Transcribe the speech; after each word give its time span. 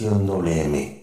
Estación 0.00 0.26
WM. 0.26 0.99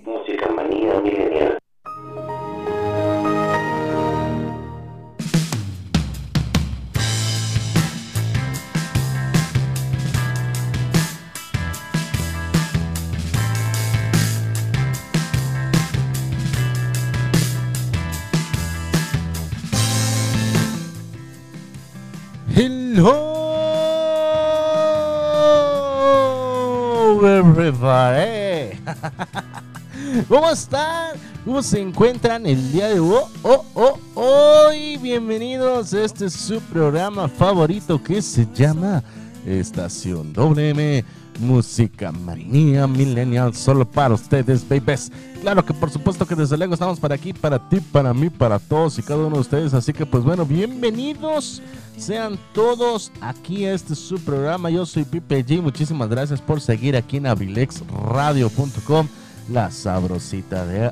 ¿Cómo 30.27 30.49
están? 30.49 31.15
¿Cómo 31.45 31.63
se 31.63 31.79
encuentran 31.79 32.45
el 32.45 32.71
día 32.73 32.89
de 32.89 32.99
hoy? 32.99 33.21
Oh, 33.43 33.65
oh, 33.73 33.97
hoy 34.15 34.97
bienvenidos 34.97 35.93
a 35.93 36.03
este 36.03 36.29
su 36.29 36.59
programa 36.59 37.29
favorito 37.29 38.03
que 38.03 38.21
se 38.21 38.45
llama 38.53 39.01
Estación 39.45 40.33
WM 40.33 41.05
Música 41.39 42.11
Manía 42.11 42.87
Millennial 42.87 43.55
solo 43.55 43.85
para 43.85 44.15
ustedes, 44.15 44.67
babies. 44.67 45.11
Claro 45.41 45.63
que 45.63 45.73
por 45.73 45.89
supuesto 45.89 46.25
que 46.25 46.35
desde 46.35 46.57
luego 46.57 46.73
estamos 46.73 46.99
para 46.99 47.15
aquí, 47.15 47.31
para 47.31 47.69
ti, 47.69 47.79
para 47.79 48.13
mí, 48.13 48.29
para 48.29 48.59
todos 48.59 48.99
y 48.99 49.03
cada 49.03 49.25
uno 49.25 49.35
de 49.35 49.41
ustedes. 49.41 49.73
Así 49.73 49.93
que 49.93 50.05
pues 50.05 50.25
bueno, 50.25 50.45
bienvenidos 50.45 51.61
sean 51.97 52.37
todos 52.53 53.11
aquí 53.21 53.65
a 53.65 53.73
este 53.73 53.95
su 53.95 54.19
programa. 54.19 54.69
Yo 54.69 54.85
soy 54.85 55.03
Pipe 55.05 55.45
G. 55.45 55.61
Muchísimas 55.61 56.09
gracias 56.09 56.41
por 56.41 56.59
seguir 56.59 56.97
aquí 56.97 57.17
en 57.17 57.27
abrilexradio.com, 57.27 59.07
la 59.49 59.71
sabrosita 59.71 60.65
de 60.65 60.91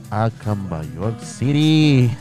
York 0.95 1.19
City. 1.23 2.11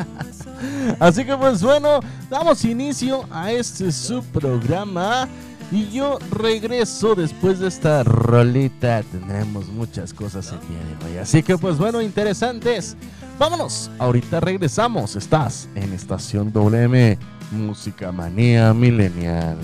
Así 1.00 1.24
que 1.24 1.36
pues 1.36 1.62
bueno, 1.62 2.00
damos 2.30 2.64
inicio 2.64 3.24
a 3.30 3.52
este 3.52 3.92
su 3.92 4.22
programa. 4.24 5.28
Y 5.72 5.90
yo 5.90 6.18
regreso 6.30 7.14
después 7.14 7.58
de 7.58 7.68
esta 7.68 8.04
rolita. 8.04 9.02
Tendremos 9.02 9.68
muchas 9.68 10.12
cosas 10.12 10.52
el 10.52 10.60
día 10.60 10.78
de 11.00 11.12
hoy. 11.12 11.18
Así 11.18 11.42
que 11.42 11.56
pues 11.56 11.78
bueno, 11.78 12.00
interesantes. 12.00 12.96
Vámonos. 13.38 13.90
Ahorita 13.98 14.40
regresamos. 14.40 15.16
Estás 15.16 15.68
en 15.74 15.92
Estación 15.92 16.52
WM 16.52 17.18
Música 17.50 18.12
Manía 18.12 18.72
Milenial. 18.74 19.58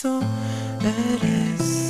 Eso 0.00 0.18
eres. 0.80 1.89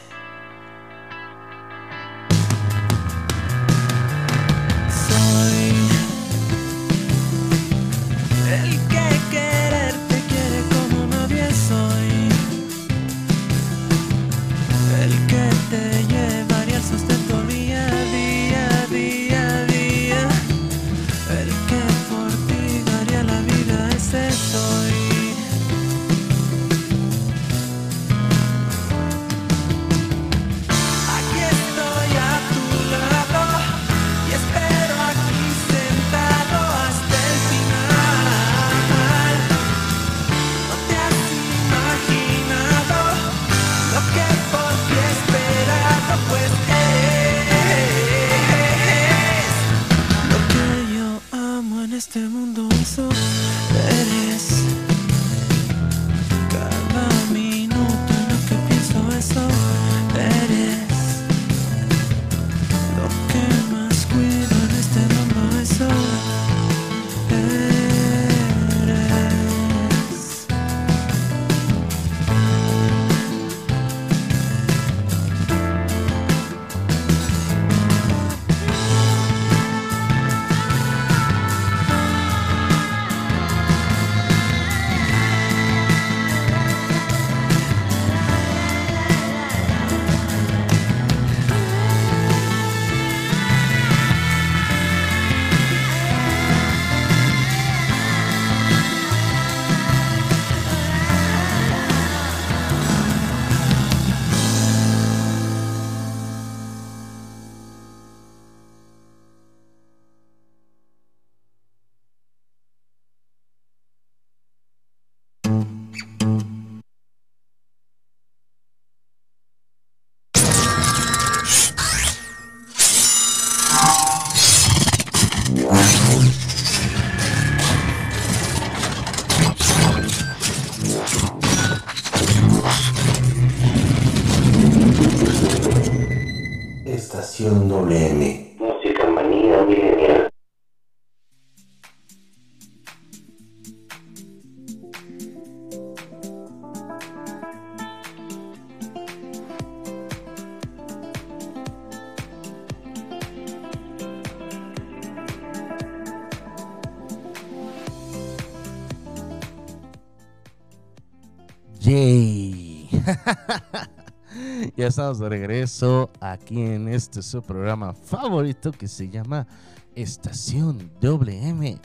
Yay. 161.81 162.87
ya 164.77 164.85
estamos 164.85 165.17
de 165.17 165.29
regreso 165.29 166.11
aquí 166.19 166.61
en 166.61 166.87
este 166.87 167.23
su 167.23 167.41
programa 167.41 167.95
favorito 167.95 168.71
que 168.71 168.87
se 168.87 169.09
llama 169.09 169.47
Estación 169.95 170.91
WM. 171.01 171.79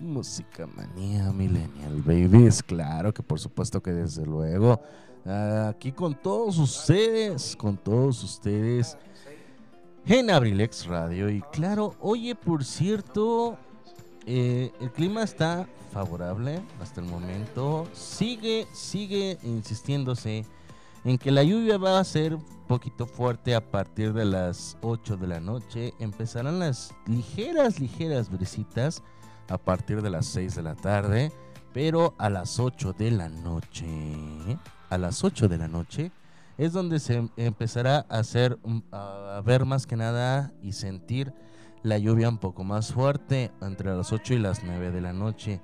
Música 0.00 0.66
manía 0.66 1.30
millennial 1.32 2.02
babies. 2.04 2.60
Claro 2.60 3.14
que 3.14 3.22
por 3.22 3.38
supuesto 3.38 3.80
que 3.80 3.92
desde 3.92 4.26
luego 4.26 4.80
aquí 5.68 5.92
con 5.92 6.20
todos 6.20 6.58
ustedes, 6.58 7.54
con 7.54 7.76
todos 7.76 8.24
ustedes 8.24 8.98
en 10.06 10.28
Abrilex 10.28 10.86
Radio. 10.86 11.30
Y 11.30 11.40
claro, 11.52 11.94
oye, 12.00 12.34
por 12.34 12.64
cierto, 12.64 13.56
eh, 14.26 14.72
el 14.80 14.90
clima 14.90 15.22
está 15.22 15.68
favorable 15.92 16.60
hasta 16.80 17.00
el 17.00 17.06
momento. 17.06 17.86
Sigue, 17.92 18.66
sigue 18.72 19.38
insistiéndose 19.44 20.44
en 21.04 21.16
que 21.16 21.30
la 21.30 21.44
lluvia 21.44 21.78
va 21.78 22.00
a 22.00 22.04
ser 22.04 22.34
un 22.34 22.44
poquito 22.66 23.06
fuerte 23.06 23.54
a 23.54 23.60
partir 23.70 24.12
de 24.12 24.24
las 24.24 24.76
8 24.82 25.16
de 25.16 25.26
la 25.28 25.38
noche. 25.38 25.94
Empezarán 26.00 26.58
las 26.58 26.92
ligeras, 27.06 27.78
ligeras 27.78 28.28
brisitas 28.28 29.04
a 29.48 29.58
partir 29.58 30.02
de 30.02 30.10
las 30.10 30.26
6 30.26 30.56
de 30.56 30.62
la 30.62 30.74
tarde. 30.74 31.32
Pero 31.72 32.14
a 32.18 32.28
las 32.28 32.58
8 32.58 32.94
de 32.98 33.12
la 33.12 33.28
noche, 33.28 33.86
a 34.90 34.98
las 34.98 35.22
8 35.22 35.46
de 35.46 35.58
la 35.58 35.68
noche, 35.68 36.10
es 36.58 36.72
donde 36.72 36.98
se 36.98 37.28
empezará 37.36 38.06
a 38.08 38.18
hacer, 38.18 38.58
mm, 38.64 38.78
a 38.90 39.42
ver 39.44 39.66
más 39.66 39.86
que 39.86 39.94
nada 39.94 40.52
y 40.62 40.72
sentir 40.72 41.32
la 41.86 41.98
lluvia 41.98 42.28
un 42.28 42.38
poco 42.38 42.64
más 42.64 42.92
fuerte 42.92 43.52
entre 43.62 43.94
las 43.94 44.12
8 44.12 44.34
y 44.34 44.38
las 44.40 44.64
9 44.64 44.90
de 44.90 45.00
la 45.00 45.12
noche. 45.12 45.60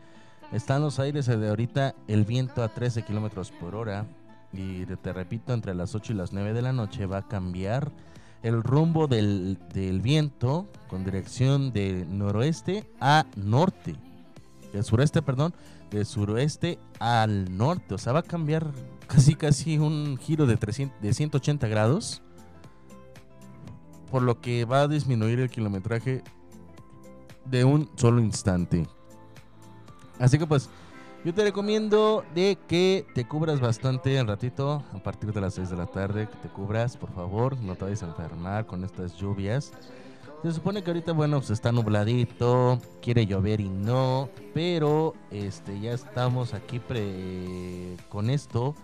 Están 0.52 0.80
los 0.80 1.00
aires 1.00 1.26
de 1.26 1.48
ahorita, 1.48 1.96
el 2.06 2.24
viento 2.24 2.62
a 2.62 2.68
13 2.68 3.02
kilómetros 3.02 3.50
por 3.50 3.74
hora. 3.74 4.06
Y 4.52 4.86
te 4.86 5.12
repito, 5.12 5.52
entre 5.52 5.74
las 5.74 5.96
8 5.96 6.12
y 6.12 6.16
las 6.16 6.32
9 6.32 6.52
de 6.52 6.62
la 6.62 6.72
noche 6.72 7.06
va 7.06 7.18
a 7.18 7.28
cambiar 7.28 7.90
el 8.44 8.62
rumbo 8.62 9.08
del, 9.08 9.58
del 9.74 10.00
viento 10.00 10.68
con 10.88 11.04
dirección 11.04 11.72
de 11.72 12.06
noroeste 12.08 12.88
a 13.00 13.26
norte. 13.34 13.96
De 14.72 14.84
sureste, 14.84 15.22
perdón, 15.22 15.52
de 15.90 16.04
suroeste 16.04 16.78
al 17.00 17.56
norte. 17.56 17.94
O 17.94 17.98
sea, 17.98 18.12
va 18.12 18.20
a 18.20 18.24
cambiar 18.24 18.70
casi, 19.08 19.34
casi 19.34 19.76
un 19.78 20.16
giro 20.18 20.46
de, 20.46 20.56
300, 20.56 21.02
de 21.02 21.14
180 21.14 21.66
grados. 21.66 22.22
Por 24.12 24.22
lo 24.22 24.40
que 24.40 24.64
va 24.64 24.82
a 24.82 24.88
disminuir 24.88 25.40
el 25.40 25.50
kilometraje 25.50 26.22
de 27.44 27.64
un 27.64 27.90
solo 27.96 28.20
instante. 28.20 28.86
Así 30.20 30.38
que 30.38 30.46
pues 30.46 30.68
yo 31.24 31.32
te 31.32 31.42
recomiendo 31.42 32.24
de 32.34 32.58
que 32.68 33.06
te 33.14 33.26
cubras 33.26 33.60
bastante 33.60 34.18
el 34.18 34.26
ratito 34.26 34.84
a 34.92 34.98
partir 35.02 35.32
de 35.32 35.40
las 35.40 35.54
6 35.54 35.70
de 35.70 35.76
la 35.76 35.86
tarde, 35.86 36.28
que 36.28 36.36
te 36.36 36.48
cubras, 36.48 36.96
por 36.96 37.12
favor, 37.12 37.56
no 37.58 37.74
te 37.74 37.84
vayas 37.84 38.02
a 38.02 38.06
enfermar 38.06 38.66
con 38.66 38.84
estas 38.84 39.16
lluvias. 39.16 39.72
Se 40.42 40.52
supone 40.52 40.82
que 40.82 40.90
ahorita, 40.90 41.12
bueno, 41.12 41.38
pues 41.38 41.50
está 41.50 41.72
nubladito, 41.72 42.80
quiere 43.00 43.26
llover 43.26 43.60
y 43.60 43.68
no, 43.68 44.28
pero 44.52 45.14
este 45.30 45.80
ya 45.80 45.92
estamos 45.92 46.52
aquí 46.52 46.80
pre 46.80 47.96
con 48.08 48.28
esto 48.28 48.74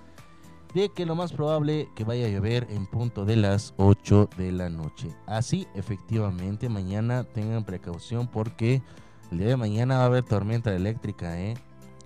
de 0.75 0.91
que 0.91 1.07
lo 1.07 1.15
más 1.15 1.33
probable 1.33 1.89
que 1.95 2.05
vaya 2.05 2.27
a 2.27 2.31
llover 2.31 2.67
en 2.71 2.87
punto 2.87 3.25
de 3.25 3.37
las 3.37 3.75
8 3.77 4.29
de 4.37 4.53
la 4.53 4.69
noche. 4.69 5.09
Así, 5.27 5.67
efectivamente, 5.75 6.69
mañana 6.69 7.25
tengan 7.25 7.65
precaución 7.65 8.29
porque 8.29 8.83
el 9.31 9.39
día 9.39 9.49
de 9.49 9.57
mañana 9.57 9.99
va 9.99 10.05
a 10.05 10.07
haber 10.07 10.25
tormenta 10.25 10.75
eléctrica, 10.75 11.41
¿eh? 11.41 11.55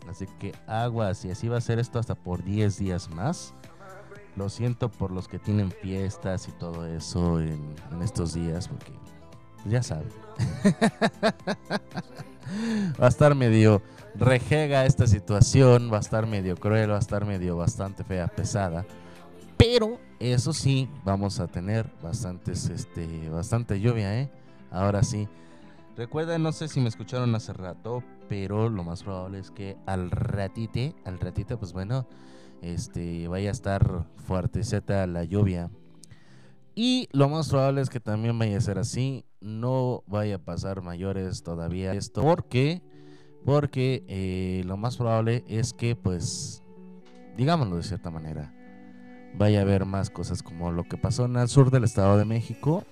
Así 0.09 0.27
que 0.39 0.55
aguas 0.67 1.25
y 1.25 1.31
así 1.31 1.49
va 1.49 1.59
a 1.59 1.61
ser 1.61 1.79
esto 1.79 1.99
hasta 1.99 2.15
por 2.15 2.43
10 2.43 2.79
días 2.79 3.11
más. 3.11 3.55
Lo 4.37 4.49
siento 4.49 4.89
por 4.89 5.11
los 5.11 5.29
que 5.29 5.39
tienen 5.39 5.71
fiestas 5.71 6.49
y 6.49 6.53
todo 6.53 6.87
eso 6.87 7.41
en, 7.41 7.75
en 7.91 8.03
estos 8.03 8.35
días 8.35 8.69
porque 8.69 8.93
ya 9.67 9.83
saben. 9.83 10.09
va 13.01 13.07
a 13.07 13.09
estar 13.09 13.35
medio 13.35 13.83
rejega 14.15 14.87
esta 14.87 15.07
situación, 15.07 15.91
va 15.93 15.99
a 15.99 16.01
estar 16.01 16.27
medio 16.27 16.57
cruel, 16.57 16.91
va 16.91 16.97
a 16.97 17.01
estar 17.01 17.25
medio 17.25 17.57
bastante 17.57 18.05
fea, 18.05 18.29
pesada. 18.29 18.85
Pero 19.57 19.99
eso 20.19 20.53
sí, 20.53 20.89
vamos 21.05 21.41
a 21.41 21.47
tener 21.47 21.91
bastantes, 22.03 22.69
este, 22.69 23.29
bastante 23.29 23.81
lluvia, 23.81 24.21
¿eh? 24.21 24.31
Ahora 24.71 25.03
sí. 25.03 25.29
Recuerden, 25.97 26.43
no 26.43 26.53
sé 26.53 26.69
si 26.69 26.81
me 26.81 26.89
escucharon 26.89 27.35
hace 27.35 27.53
rato, 27.53 28.03
pero 28.29 28.69
lo 28.69 28.83
más 28.83 29.03
probable 29.03 29.39
es 29.39 29.51
que 29.51 29.77
al 29.87 30.11
ratite, 30.11 30.95
al 31.05 31.21
ratito, 31.21 31.59
pues 31.59 31.73
bueno, 31.73 32.07
este, 32.63 33.29
vaya 33.29 33.51
a 33.51 33.53
estar 33.53 34.07
fuerteceta 34.17 35.07
la 35.07 35.25
lluvia. 35.25 35.71
Y 36.75 37.09
lo 37.13 37.29
más 37.29 37.51
probable 37.51 37.83
es 37.83 37.91
que 37.91 38.01
también 38.01 38.39
vaya 38.39 38.57
a 38.57 38.61
ser 38.61 38.79
así. 38.79 39.25
No 39.41 40.03
vaya 40.07 40.37
a 40.37 40.39
pasar 40.39 40.81
mayores 40.81 41.43
todavía 41.43 41.93
esto. 41.93 42.23
¿Por 42.23 42.47
qué? 42.47 42.81
Porque 43.45 44.05
eh, 44.09 44.63
lo 44.67 44.77
más 44.77 44.97
probable 44.97 45.45
es 45.49 45.73
que, 45.73 45.97
pues, 45.97 46.63
digámoslo 47.37 47.77
de 47.77 47.83
cierta 47.83 48.11
manera, 48.11 48.55
vaya 49.35 49.61
a 49.61 49.63
haber 49.63 49.85
más 49.85 50.11
cosas 50.11 50.43
como 50.43 50.71
lo 50.71 50.85
que 50.85 50.97
pasó 50.97 51.25
en 51.25 51.37
el 51.37 51.49
sur 51.49 51.71
del 51.71 51.85
Estado 51.85 52.17
de 52.19 52.25
México. 52.25 52.85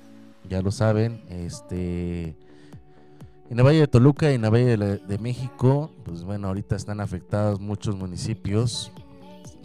Ya 0.49 0.63
lo 0.63 0.71
saben, 0.71 1.23
este... 1.29 2.37
En 3.51 3.59
el 3.59 3.65
Valle 3.65 3.81
de 3.81 3.89
Toluca 3.89 4.31
y 4.31 4.37
en 4.37 4.45
el 4.45 4.51
Valle 4.53 4.77
de, 4.77 5.19
México, 5.19 5.91
pues 6.05 6.23
bueno, 6.23 6.47
ahorita 6.47 6.77
están 6.77 7.01
afectados 7.01 7.59
muchos 7.59 7.97
municipios, 7.97 8.93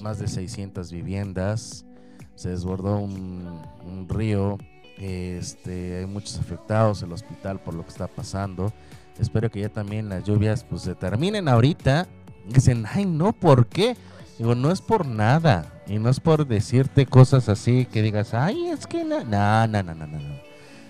más 0.01 0.17
de 0.17 0.27
600 0.27 0.91
viviendas, 0.91 1.85
se 2.33 2.49
desbordó 2.49 2.97
un, 2.97 3.61
un 3.85 4.09
río, 4.09 4.57
este, 4.97 5.99
hay 5.99 6.05
muchos 6.05 6.39
afectados, 6.39 7.03
el 7.03 7.11
hospital 7.11 7.59
por 7.59 7.73
lo 7.73 7.83
que 7.83 7.89
está 7.89 8.07
pasando. 8.07 8.73
Espero 9.19 9.49
que 9.49 9.61
ya 9.61 9.69
también 9.69 10.09
las 10.09 10.23
lluvias 10.23 10.63
pues 10.63 10.81
se 10.83 10.95
terminen 10.95 11.47
ahorita. 11.47 12.07
Dicen, 12.47 12.85
ay 12.91 13.05
no, 13.05 13.31
¿por 13.33 13.67
qué? 13.67 13.95
Digo, 14.37 14.55
no 14.55 14.71
es 14.71 14.81
por 14.81 15.05
nada. 15.05 15.71
Y 15.87 15.99
no 15.99 16.09
es 16.09 16.19
por 16.19 16.47
decirte 16.47 17.05
cosas 17.05 17.47
así 17.47 17.85
que 17.85 18.01
digas, 18.01 18.33
ay, 18.33 18.67
es 18.67 18.87
que 18.87 19.03
no, 19.03 19.23
no, 19.23 19.67
no, 19.67 19.83
no, 19.83 19.93
no, 19.95 20.07
no. 20.07 20.19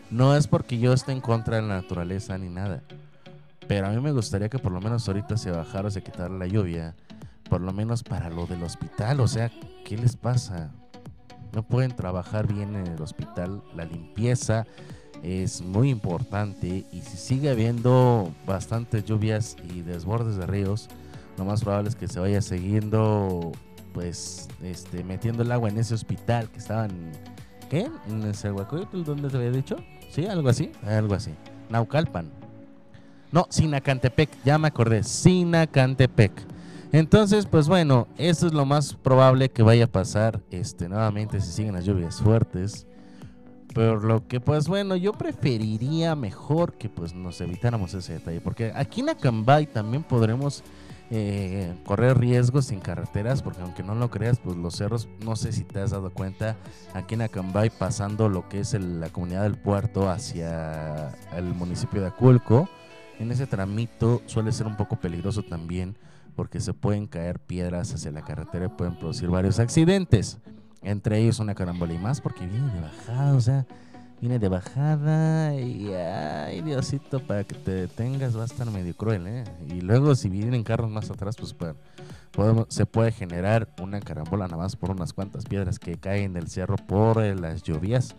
no. 0.09 0.35
Es 0.35 0.47
porque 0.47 0.79
yo 0.79 0.93
esté 0.93 1.11
en 1.11 1.21
contra 1.21 1.57
de 1.57 1.61
la 1.61 1.75
naturaleza 1.75 2.37
ni 2.37 2.49
nada. 2.49 2.81
Pero 3.67 3.87
a 3.87 3.89
mí 3.91 3.99
me 3.99 4.11
gustaría 4.11 4.49
que 4.49 4.59
por 4.59 4.71
lo 4.71 4.81
menos 4.81 5.07
ahorita 5.07 5.37
se 5.37 5.51
bajara 5.51 5.87
o 5.87 5.91
se 5.91 6.01
quitara 6.01 6.29
la 6.29 6.47
lluvia. 6.47 6.95
Por 7.49 7.61
lo 7.61 7.73
menos 7.73 8.03
para 8.03 8.29
lo 8.29 8.47
del 8.47 8.63
hospital. 8.63 9.19
O 9.19 9.27
sea, 9.27 9.51
¿qué 9.83 9.97
les 9.97 10.15
pasa? 10.15 10.71
No 11.53 11.63
pueden 11.63 11.95
trabajar 11.95 12.51
bien 12.51 12.75
en 12.75 12.87
el 12.87 13.01
hospital. 13.01 13.63
La 13.75 13.85
limpieza 13.85 14.65
es 15.25 15.61
muy 15.61 15.89
importante. 15.89 16.85
Y 16.91 17.01
si 17.01 17.17
sigue 17.17 17.49
habiendo 17.49 18.31
bastantes 18.45 19.05
lluvias 19.05 19.57
y 19.73 19.81
desbordes 19.81 20.37
de 20.37 20.45
ríos, 20.45 20.87
lo 21.37 21.45
más 21.45 21.63
probable 21.63 21.89
es 21.89 21.95
que 21.95 22.07
se 22.07 22.19
vaya 22.19 22.41
siguiendo, 22.41 23.51
pues, 23.93 24.47
este, 24.63 25.03
metiendo 25.03 25.41
el 25.41 25.51
agua 25.51 25.69
en 25.69 25.79
ese 25.79 25.95
hospital 25.95 26.49
que 26.49 26.59
estaban, 26.59 26.91
¿qué? 27.69 27.89
En 28.07 28.21
el 28.21 28.35
Cerhuacoyotl, 28.35 29.03
¿dónde 29.03 29.29
te 29.29 29.37
había 29.37 29.51
dicho? 29.51 29.77
Sí, 30.11 30.27
algo 30.27 30.49
así, 30.49 30.71
algo 30.85 31.15
así. 31.15 31.31
Naucalpan. 31.69 32.31
No, 33.31 33.47
Sinacantepec, 33.49 34.29
ya 34.45 34.57
me 34.59 34.67
acordé, 34.67 35.03
Sinacantepec. 35.03 36.31
Entonces, 36.91 37.47
pues 37.47 37.67
bueno, 37.67 38.07
eso 38.17 38.45
es 38.45 38.53
lo 38.53 38.65
más 38.65 38.93
probable 38.93 39.49
que 39.49 39.63
vaya 39.63 39.85
a 39.85 39.87
pasar 39.87 40.39
este, 40.51 40.87
nuevamente 40.87 41.41
si 41.41 41.51
siguen 41.51 41.73
las 41.73 41.83
lluvias 41.83 42.21
fuertes. 42.21 42.87
Por 43.75 44.05
lo 44.05 44.25
que, 44.25 44.39
pues 44.39 44.69
bueno, 44.69 44.95
yo 44.95 45.11
preferiría 45.11 46.15
mejor 46.15 46.75
que 46.75 46.87
pues 46.87 47.13
nos 47.13 47.41
evitáramos 47.41 47.93
ese 47.93 48.13
detalle. 48.13 48.39
Porque 48.39 48.71
aquí 48.73 49.01
en 49.01 49.09
Acambay 49.09 49.67
también 49.67 50.01
podremos 50.01 50.63
eh, 51.11 51.75
correr 51.85 52.17
riesgos 52.17 52.71
en 52.71 52.79
carreteras. 52.79 53.41
Porque 53.41 53.61
aunque 53.61 53.83
no 53.83 53.93
lo 53.93 54.09
creas, 54.09 54.39
pues 54.39 54.55
los 54.55 54.75
cerros, 54.77 55.09
no 55.25 55.35
sé 55.35 55.51
si 55.51 55.65
te 55.65 55.81
has 55.81 55.91
dado 55.91 56.09
cuenta, 56.09 56.55
aquí 56.93 57.15
en 57.15 57.23
Acambay 57.23 57.69
pasando 57.69 58.29
lo 58.29 58.47
que 58.47 58.61
es 58.61 58.73
el- 58.73 59.01
la 59.01 59.09
comunidad 59.09 59.43
del 59.43 59.57
puerto 59.57 60.09
hacia 60.09 61.09
el 61.35 61.43
municipio 61.53 61.99
de 61.99 62.07
Aculco. 62.07 62.69
En 63.19 63.29
ese 63.29 63.45
tramito 63.45 64.21
suele 64.25 64.53
ser 64.53 64.67
un 64.67 64.77
poco 64.77 64.95
peligroso 64.95 65.43
también 65.43 65.97
porque 66.37 66.61
se 66.61 66.73
pueden 66.73 67.07
caer 67.07 67.39
piedras 67.39 67.93
hacia 67.93 68.11
la 68.11 68.21
carretera 68.23 68.67
y 68.67 68.69
pueden 68.69 68.97
producir 68.97 69.29
varios 69.29 69.59
accidentes. 69.59 70.37
Entre 70.85 71.19
ellos 71.19 71.39
una 71.39 71.55
carambola 71.55 71.93
y 71.93 71.97
más 71.97 72.21
porque 72.21 72.45
viene 72.45 72.71
de 72.71 72.79
bajada, 72.79 73.33
o 73.35 73.41
sea, 73.41 73.65
viene 74.21 74.37
de 74.39 74.47
bajada 74.47 75.55
y 75.55 75.91
ay 75.93 76.61
Diosito, 76.61 77.19
para 77.19 77.43
que 77.43 77.55
te 77.55 77.71
detengas 77.71 78.37
va 78.37 78.43
a 78.43 78.45
estar 78.45 78.69
medio 78.69 78.95
cruel, 78.95 79.25
¿eh? 79.27 79.43
Y 79.67 79.81
luego 79.81 80.13
si 80.15 80.29
vienen 80.29 80.63
carros 80.63 80.89
más 80.91 81.09
atrás, 81.09 81.35
pues 81.37 81.55
podemos- 82.31 82.67
se 82.69 82.85
puede 82.85 83.11
generar 83.11 83.67
una 83.81 83.99
carambola 83.99 84.45
nada 84.47 84.57
más 84.61 84.75
por 84.75 84.91
unas 84.91 85.11
cuantas 85.11 85.45
piedras 85.45 85.79
que 85.79 85.97
caen 85.97 86.33
del 86.33 86.47
cerro 86.49 86.75
por 86.77 87.21
eh, 87.21 87.35
las 87.35 87.63
lluvias. 87.63 88.15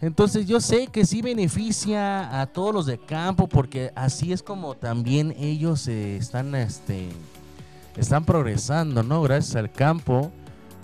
Entonces 0.00 0.46
yo 0.46 0.60
sé 0.60 0.88
que 0.88 1.06
sí 1.06 1.22
beneficia 1.22 2.40
a 2.40 2.46
todos 2.46 2.74
los 2.74 2.86
de 2.86 2.98
campo 2.98 3.48
porque 3.48 3.92
así 3.94 4.32
es 4.32 4.42
como 4.42 4.74
también 4.74 5.32
ellos 5.38 5.88
eh, 5.88 6.16
están, 6.18 6.54
este, 6.54 7.08
están 7.96 8.24
progresando, 8.24 9.02
¿no? 9.02 9.22
Gracias 9.22 9.56
al 9.56 9.72
campo, 9.72 10.30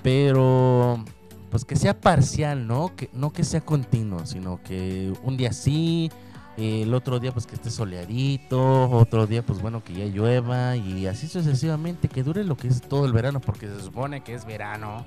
pero 0.02 1.04
pues 1.50 1.64
que 1.64 1.76
sea 1.76 2.00
parcial, 2.00 2.66
¿no? 2.66 2.94
Que, 2.97 3.11
no 3.12 3.32
que 3.32 3.44
sea 3.44 3.61
continuo, 3.61 4.25
sino 4.26 4.62
que 4.62 5.12
un 5.23 5.37
día 5.37 5.52
sí, 5.52 6.11
el 6.56 6.92
otro 6.94 7.18
día 7.21 7.32
pues 7.32 7.47
que 7.47 7.54
esté 7.54 7.71
soleadito, 7.71 8.90
otro 8.90 9.26
día 9.26 9.44
pues 9.44 9.61
bueno 9.61 9.82
que 9.82 9.92
ya 9.94 10.06
llueva 10.06 10.76
y 10.76 11.06
así 11.06 11.28
sucesivamente, 11.28 12.09
que 12.09 12.23
dure 12.23 12.44
lo 12.44 12.56
que 12.56 12.68
es 12.68 12.80
todo 12.82 13.04
el 13.04 13.12
verano 13.12 13.40
porque 13.40 13.68
se 13.68 13.80
supone 13.80 14.23
que 14.23 14.35
es 14.35 14.44
verano. 14.44 15.06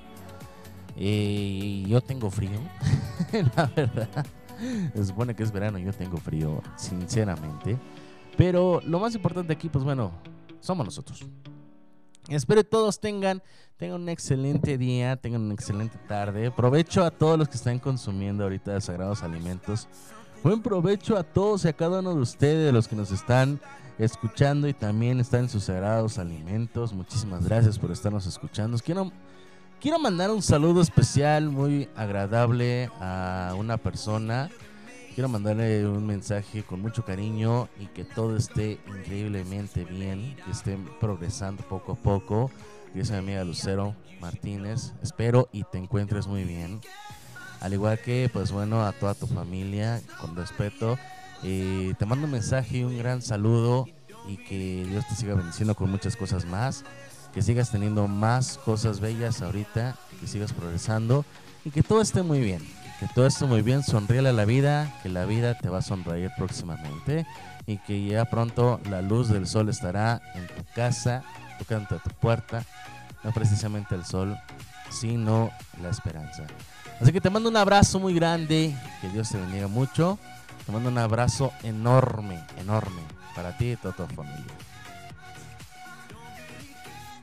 Eh, 0.96 1.84
yo 1.86 2.00
tengo 2.00 2.30
frío, 2.30 2.58
la 3.56 3.66
verdad. 3.66 4.26
Se 4.94 5.04
supone 5.04 5.34
que 5.34 5.42
es 5.42 5.52
verano, 5.52 5.78
yo 5.78 5.92
tengo 5.92 6.16
frío, 6.16 6.62
sinceramente. 6.76 7.78
Pero 8.36 8.80
lo 8.84 8.98
más 8.98 9.14
importante 9.14 9.52
aquí, 9.52 9.68
pues 9.68 9.84
bueno, 9.84 10.12
somos 10.60 10.86
nosotros. 10.86 11.26
Espero 12.28 12.62
que 12.62 12.68
todos 12.68 13.00
tengan, 13.00 13.42
tengan 13.76 14.02
un 14.02 14.08
excelente 14.08 14.78
día, 14.78 15.16
tengan 15.16 15.42
una 15.42 15.54
excelente 15.54 15.98
tarde. 16.08 16.50
Provecho 16.50 17.04
a 17.04 17.10
todos 17.10 17.38
los 17.38 17.48
que 17.48 17.56
están 17.56 17.78
consumiendo 17.78 18.44
ahorita 18.44 18.80
sagrados 18.80 19.22
alimentos. 19.22 19.88
Buen 20.42 20.62
provecho 20.62 21.16
a 21.16 21.22
todos 21.22 21.64
y 21.64 21.68
a 21.68 21.72
cada 21.72 22.00
uno 22.00 22.14
de 22.14 22.20
ustedes, 22.20 22.72
los 22.72 22.88
que 22.88 22.96
nos 22.96 23.10
están 23.10 23.60
escuchando 23.98 24.68
y 24.68 24.74
también 24.74 25.20
están 25.20 25.40
en 25.42 25.48
sus 25.48 25.64
sagrados 25.64 26.18
alimentos. 26.18 26.92
Muchísimas 26.92 27.44
gracias 27.44 27.78
por 27.78 27.90
estarnos 27.90 28.26
escuchando. 28.26 28.78
Quiero 28.78 29.10
Quiero 29.78 29.98
mandar 29.98 30.30
un 30.30 30.40
saludo 30.40 30.80
especial, 30.80 31.50
muy 31.50 31.86
agradable 31.94 32.90
a 32.98 33.54
una 33.58 33.76
persona. 33.76 34.48
Quiero 35.14 35.28
mandarle 35.28 35.86
un 35.86 36.06
mensaje 36.06 36.62
con 36.62 36.80
mucho 36.80 37.04
cariño 37.04 37.68
y 37.78 37.86
que 37.86 38.04
todo 38.04 38.36
esté 38.36 38.80
increíblemente 38.86 39.84
bien, 39.84 40.34
que 40.44 40.50
estén 40.50 40.88
progresando 40.98 41.62
poco 41.62 41.92
a 41.92 41.94
poco. 41.96 42.50
Mi 42.96 43.16
amiga 43.16 43.44
Lucero 43.44 43.94
Martínez. 44.20 44.94
Espero 45.02 45.50
y 45.52 45.64
te 45.64 45.76
encuentres 45.76 46.26
muy 46.26 46.44
bien. 46.44 46.80
Al 47.60 47.74
igual 47.74 48.00
que, 48.00 48.30
pues 48.32 48.52
bueno, 48.52 48.86
a 48.86 48.92
toda 48.92 49.14
tu 49.14 49.26
familia, 49.26 50.00
con 50.18 50.34
respeto. 50.34 50.98
Eh, 51.42 51.92
te 51.98 52.06
mando 52.06 52.24
un 52.24 52.32
mensaje 52.32 52.78
y 52.78 52.84
un 52.84 52.96
gran 52.96 53.20
saludo 53.20 53.86
y 54.26 54.38
que 54.38 54.86
Dios 54.88 55.06
te 55.08 55.14
siga 55.14 55.34
bendiciendo 55.34 55.74
con 55.74 55.90
muchas 55.90 56.16
cosas 56.16 56.46
más 56.46 56.84
que 57.36 57.42
sigas 57.42 57.70
teniendo 57.70 58.08
más 58.08 58.56
cosas 58.64 58.98
bellas 58.98 59.42
ahorita, 59.42 59.94
que 60.18 60.26
sigas 60.26 60.54
progresando 60.54 61.26
y 61.66 61.70
que 61.70 61.82
todo 61.82 62.00
esté 62.00 62.22
muy 62.22 62.40
bien. 62.40 62.66
Que 62.98 63.06
todo 63.14 63.26
esté 63.26 63.44
muy 63.44 63.60
bien, 63.60 63.82
sonríele 63.82 64.30
a 64.30 64.32
la 64.32 64.46
vida, 64.46 64.98
que 65.02 65.10
la 65.10 65.26
vida 65.26 65.58
te 65.58 65.68
va 65.68 65.80
a 65.80 65.82
sonreír 65.82 66.30
próximamente 66.38 67.26
y 67.66 67.76
que 67.76 68.06
ya 68.06 68.24
pronto 68.24 68.80
la 68.88 69.02
luz 69.02 69.28
del 69.28 69.46
sol 69.46 69.68
estará 69.68 70.22
en 70.34 70.46
tu 70.46 70.64
casa, 70.74 71.24
tocando 71.58 71.96
a 71.96 71.98
tu 71.98 72.08
puerta, 72.08 72.64
no 73.26 73.32
precisamente 73.32 73.96
el 73.96 74.04
sol, 74.04 74.38
sino 74.88 75.50
la 75.82 75.90
esperanza. 75.90 76.44
Así 77.00 77.10
que 77.10 77.20
te 77.20 77.28
mando 77.28 77.48
un 77.48 77.56
abrazo 77.56 77.98
muy 77.98 78.14
grande, 78.14 78.72
que 79.00 79.08
Dios 79.08 79.30
te 79.30 79.36
bendiga 79.36 79.66
mucho. 79.66 80.16
Te 80.64 80.70
mando 80.70 80.88
un 80.88 80.98
abrazo 80.98 81.52
enorme, 81.64 82.40
enorme 82.56 83.02
para 83.34 83.56
ti 83.56 83.72
y 83.72 83.76
toda 83.76 83.94
tu 83.94 84.06
familia. 84.06 84.44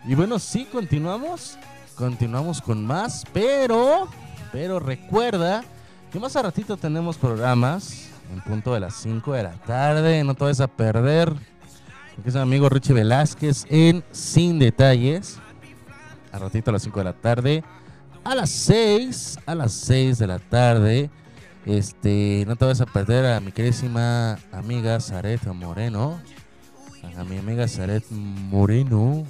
Y 0.05 0.13
bueno, 0.13 0.39
sí, 0.39 0.65
continuamos. 0.65 1.57
Continuamos 1.95 2.61
con 2.61 2.85
más, 2.85 3.23
pero, 3.31 4.09
pero 4.51 4.79
recuerda 4.79 5.63
que 6.11 6.19
más 6.19 6.35
a 6.35 6.41
ratito 6.41 6.75
tenemos 6.75 7.17
programas 7.17 8.09
en 8.33 8.41
punto 8.41 8.73
de 8.73 8.81
las 8.81 8.95
5 8.95 9.31
de 9.33 9.43
la 9.43 9.53
tarde. 9.53 10.23
No 10.25 10.35
te 10.35 10.43
vayas 10.43 10.59
a 10.59 10.67
perder. 10.67 11.29
Aquí 11.29 12.27
es 12.27 12.33
mi 12.33 12.41
amigo 12.41 12.67
Richie 12.67 12.93
Velázquez 12.93 13.65
en 13.69 14.03
Sin 14.11 14.59
Detalles. 14.59 15.39
A 16.33 16.39
ratito 16.39 16.71
a 16.71 16.73
las 16.73 16.81
5 16.81 16.99
de 16.99 17.03
la 17.05 17.13
tarde. 17.13 17.63
A 18.23 18.35
las 18.35 18.49
6, 18.49 19.39
a 19.45 19.55
las 19.55 19.71
6 19.71 20.17
de 20.17 20.27
la 20.27 20.39
tarde. 20.39 21.09
Este, 21.65 22.43
no 22.47 22.55
te 22.55 22.65
vayas 22.65 22.81
a 22.81 22.85
perder 22.85 23.25
a 23.25 23.39
mi 23.39 23.51
queridísima 23.51 24.39
amiga 24.51 24.99
Zaret 24.99 25.45
Moreno. 25.45 26.19
A 27.17 27.23
mi 27.23 27.37
amiga 27.37 27.67
Zaret 27.67 28.03
Moreno 28.09 29.25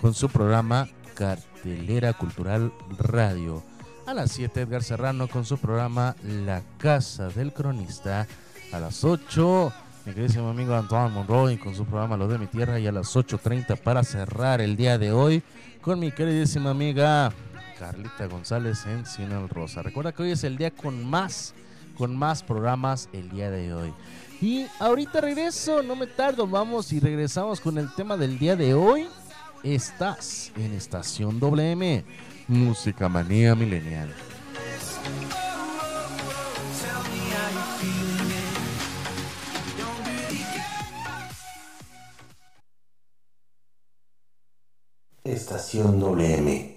con 0.00 0.14
su 0.14 0.28
programa 0.28 0.88
Cartelera 1.14 2.12
Cultural 2.12 2.72
Radio. 2.98 3.64
A 4.06 4.14
las 4.14 4.30
7 4.30 4.60
Edgar 4.60 4.84
Serrano 4.84 5.26
con 5.26 5.44
su 5.44 5.58
programa 5.58 6.14
La 6.22 6.62
Casa 6.78 7.28
del 7.28 7.52
Cronista. 7.52 8.28
A 8.72 8.78
las 8.78 9.02
8 9.02 9.72
mi 10.06 10.14
queridísimo 10.14 10.50
amigo 10.50 10.72
Antoine 10.72 11.12
Monroy 11.12 11.56
con 11.56 11.74
su 11.74 11.84
programa 11.84 12.16
Lo 12.16 12.28
de 12.28 12.38
mi 12.38 12.46
tierra 12.46 12.78
y 12.78 12.86
a 12.86 12.92
las 12.92 13.16
8.30 13.16 13.76
para 13.76 14.04
cerrar 14.04 14.60
el 14.60 14.76
día 14.76 14.98
de 14.98 15.10
hoy 15.10 15.42
con 15.80 15.98
mi 15.98 16.12
queridísima 16.12 16.70
amiga 16.70 17.32
Carlita 17.76 18.26
González 18.26 18.86
en 18.86 19.04
Cine 19.04 19.48
Rosa. 19.48 19.82
Recuerda 19.82 20.12
que 20.12 20.22
hoy 20.22 20.30
es 20.30 20.44
el 20.44 20.56
día 20.56 20.70
con 20.70 21.04
más, 21.04 21.54
con 21.98 22.16
más 22.16 22.44
programas 22.44 23.08
el 23.12 23.30
día 23.30 23.50
de 23.50 23.74
hoy. 23.74 23.92
Y 24.40 24.66
ahorita 24.78 25.20
regreso, 25.20 25.82
no 25.82 25.96
me 25.96 26.06
tardo, 26.06 26.46
vamos 26.46 26.92
y 26.92 27.00
regresamos 27.00 27.60
con 27.60 27.76
el 27.76 27.92
tema 27.96 28.16
del 28.16 28.38
día 28.38 28.54
de 28.54 28.74
hoy. 28.74 29.08
Estás 29.64 30.52
en 30.56 30.72
Estación 30.72 31.40
WM, 31.40 32.04
Música 32.46 33.08
Manía 33.08 33.56
Milenial. 33.56 34.14
Estación 45.28 45.98
WM. 46.00 46.76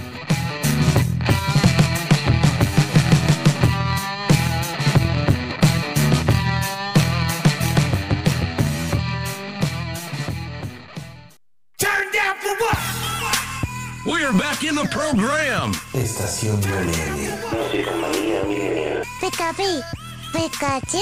Estación 16.41 16.59
Millennial. 16.59 17.39
Música 17.51 17.91
manía 17.97 18.41
Pikachu. 20.33 20.97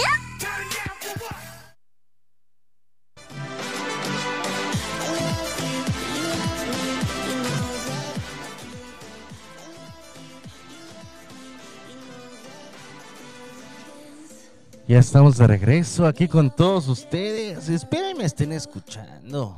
Ya 14.87 14.99
estamos 14.99 15.37
de 15.37 15.47
regreso 15.47 16.05
aquí 16.05 16.27
con 16.27 16.53
todos 16.53 16.89
ustedes. 16.89 17.69
Espero 17.69 18.09
y 18.09 18.15
me 18.15 18.25
estén 18.25 18.51
escuchando. 18.51 19.55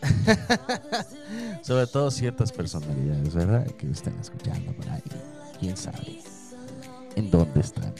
Sobre 1.62 1.86
todo 1.86 2.10
ciertas 2.10 2.52
personalidades, 2.52 3.34
¿verdad? 3.34 3.66
Que 3.66 3.90
estén 3.90 4.18
escuchando 4.20 4.72
por 4.72 4.88
ahí. 4.88 5.02
¿Quién 5.58 5.76
sabe? 5.76 6.20
¿En 7.16 7.30
dónde 7.30 7.60
están? 7.60 7.92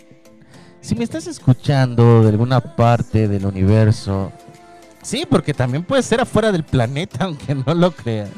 Si 0.81 0.95
me 0.95 1.05
estás 1.05 1.27
escuchando 1.27 2.23
de 2.23 2.31
alguna 2.31 2.61
parte 2.61 3.29
del 3.29 3.45
universo, 3.45 4.33
sí, 5.03 5.27
porque 5.29 5.53
también 5.53 5.85
puede 5.85 6.03
ser 6.03 6.21
afuera 6.21 6.51
del 6.51 6.65
planeta, 6.65 7.19
aunque 7.25 7.55
no 7.55 7.75
lo 7.75 7.93
creas. 7.93 8.31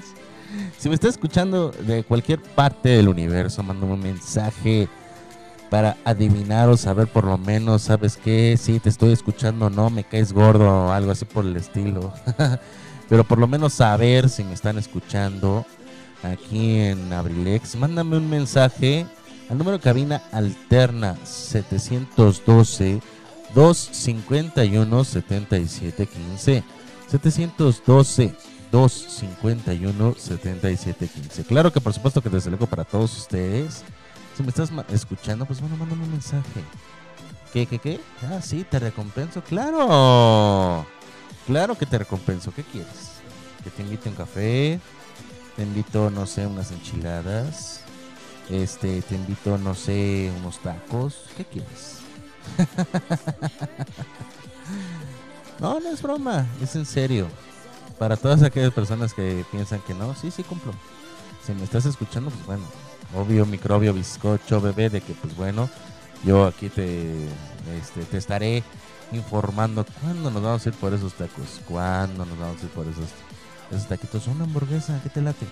Si 0.76 0.88
me 0.88 0.96
estás 0.96 1.10
escuchando 1.10 1.70
de 1.70 2.02
cualquier 2.02 2.40
parte 2.42 2.90
del 2.90 3.08
universo, 3.08 3.62
mándame 3.62 3.94
un 3.94 4.00
mensaje 4.00 4.88
para 5.70 5.96
adivinar 6.04 6.68
o 6.68 6.76
saber 6.76 7.06
por 7.06 7.24
lo 7.24 7.38
menos, 7.38 7.82
¿sabes 7.82 8.18
qué? 8.18 8.58
Si 8.58 8.78
te 8.78 8.90
estoy 8.90 9.12
escuchando 9.12 9.66
o 9.66 9.70
no, 9.70 9.88
me 9.88 10.04
caes 10.04 10.32
gordo 10.32 10.68
o 10.68 10.90
algo 10.90 11.12
así 11.12 11.24
por 11.24 11.46
el 11.46 11.56
estilo. 11.56 12.12
Pero 13.12 13.24
por 13.24 13.36
lo 13.36 13.46
menos 13.46 13.74
saber 13.74 14.30
si 14.30 14.42
me 14.42 14.54
están 14.54 14.78
escuchando 14.78 15.66
aquí 16.22 16.78
en 16.78 17.12
Abrilex. 17.12 17.76
Mándame 17.76 18.16
un 18.16 18.30
mensaje 18.30 19.04
al 19.50 19.58
número 19.58 19.76
de 19.76 19.82
cabina 19.82 20.22
alterna 20.32 21.18
712 21.22 23.02
251 23.54 25.04
7715 25.04 26.64
712 27.06 28.34
251 28.70 30.14
7715 30.16 31.44
Claro 31.44 31.70
que 31.70 31.82
por 31.82 31.92
supuesto 31.92 32.22
que 32.22 32.30
desde 32.30 32.48
luego 32.48 32.66
para 32.66 32.84
todos 32.84 33.14
ustedes. 33.18 33.84
Si 34.38 34.42
me 34.42 34.48
estás 34.48 34.72
escuchando, 34.90 35.44
pues 35.44 35.60
bueno, 35.60 35.76
mándame 35.76 36.04
un 36.04 36.12
mensaje. 36.12 36.64
¿Qué, 37.52 37.66
qué, 37.66 37.78
qué? 37.78 38.00
Ah, 38.22 38.40
sí, 38.40 38.64
te 38.64 38.78
recompenso. 38.78 39.42
¡Claro! 39.42 40.86
Claro 41.46 41.76
que 41.76 41.86
te 41.86 41.98
recompenso. 41.98 42.52
¿Qué 42.54 42.62
quieres? 42.62 43.12
Que 43.64 43.70
te 43.70 43.82
invite 43.82 44.08
un 44.08 44.14
café. 44.14 44.80
Te 45.56 45.62
invito, 45.62 46.10
no 46.10 46.26
sé, 46.26 46.46
unas 46.46 46.70
enchiladas. 46.70 47.80
Este, 48.48 49.02
te 49.02 49.14
invito, 49.14 49.58
no 49.58 49.74
sé, 49.74 50.30
unos 50.38 50.58
tacos. 50.58 51.24
¿Qué 51.36 51.44
quieres? 51.44 51.98
no, 55.60 55.80
no 55.80 55.90
es 55.90 56.02
broma. 56.02 56.46
Es 56.62 56.76
en 56.76 56.86
serio. 56.86 57.28
Para 57.98 58.16
todas 58.16 58.42
aquellas 58.42 58.72
personas 58.72 59.14
que 59.14 59.44
piensan 59.50 59.80
que 59.80 59.94
no, 59.94 60.14
sí, 60.14 60.30
sí 60.30 60.42
cumplo. 60.42 60.72
Si 61.46 61.52
me 61.52 61.64
estás 61.64 61.86
escuchando, 61.86 62.30
pues 62.30 62.46
bueno, 62.46 62.64
obvio, 63.14 63.46
microbio, 63.46 63.92
bizcocho, 63.92 64.60
bebé, 64.60 64.90
de 64.90 65.00
que 65.00 65.12
pues 65.14 65.36
bueno, 65.36 65.68
yo 66.24 66.46
aquí 66.46 66.68
te, 66.68 67.12
este, 67.80 68.02
te 68.10 68.16
estaré 68.16 68.62
informando 69.12 69.84
cuándo 70.00 70.30
nos 70.30 70.42
vamos 70.42 70.66
a 70.66 70.68
ir 70.68 70.74
por 70.76 70.92
esos 70.94 71.14
tacos, 71.14 71.60
cuándo 71.66 72.24
nos 72.24 72.38
vamos 72.38 72.62
a 72.62 72.64
ir 72.64 72.70
por 72.70 72.86
esos, 72.86 73.88
taquitos. 73.88 74.26
Una 74.26 74.44
hamburguesa, 74.44 75.00
¿qué 75.02 75.08
te 75.08 75.22
late? 75.22 75.46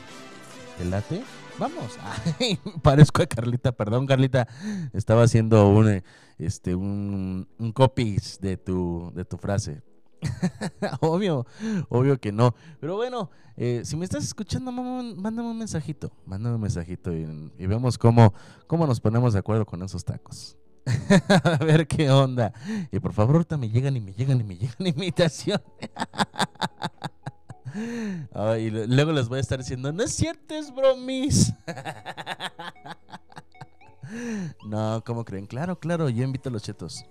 ¿Te 0.79 0.85
late? 0.85 1.23
Vamos. 1.59 1.99
Ay, 2.41 2.59
parezco 2.83 3.23
a 3.23 3.27
Carlita, 3.27 3.73
perdón 3.73 4.07
Carlita, 4.07 4.49
estaba 4.93 5.25
haciendo 5.25 5.69
un, 5.69 6.03
este, 6.39 6.75
un, 6.75 7.49
un 7.59 7.73
copies 7.73 8.39
de 8.41 8.57
tu, 8.57 9.13
de 9.15 9.25
tu 9.25 9.37
frase. 9.37 9.83
obvio, 11.01 11.47
obvio 11.89 12.19
que 12.19 12.33
no. 12.33 12.55
Pero 12.81 12.97
bueno, 12.97 13.31
eh, 13.57 13.83
si 13.85 13.97
me 13.97 14.05
estás 14.05 14.25
escuchando, 14.25 14.73
mándame 14.73 15.49
un 15.49 15.59
mensajito. 15.59 16.13
Mándame 16.27 16.57
un 16.57 16.63
mensajito 16.63 17.13
y, 17.13 17.53
y 17.59 17.67
vemos 17.67 17.99
cómo, 17.99 18.35
cómo 18.67 18.87
nos 18.87 19.01
ponemos 19.01 19.33
de 19.33 19.39
acuerdo 19.39 19.67
con 19.67 19.83
esos 19.83 20.05
tacos. 20.05 20.57
A 21.45 21.65
ver 21.65 21.87
qué 21.87 22.11
onda. 22.11 22.53
Y 22.91 22.99
por 22.99 23.13
favor, 23.13 23.37
ahorita 23.37 23.57
me 23.57 23.69
llegan 23.69 23.97
y 23.97 24.01
me 24.01 24.13
llegan 24.13 24.41
y 24.41 24.45
me 24.45 24.57
llegan 24.57 24.77
invitaciones. 24.87 25.63
Ay, 28.35 28.65
y 28.65 28.71
luego 28.71 29.13
les 29.13 29.29
voy 29.29 29.39
a 29.39 29.41
estar 29.41 29.59
diciendo, 29.59 29.93
no 29.93 30.03
es 30.03 30.13
cierto, 30.13 30.55
bromis. 30.75 31.53
no, 34.67 35.03
¿cómo 35.05 35.25
creen? 35.25 35.47
Claro, 35.47 35.79
claro, 35.79 36.09
yo 36.09 36.25
invito 36.25 36.49
a 36.49 36.53
los 36.53 36.63
chetos. 36.63 37.05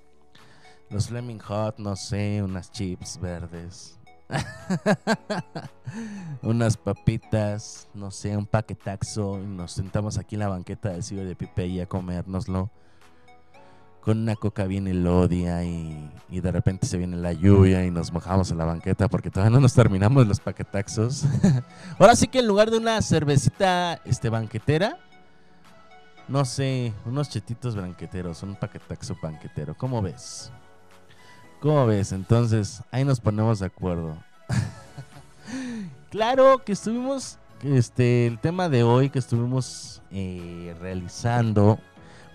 Los 0.90 1.08
Fleming 1.08 1.40
Hot, 1.40 1.78
no 1.78 1.96
sé, 1.96 2.42
unas 2.44 2.72
chips 2.72 3.20
verdes. 3.20 4.00
unas 6.42 6.78
papitas, 6.78 7.88
no 7.94 8.12
sé, 8.12 8.36
un 8.36 8.46
paquetaxo. 8.46 9.40
Y 9.40 9.46
nos 9.46 9.72
sentamos 9.72 10.18
aquí 10.18 10.36
en 10.36 10.40
la 10.40 10.50
banqueta 10.50 10.90
del 10.90 11.04
Ciber 11.04 11.28
de 11.28 11.36
Pipe 11.36 11.68
y 11.68 11.80
a 11.80 11.88
comérnoslo. 11.88 12.72
Con 14.10 14.22
una 14.22 14.36
coca 14.36 14.64
bien 14.66 14.88
elodia 14.88 15.64
y, 15.64 16.10
y 16.32 16.40
de 16.42 16.52
repente 16.52 16.88
se 16.88 16.98
viene 16.98 17.16
la 17.16 17.32
lluvia 17.32 17.86
y 17.86 17.92
nos 17.92 18.12
mojamos 18.12 18.50
en 18.50 18.58
la 18.58 18.66
banqueta 18.66 19.08
porque 19.08 19.30
todavía 19.30 19.52
no 19.52 19.60
nos 19.60 19.76
terminamos 19.76 20.26
los 20.26 20.40
paquetaxos. 20.40 21.26
Ahora 22.00 22.16
sí 22.16 22.28
que 22.28 22.40
en 22.40 22.48
lugar 22.48 22.72
de 22.72 22.78
una 22.78 23.00
cervecita 23.04 24.02
este, 24.06 24.30
banquetera, 24.30 24.98
no 26.28 26.44
sé, 26.44 26.92
unos 27.06 27.30
chetitos 27.30 27.76
banqueteros, 27.76 28.42
un 28.42 28.56
paquetaxo 28.56 29.16
banquetero. 29.22 29.78
¿Cómo 29.78 30.02
ves? 30.02 30.52
¿Cómo 31.62 31.86
ves? 31.86 32.12
Entonces, 32.12 32.82
ahí 32.90 33.06
nos 33.06 33.20
ponemos 33.20 33.60
de 33.60 33.68
acuerdo. 33.68 34.18
claro 36.10 36.64
que 36.66 36.72
estuvimos, 36.72 37.38
este, 37.62 38.26
el 38.26 38.40
tema 38.40 38.70
de 38.70 38.82
hoy 38.82 39.12
que 39.12 39.20
estuvimos 39.20 40.02
eh, 40.10 40.76
realizando, 40.82 41.78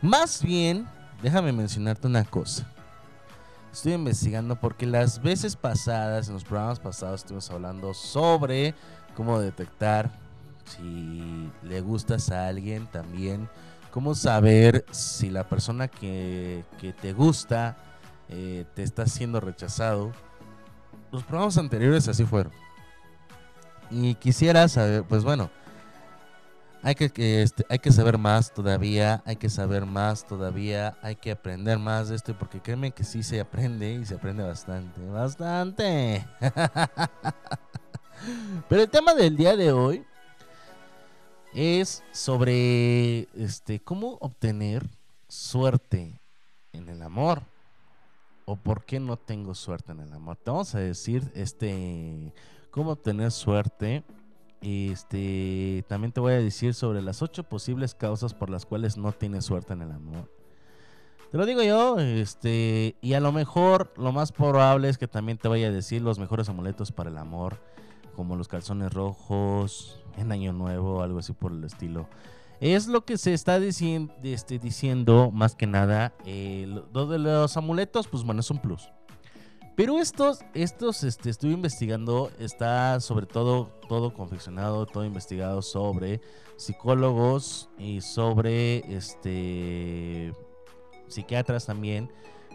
más 0.03 0.41
bien, 0.41 0.87
déjame 1.25 1.53
mencionarte 1.53 2.07
una 2.07 2.23
cosa. 2.23 2.67
Estoy 3.73 3.95
investigando 3.95 4.61
porque 4.61 4.85
las 4.87 5.23
veces 5.23 5.57
pasadas, 5.57 6.29
en 6.29 6.35
los 6.35 6.45
programas 6.45 6.79
pasados, 6.79 7.23
estuvimos 7.23 7.51
hablando 7.51 7.95
sobre 7.95 8.75
cómo 9.17 9.41
detectar 9.41 10.13
si 10.67 11.51
le 11.63 11.81
gustas 11.81 12.31
a 12.31 12.47
alguien 12.47 12.87
también, 12.89 13.49
cómo 13.91 14.15
saber 14.15 14.85
si 14.91 15.31
la 15.31 15.49
persona 15.49 15.89
que, 15.89 16.63
que 16.79 16.93
te 16.93 17.15
gusta 17.15 17.79
eh, 18.29 18.67
te 18.75 18.83
está 18.83 19.07
siendo 19.07 19.41
rechazado. 19.41 20.13
Los 21.11 21.25
programas 21.25 21.57
anteriores 21.57 22.07
así 22.07 22.27
fueron. 22.27 22.53
Y 23.91 24.15
quisiera 24.17 24.69
saber, 24.69 25.05
pues 25.05 25.25
bueno, 25.25 25.51
hay 26.85 26.95
que, 26.95 27.09
que, 27.09 27.43
este, 27.43 27.65
hay 27.71 27.79
que 27.79 27.91
saber 27.91 28.19
más 28.19 28.53
todavía, 28.53 29.23
hay 29.25 29.37
que 29.37 29.49
saber 29.49 29.87
más 29.87 30.27
todavía, 30.27 30.99
hay 31.01 31.17
que 31.17 31.31
aprender 31.31 31.79
más 31.79 32.11
de 32.11 32.17
esto, 32.17 32.39
porque 32.39 32.61
créeme 32.61 32.91
que 32.91 33.05
sí 33.05 33.23
se 33.23 33.41
aprende 33.41 33.95
y 33.95 34.05
se 34.05 34.17
aprende 34.17 34.43
bastante, 34.43 35.01
bastante. 35.07 36.27
Pero 38.69 38.83
el 38.83 38.91
tema 38.91 39.15
del 39.15 39.35
día 39.35 39.57
de 39.57 39.73
hoy 39.73 40.05
es 41.55 42.05
sobre 42.13 43.29
este 43.35 43.81
cómo 43.81 44.19
obtener 44.21 44.87
suerte 45.27 46.21
en 46.75 46.91
el 46.91 47.01
amor 47.01 47.45
o 48.45 48.57
por 48.57 48.85
qué 48.85 49.01
no 49.01 49.17
tengo 49.17 49.55
suerte 49.55 49.93
en 49.93 50.01
el 50.01 50.13
amor. 50.13 50.37
Te 50.37 50.51
vamos 50.51 50.75
a 50.75 50.81
decir 50.81 51.33
este 51.35 52.35
cómo 52.71 52.91
obtener 52.91 53.33
suerte. 53.33 54.05
Este 54.65 55.85
también 55.89 56.13
te 56.13 56.21
voy 56.21 56.33
a 56.33 56.39
decir 56.39 56.73
sobre 56.73 57.03
las 57.03 57.21
ocho 57.21 57.45
posibles 57.45 57.95
causas 57.95 58.33
por 58.33 58.49
las 58.49 58.65
cuales 58.65 58.97
no 58.97 59.13
tienes 59.13 59.45
suerte 59.45 59.75
en 59.75 59.83
el 59.83 59.93
amor. 59.93 60.31
Te 61.31 61.37
lo 61.39 61.45
digo 61.47 61.63
yo, 61.63 61.99
este, 61.99 62.97
y 63.03 63.13
a 63.15 63.21
lo 63.21 63.31
mejor 63.33 63.93
lo 63.97 64.13
más 64.13 64.33
probable 64.33 64.89
es 64.89 64.97
que 64.99 65.09
también 65.09 65.37
te 65.37 65.49
vaya 65.49 65.67
a 65.67 65.71
decir 65.73 66.01
los 66.01 66.19
mejores 66.19 66.49
amuletos 66.49 66.93
para 66.93 67.11
el 67.11 67.19
amor, 67.19 67.59
como 68.15 68.37
los 68.37 68.49
calzones 68.49 68.93
rojos, 68.93 70.01
en 70.17 70.31
Año 70.33 70.53
Nuevo, 70.53 71.03
algo 71.03 71.19
así 71.19 71.33
por 71.33 71.51
el 71.53 71.65
estilo. 71.65 72.09
Es 72.61 72.87
lo 72.87 73.05
que 73.05 73.19
se 73.19 73.35
está 73.35 73.59
dicien- 73.59 74.13
este, 74.23 74.59
diciendo 74.61 75.31
más 75.33 75.57
que 75.57 75.67
nada. 75.67 76.15
eh, 76.25 76.67
de 76.95 77.19
los 77.19 77.57
amuletos, 77.57 78.07
pues 78.07 78.23
bueno, 78.23 78.41
es 78.41 78.51
un 78.51 78.59
plus. 78.59 78.89
Pero 79.77 79.99
estos, 79.99 80.41
estos, 80.55 81.03
este, 81.03 81.31
estuve 81.31 81.53
investigando, 81.53 82.31
está 82.39 83.01
sobre 83.01 83.27
todo, 83.27 83.71
todo 83.89 84.15
confeccionado, 84.15 84.87
todo 84.87 85.05
investigado 85.05 85.63
sobre 85.63 86.21
psicólogos 86.57 87.69
y 87.77 88.01
sobre, 88.01 88.79
este, 88.95 90.33
psiquiatras 91.09 91.67
también. 91.67 92.11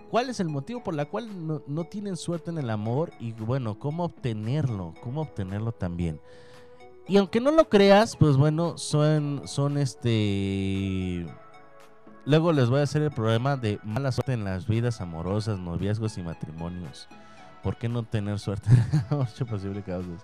¿Cuál 0.10 0.30
es 0.30 0.40
el 0.40 0.50
motivo 0.50 0.84
por 0.84 0.96
la 0.96 1.06
cual 1.06 1.46
no, 1.46 1.62
no 1.68 1.84
tienen 1.84 2.16
suerte 2.16 2.52
en 2.52 2.58
el 2.58 2.70
amor? 2.70 3.12
Y 3.20 3.34
bueno, 3.34 3.78
¿cómo 3.78 4.06
obtenerlo? 4.06 4.94
¿Cómo 5.04 5.22
obtenerlo 5.22 5.72
también? 5.74 6.20
Y 7.08 7.18
aunque 7.18 7.42
no 7.42 7.52
lo 7.52 7.68
creas, 7.68 8.16
pues 8.16 8.38
bueno, 8.38 8.78
son, 8.78 9.42
son 9.46 9.78
este... 9.78 11.28
Luego 12.26 12.52
les 12.52 12.70
voy 12.70 12.82
a 12.82 12.84
hacer 12.84 13.02
el 13.02 13.12
problema 13.12 13.58
de 13.58 13.80
mala 13.84 14.12
suerte 14.12 14.34
en 14.34 14.44
las 14.44 14.68
vidas 14.68 15.02
amorosas, 15.02 15.58
noviazgos 15.58 16.18
y 16.18 16.22
matrimonios. 16.22 17.08
¿Por 17.64 17.76
qué 17.76 17.90
no 17.90 18.04
tener 18.04 18.40
suerte? 18.40 18.70
Ocho 19.10 19.46
posibles 19.46 19.84
causas. 19.84 20.24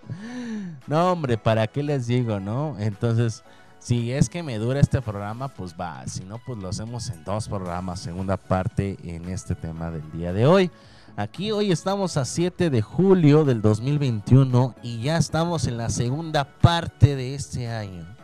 No, 0.87 1.11
hombre, 1.11 1.37
¿para 1.37 1.67
qué 1.67 1.83
les 1.83 2.07
digo, 2.07 2.39
no? 2.39 2.75
Entonces, 2.79 3.43
si 3.79 4.11
es 4.11 4.29
que 4.29 4.41
me 4.41 4.57
dura 4.57 4.79
este 4.79 5.01
programa, 5.01 5.47
pues 5.47 5.75
va. 5.79 6.05
Si 6.07 6.23
no, 6.23 6.39
pues 6.45 6.57
lo 6.59 6.69
hacemos 6.69 7.09
en 7.09 7.23
dos 7.23 7.47
programas, 7.47 7.99
segunda 7.99 8.37
parte 8.37 8.97
en 9.03 9.29
este 9.29 9.53
tema 9.53 9.91
del 9.91 10.09
día 10.11 10.31
de 10.31 10.45
hoy. 10.45 10.71
Aquí 11.17 11.51
hoy 11.51 11.71
estamos 11.71 12.17
a 12.17 12.25
7 12.25 12.69
de 12.69 12.81
julio 12.81 13.45
del 13.45 13.61
2021 13.61 14.75
y 14.83 15.01
ya 15.01 15.17
estamos 15.17 15.65
en 15.65 15.77
la 15.77 15.89
segunda 15.89 16.43
parte 16.43 17.15
de 17.15 17.35
este 17.35 17.69
año. 17.69 18.14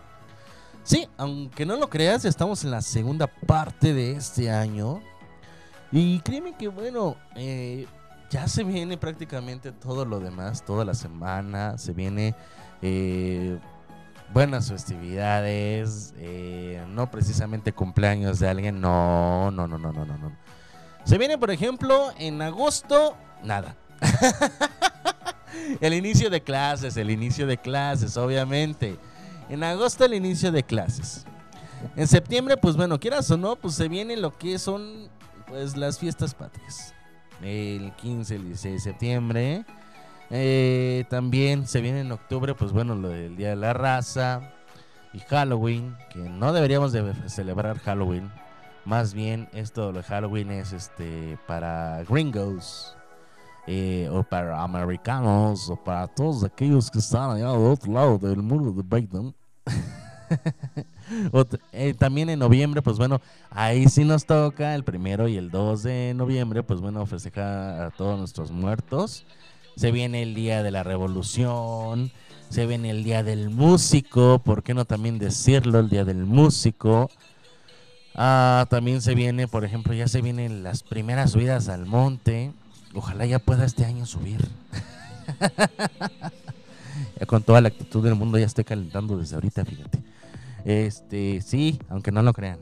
Sí, 0.83 1.07
aunque 1.17 1.65
no 1.65 1.75
lo 1.75 1.89
creas, 1.89 2.25
estamos 2.25 2.63
en 2.63 2.71
la 2.71 2.81
segunda 2.81 3.27
parte 3.27 3.93
de 3.93 4.13
este 4.13 4.49
año. 4.49 5.01
Y 5.91 6.19
créeme 6.19 6.55
que 6.55 6.67
bueno, 6.67 7.17
eh, 7.35 7.85
ya 8.29 8.47
se 8.47 8.63
viene 8.63 8.97
prácticamente 8.97 9.71
todo 9.71 10.05
lo 10.05 10.19
demás, 10.19 10.65
toda 10.65 10.85
la 10.85 10.93
semana, 10.93 11.77
se 11.77 11.93
viene 11.93 12.33
eh, 12.81 13.59
buenas 14.33 14.69
festividades, 14.69 16.13
eh, 16.17 16.83
no 16.87 17.11
precisamente 17.11 17.73
cumpleaños 17.73 18.39
de 18.39 18.47
alguien, 18.47 18.81
no, 18.81 19.51
no, 19.51 19.67
no, 19.67 19.77
no, 19.77 19.91
no, 19.91 20.05
no, 20.05 20.17
no. 20.17 20.31
Se 21.03 21.17
viene, 21.17 21.37
por 21.37 21.51
ejemplo, 21.51 22.11
en 22.17 22.41
agosto, 22.41 23.17
nada. 23.43 23.75
el 25.81 25.93
inicio 25.93 26.29
de 26.29 26.41
clases, 26.41 26.95
el 26.97 27.11
inicio 27.11 27.45
de 27.45 27.57
clases, 27.57 28.17
obviamente. 28.17 28.97
En 29.51 29.65
agosto 29.65 30.05
el 30.05 30.13
inicio 30.13 30.49
de 30.49 30.63
clases. 30.63 31.25
En 31.97 32.07
septiembre, 32.07 32.55
pues 32.55 32.77
bueno, 32.77 33.01
quieras 33.01 33.29
o 33.31 33.37
no, 33.37 33.57
pues 33.57 33.75
se 33.75 33.89
viene 33.89 34.15
lo 34.15 34.37
que 34.37 34.57
son 34.57 35.09
pues 35.45 35.75
las 35.75 35.99
fiestas 35.99 36.33
patrias. 36.33 36.95
El 37.41 37.91
15, 37.97 38.35
el 38.37 38.45
16 38.45 38.75
de 38.75 38.79
septiembre. 38.79 39.65
Eh, 40.29 41.03
también 41.09 41.67
se 41.67 41.81
viene 41.81 41.99
en 41.99 42.13
octubre, 42.13 42.55
pues 42.55 42.71
bueno, 42.71 42.95
lo 42.95 43.09
del 43.09 43.35
Día 43.35 43.49
de 43.49 43.57
la 43.57 43.73
Raza 43.73 44.53
y 45.11 45.19
Halloween, 45.19 45.97
que 46.13 46.19
no 46.19 46.53
deberíamos 46.53 46.93
de 46.93 47.13
celebrar 47.27 47.77
Halloween. 47.79 48.31
Más 48.85 49.13
bien 49.13 49.49
esto 49.51 49.91
de 49.91 50.01
Halloween 50.01 50.51
es 50.51 50.71
este 50.71 51.37
para 51.45 52.05
gringos 52.05 52.95
eh, 53.67 54.09
o 54.09 54.23
para 54.23 54.63
americanos 54.63 55.69
o 55.69 55.75
para 55.75 56.07
todos 56.07 56.45
aquellos 56.45 56.89
que 56.89 56.99
están 56.99 57.31
allá 57.31 57.49
del 57.49 57.67
otro 57.67 57.91
lado 57.91 58.17
del 58.17 58.41
muro 58.41 58.71
de 58.71 58.83
Eh, 61.73 61.93
también 61.93 62.29
en 62.29 62.39
noviembre, 62.39 62.81
pues 62.81 62.97
bueno, 62.97 63.19
ahí 63.49 63.89
sí 63.89 64.05
nos 64.05 64.25
toca 64.25 64.75
el 64.75 64.85
primero 64.85 65.27
y 65.27 65.35
el 65.35 65.51
2 65.51 65.83
de 65.83 66.13
noviembre, 66.15 66.63
pues 66.63 66.79
bueno, 66.79 67.05
festejar 67.05 67.81
a 67.81 67.91
todos 67.91 68.17
nuestros 68.17 68.51
muertos. 68.51 69.25
Se 69.75 69.91
viene 69.91 70.23
el 70.23 70.35
día 70.35 70.63
de 70.63 70.71
la 70.71 70.83
revolución, 70.83 72.11
se 72.49 72.65
viene 72.65 72.91
el 72.91 73.03
día 73.03 73.23
del 73.23 73.49
músico, 73.49 74.39
¿por 74.39 74.63
qué 74.63 74.73
no 74.73 74.85
también 74.85 75.19
decirlo? 75.19 75.79
El 75.79 75.89
día 75.89 76.05
del 76.05 76.25
músico. 76.25 77.09
Ah, 78.15 78.65
también 78.69 79.01
se 79.01 79.15
viene, 79.15 79.47
por 79.47 79.65
ejemplo, 79.65 79.93
ya 79.93 80.07
se 80.07 80.21
vienen 80.21 80.63
las 80.63 80.83
primeras 80.83 81.31
subidas 81.31 81.67
al 81.69 81.85
monte. 81.85 82.51
Ojalá 82.93 83.25
ya 83.25 83.39
pueda 83.39 83.65
este 83.65 83.85
año 83.85 84.05
subir. 84.05 84.47
con 87.25 87.43
toda 87.43 87.61
la 87.61 87.69
actitud 87.69 88.03
del 88.03 88.15
mundo 88.15 88.37
ya 88.37 88.45
estoy 88.45 88.63
calentando 88.63 89.17
desde 89.17 89.35
ahorita, 89.35 89.65
fíjate. 89.65 89.99
Este, 90.65 91.41
sí, 91.41 91.79
aunque 91.89 92.11
no 92.11 92.21
lo 92.21 92.33
crean. 92.33 92.59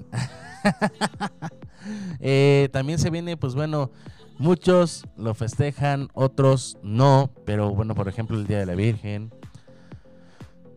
Eh, 2.19 2.67
también 2.73 2.99
se 2.99 3.09
viene, 3.09 3.37
pues 3.37 3.55
bueno, 3.55 3.89
muchos 4.37 5.05
lo 5.15 5.33
festejan, 5.33 6.09
otros 6.13 6.77
no, 6.83 7.31
pero 7.45 7.73
bueno, 7.73 7.95
por 7.95 8.09
ejemplo, 8.09 8.37
el 8.37 8.45
Día 8.45 8.59
de 8.59 8.65
la 8.65 8.75
Virgen. 8.75 9.31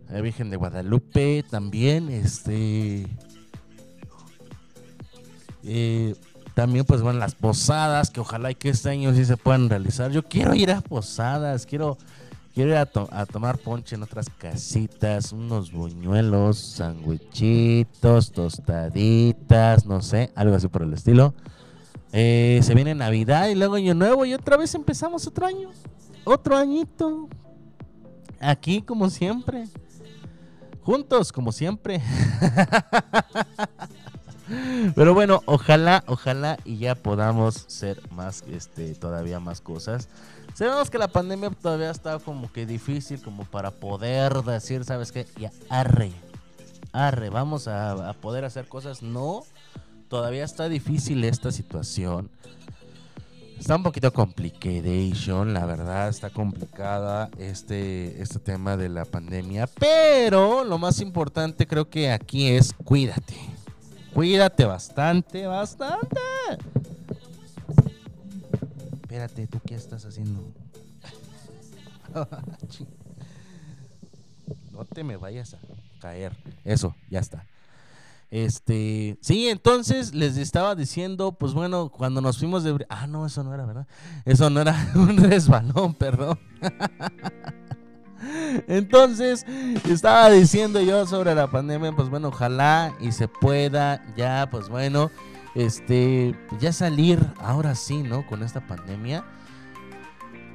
La 0.08 0.20
Virgen 0.20 0.48
de 0.48 0.56
Guadalupe 0.56 1.44
también, 1.50 2.08
este, 2.08 3.08
eh, 5.64 6.14
también, 6.54 6.84
pues 6.84 7.00
bueno, 7.02 7.18
las 7.18 7.34
posadas, 7.34 8.10
que 8.10 8.20
ojalá 8.20 8.50
y 8.50 8.54
que 8.54 8.68
este 8.68 8.90
año 8.90 9.14
sí 9.14 9.24
se 9.24 9.36
puedan 9.36 9.70
realizar. 9.70 10.10
Yo 10.10 10.22
quiero 10.22 10.54
ir 10.54 10.70
a 10.70 10.80
posadas, 10.80 11.64
quiero, 11.66 11.96
quiero 12.54 12.70
ir 12.70 12.76
a, 12.76 12.86
tomar 13.26 13.58
ponche 13.58 13.96
en 13.96 14.02
otras 14.02 14.28
casitas, 14.38 15.32
unos 15.32 15.72
buñuelos, 15.72 16.58
sandwichitos, 16.58 18.32
tostaditas, 18.32 19.86
no 19.86 20.02
sé, 20.02 20.30
algo 20.34 20.54
así 20.54 20.68
por 20.68 20.82
el 20.82 20.92
estilo. 20.92 21.34
Eh, 22.12 22.60
se 22.62 22.74
viene 22.74 22.94
Navidad 22.94 23.48
y 23.48 23.54
luego 23.54 23.76
Año 23.76 23.94
Nuevo 23.94 24.26
y 24.26 24.34
otra 24.34 24.56
vez 24.56 24.74
empezamos 24.74 25.26
otro 25.26 25.46
año, 25.46 25.70
otro 26.24 26.56
añito. 26.56 27.28
Aquí 28.38 28.82
como 28.82 29.08
siempre. 29.08 29.66
Juntos 30.82 31.32
como 31.32 31.52
siempre. 31.52 32.02
Pero 34.94 35.14
bueno, 35.14 35.40
ojalá, 35.46 36.04
ojalá 36.06 36.58
y 36.64 36.78
ya 36.78 36.94
podamos 36.94 37.64
ser 37.68 38.02
más, 38.10 38.44
este, 38.50 38.94
todavía 38.94 39.40
más 39.40 39.60
cosas. 39.60 40.08
Sabemos 40.54 40.90
que 40.90 40.98
la 40.98 41.08
pandemia 41.08 41.50
todavía 41.50 41.90
está 41.90 42.18
como 42.18 42.52
que 42.52 42.66
difícil 42.66 43.20
como 43.22 43.44
para 43.44 43.70
poder 43.70 44.32
decir, 44.42 44.84
¿sabes 44.84 45.12
qué? 45.12 45.26
Ya, 45.38 45.50
arre, 45.68 46.12
arre, 46.92 47.30
vamos 47.30 47.68
a, 47.68 48.14
poder 48.20 48.44
hacer 48.44 48.66
cosas. 48.66 49.02
No, 49.02 49.44
todavía 50.08 50.44
está 50.44 50.68
difícil 50.68 51.24
esta 51.24 51.50
situación. 51.50 52.30
Está 53.58 53.76
un 53.76 53.84
poquito 53.84 54.12
complication, 54.12 55.54
la 55.54 55.64
verdad, 55.66 56.08
está 56.08 56.30
complicada 56.30 57.30
este, 57.38 58.20
este 58.20 58.40
tema 58.40 58.76
de 58.76 58.88
la 58.88 59.04
pandemia. 59.04 59.68
Pero 59.78 60.64
lo 60.64 60.78
más 60.78 61.00
importante 61.00 61.66
creo 61.66 61.88
que 61.88 62.10
aquí 62.10 62.48
es 62.48 62.74
cuídate 62.84 63.52
Cuídate 64.12 64.66
bastante, 64.66 65.46
bastante. 65.46 66.20
Espérate, 69.12 69.46
¿tú 69.46 69.60
qué 69.66 69.74
estás 69.74 70.06
haciendo? 70.06 70.40
no 74.72 74.86
te 74.86 75.04
me 75.04 75.18
vayas 75.18 75.52
a 75.52 75.58
caer. 76.00 76.34
Eso, 76.64 76.96
ya 77.10 77.20
está. 77.20 77.44
Este, 78.30 79.18
sí, 79.20 79.50
entonces 79.50 80.14
les 80.14 80.38
estaba 80.38 80.74
diciendo, 80.74 81.32
pues 81.32 81.52
bueno, 81.52 81.90
cuando 81.90 82.22
nos 82.22 82.38
fuimos 82.38 82.64
de... 82.64 82.86
Ah, 82.88 83.06
no, 83.06 83.26
eso 83.26 83.44
no 83.44 83.52
era, 83.52 83.66
¿verdad? 83.66 83.86
Eso 84.24 84.48
no 84.48 84.62
era 84.62 84.74
un 84.94 85.18
resbalón, 85.18 85.92
perdón. 85.92 86.38
Entonces, 88.66 89.44
estaba 89.90 90.30
diciendo 90.30 90.80
yo 90.80 91.06
sobre 91.06 91.34
la 91.34 91.50
pandemia, 91.50 91.92
pues 91.92 92.08
bueno, 92.08 92.28
ojalá 92.28 92.94
y 92.98 93.12
se 93.12 93.28
pueda 93.28 94.02
ya, 94.16 94.48
pues 94.50 94.70
bueno, 94.70 95.10
este, 95.54 96.34
ya 96.60 96.72
salir 96.72 97.18
ahora 97.38 97.74
sí, 97.74 98.02
¿no? 98.02 98.26
Con 98.26 98.42
esta 98.42 98.66
pandemia. 98.66 99.24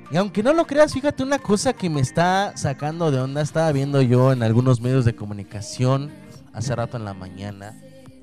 Y 0.10 0.18
aunque 0.18 0.42
no 0.42 0.54
lo 0.54 0.66
creas, 0.66 0.94
fíjate 0.94 1.24
una 1.24 1.40
cosa 1.40 1.74
que 1.74 1.90
me 1.90 2.00
está 2.00 2.56
sacando 2.56 3.12
de 3.12 3.20
onda, 3.20 3.42
estaba 3.42 3.72
viendo 3.72 4.02
yo 4.02 4.32
en 4.32 4.42
algunos 4.42 4.80
medios 4.80 5.04
de 5.04 5.16
comunicación 5.16 6.12
hace 6.54 6.76
rato 6.76 6.98
en 6.98 7.06
la 7.06 7.14
mañana, 7.14 7.76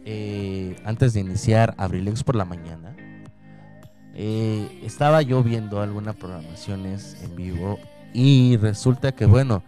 eh, 0.04 0.80
antes 0.84 1.12
de 1.12 1.20
iniciar 1.20 1.74
Abrilex 1.76 2.24
por 2.24 2.36
la 2.36 2.44
mañana. 2.44 2.96
Eh, 4.14 4.80
estaba 4.82 5.22
yo 5.22 5.42
viendo 5.42 5.82
algunas 5.82 6.16
programaciones 6.16 7.16
en 7.22 7.36
vivo 7.36 7.78
y 8.12 8.56
resulta 8.56 9.12
que, 9.12 9.26
bueno, 9.26 9.62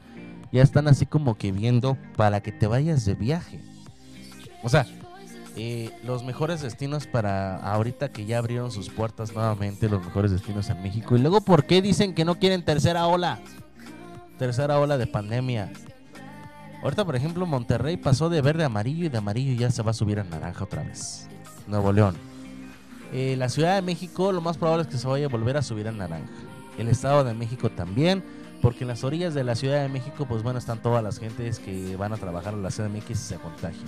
ya 0.53 0.63
están 0.63 0.89
así 0.89 1.05
como 1.05 1.37
que 1.37 1.53
viendo 1.53 1.99
para 2.17 2.41
que 2.41 2.53
te 2.53 2.67
vayas 2.67 3.05
de 3.05 3.15
viaje. 3.15 3.61
O 4.63 4.69
sea, 4.69 4.87
eh, 5.57 5.91
los 6.05 6.25
mejores 6.25 6.61
destinos 6.61 7.07
para 7.07 7.57
ahorita 7.57 8.11
que 8.11 8.27
ya 8.27 8.39
abrieron 8.39 8.71
sus 8.71 8.91
puertas 8.91 9.35
nuevamente, 9.35 9.89
los 9.89 10.05
mejores 10.05 10.31
destinos 10.31 10.69
en 10.71 10.83
México. 10.83 11.17
Y 11.17 11.21
luego, 11.21 11.41
¿por 11.41 11.65
qué 11.65 11.83
dicen 11.83 12.15
que 12.15 12.25
no 12.25 12.39
quieren 12.39 12.65
tercera 12.65 13.07
ola? 13.07 13.41
Tercera 14.39 14.79
ola 14.79 14.99
de 14.99 15.07
pandemia. 15.07 15.73
Ahorita, 16.83 17.05
por 17.05 17.17
ejemplo, 17.17 17.47
Monterrey 17.47 17.97
pasó 17.97 18.29
de 18.29 18.43
verde 18.43 18.63
a 18.63 18.67
amarillo 18.67 19.07
y 19.07 19.09
de 19.09 19.19
amarillo 19.19 19.59
ya 19.59 19.71
se 19.71 19.83
va 19.83 19.93
a 19.93 19.95
subir 19.95 20.21
a 20.21 20.25
naranja 20.25 20.65
otra 20.65 20.83
vez. 20.83 21.27
Nuevo 21.67 21.93
León. 21.93 22.17
Eh, 23.13 23.35
la 23.39 23.49
Ciudad 23.49 23.77
de 23.77 23.83
México, 23.83 24.33
lo 24.33 24.41
más 24.41 24.59
probable 24.59 24.83
es 24.83 24.89
que 24.89 24.99
se 24.99 25.07
vaya 25.07 25.27
a 25.27 25.29
volver 25.29 25.57
a 25.57 25.63
subir 25.63 25.89
a 25.89 25.93
naranja 25.93 26.29
el 26.79 26.89
Estado 26.89 27.25
de 27.25 27.35
México 27.35 27.71
también, 27.71 28.23
porque 28.63 28.85
en 28.85 28.89
las 28.89 29.05
orillas 29.05 29.35
de 29.35 29.45
la 29.45 29.55
Ciudad 29.55 29.83
de 29.83 29.89
México, 29.89 30.27
pues 30.27 30.43
bueno, 30.43 30.59
están 30.59 30.81
todas 30.83 31.03
las 31.03 31.19
gentes 31.19 31.59
que 31.59 31.97
van 31.97 32.13
a 32.13 32.17
trabajar 32.17 32.55
en 32.55 32.63
la 32.63 32.71
México 32.89 33.13
y 33.13 33.15
se 33.15 33.37
contagian. 33.37 33.87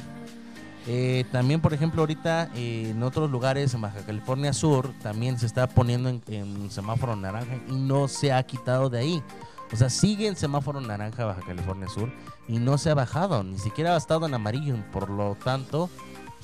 Eh, 0.91 1.27
también, 1.31 1.61
por 1.61 1.75
ejemplo, 1.75 2.01
ahorita 2.01 2.51
eh, 2.55 2.89
en 2.93 3.03
otros 3.03 3.31
lugares, 3.31 3.75
en 3.75 3.83
Baja 3.83 4.01
California 4.07 4.55
Sur, 4.55 4.91
también 5.03 5.39
se 5.39 5.45
está 5.45 5.69
poniendo 5.69 6.09
en, 6.09 6.71
semáforo 6.71 7.15
naranja 7.15 7.57
y 7.69 7.73
no 7.73 8.09
se 8.09 8.33
ha 8.33 8.43
quitado 8.43 8.89
de 8.89 9.01
ahí. 9.01 9.23
O 9.71 9.77
sea, 9.77 9.91
sigue 9.91 10.27
en 10.29 10.35
semáforo 10.35 10.81
naranja 10.81 11.27
Baja 11.27 11.43
California 11.43 11.89
Sur 11.89 12.11
y 12.49 12.59
no 12.59 12.79
se 12.79 12.89
ha 12.89 12.95
bajado, 12.95 13.45
ni 13.45 13.59
siquiera 13.59 13.95
ha 13.95 13.99
estado 13.99 14.25
en 14.27 14.33
amarillo. 14.33 14.77
Por 14.91 15.11
lo 15.11 15.35
tanto, 15.35 15.91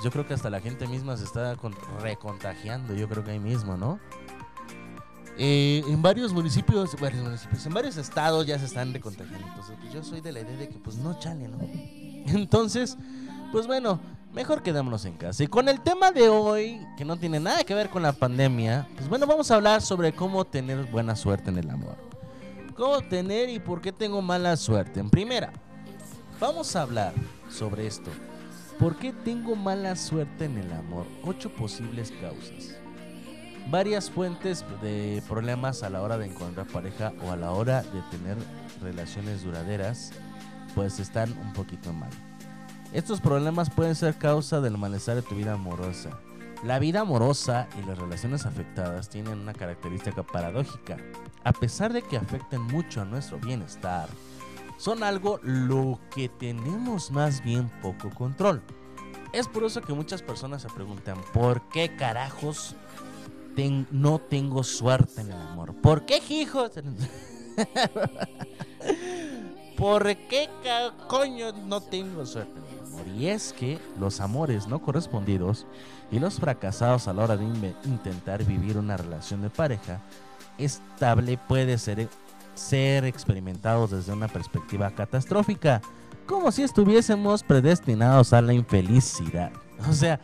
yo 0.05 0.11
creo 0.11 0.27
que 0.27 0.35
hasta 0.35 0.51
la 0.51 0.61
gente 0.61 0.87
misma 0.87 1.17
se 1.17 1.25
está 1.25 1.57
con- 1.57 1.75
recontagiando, 2.03 2.93
yo 2.95 3.09
creo 3.09 3.25
que 3.25 3.31
ahí 3.31 3.41
mismo, 3.41 3.79
¿no? 3.79 3.99
Eh, 5.39 5.83
en 5.89 6.03
varios 6.03 6.35
municipios, 6.35 6.95
varios 7.01 7.25
municipios, 7.25 7.65
en 7.65 7.73
varios 7.73 7.97
estados 7.97 8.47
ya 8.47 8.59
se 8.59 8.67
están 8.67 8.93
recontagiando. 8.93 9.47
Entonces, 9.49 9.77
pues 9.81 9.91
yo 9.93 10.05
soy 10.05 10.21
de 10.21 10.33
la 10.33 10.41
idea 10.41 10.57
de 10.59 10.69
que 10.69 10.79
pues 10.79 10.97
no 10.99 11.19
chale, 11.19 11.49
¿no? 11.49 11.59
Entonces, 12.27 12.99
pues 13.51 13.67
bueno, 13.67 13.99
mejor 14.35 14.63
quedémonos 14.63 15.05
en 15.05 15.15
casa. 15.15 15.43
Y 15.43 15.47
con 15.47 15.69
el 15.69 15.81
tema 15.81 16.11
de 16.11 16.29
hoy, 16.29 16.85
que 16.97 17.05
no 17.05 17.17
tiene 17.17 17.41
nada 17.41 17.65
que 17.65 17.75
ver 17.75 17.89
con 17.89 18.03
la 18.03 18.13
pandemia, 18.13 18.87
pues 18.97 19.09
bueno, 19.09 19.27
vamos 19.27 19.51
a 19.51 19.55
hablar 19.55 19.81
sobre 19.81 20.13
cómo 20.13 20.45
tener 20.45 20.85
buena 20.87 21.17
suerte 21.17 21.51
en 21.51 21.59
el 21.59 21.71
amor. 21.71 21.97
Cómo 22.77 23.01
tener 23.03 23.49
y 23.49 23.61
por 23.61 23.81
qué 23.81 23.93
tengo 23.93 24.21
mala 24.21 24.57
suerte. 24.57 24.99
En 24.99 25.09
primera, 25.09 25.53
vamos 26.41 26.75
a 26.75 26.83
hablar 26.83 27.13
sobre 27.49 27.87
esto. 27.87 28.11
¿Por 28.79 28.97
qué 28.97 29.13
tengo 29.13 29.55
mala 29.55 29.95
suerte 29.95 30.47
en 30.47 30.59
el 30.59 30.73
amor? 30.73 31.07
Ocho 31.25 31.49
posibles 31.55 32.13
causas. 32.21 32.77
Varias 33.71 34.11
fuentes 34.11 34.65
de 34.83 35.23
problemas 35.29 35.85
a 35.85 35.91
la 35.91 36.03
hora 36.03 36.19
de 36.19 36.27
encontrar 36.27 36.67
pareja 36.67 37.13
o 37.25 37.31
a 37.31 37.37
la 37.37 37.53
hora 37.53 37.83
de 37.83 38.03
tener 38.11 38.37
relaciones 38.83 39.45
duraderas, 39.45 40.11
pues 40.75 40.99
están 40.99 41.33
un 41.39 41.53
poquito 41.53 41.93
mal. 41.93 42.11
Estos 42.95 43.21
problemas 43.21 43.71
pueden 43.71 43.97
ser 43.97 44.17
causa 44.19 44.61
del 44.61 44.79
malestar 44.79 45.17
de 45.17 45.23
tu 45.23 45.35
vida 45.35 45.55
amorosa. 45.55 46.11
La 46.63 46.79
vida 46.79 47.01
amorosa 47.01 47.67
y 47.77 47.85
las 47.85 47.99
relaciones 47.99 48.47
afectadas 48.47 49.09
tienen 49.09 49.41
una 49.41 49.53
característica 49.53 50.23
paradójica. 50.23 50.99
A 51.43 51.53
pesar 51.53 51.93
de 51.93 52.03
que 52.03 52.17
afecten 52.17 52.63
mucho 52.63 53.01
a 53.01 53.05
nuestro 53.05 53.41
bienestar, 53.41 54.09
son 54.79 55.03
algo 55.03 55.41
lo 55.43 55.99
que 56.15 56.29
tenemos 56.29 57.11
más 57.11 57.43
bien 57.43 57.69
poco 57.83 58.11
control. 58.11 58.63
Es 59.33 59.49
por 59.49 59.65
eso 59.65 59.83
que 59.83 59.93
muchas 59.93 60.23
personas 60.23 60.63
se 60.63 60.69
preguntan, 60.69 61.19
¿por 61.33 61.69
qué 61.71 61.97
carajos 61.97 62.77
no 63.91 64.21
tengo 64.21 64.63
suerte 64.63 65.23
en 65.23 65.33
el 65.33 65.41
amor? 65.41 65.75
¿Por 65.83 66.07
qué, 66.07 66.23
hijos? 66.29 66.71
¿Por 69.77 70.05
qué 70.29 70.49
coño 71.09 71.51
no 71.67 71.81
tengo 71.81 72.25
suerte 72.25 72.74
Y 73.17 73.27
es 73.27 73.53
que 73.53 73.79
los 73.99 74.21
amores 74.21 74.67
no 74.67 74.81
correspondidos 74.81 75.67
y 76.11 76.19
los 76.19 76.41
fracasados 76.41 77.09
a 77.09 77.13
la 77.13 77.25
hora 77.25 77.37
de 77.37 77.45
intentar 77.85 78.45
vivir 78.45 78.77
una 78.79 78.97
relación 78.97 79.43
de 79.43 79.51
pareja 79.51 80.01
estable 80.59 81.39
puede 81.49 81.79
ser, 81.79 82.09
ser 82.55 83.05
experimentados 83.05 83.91
desde 83.91 84.13
una 84.13 84.29
perspectiva 84.29 84.91
catastrófica, 84.91 85.81
como 86.27 86.53
si 86.53 86.63
estuviésemos 86.63 87.43
predestinados 87.43 88.33
a 88.33 88.41
la 88.41 88.53
infelicidad. 88.53 89.53
O 89.89 89.93
sea, 89.93 90.21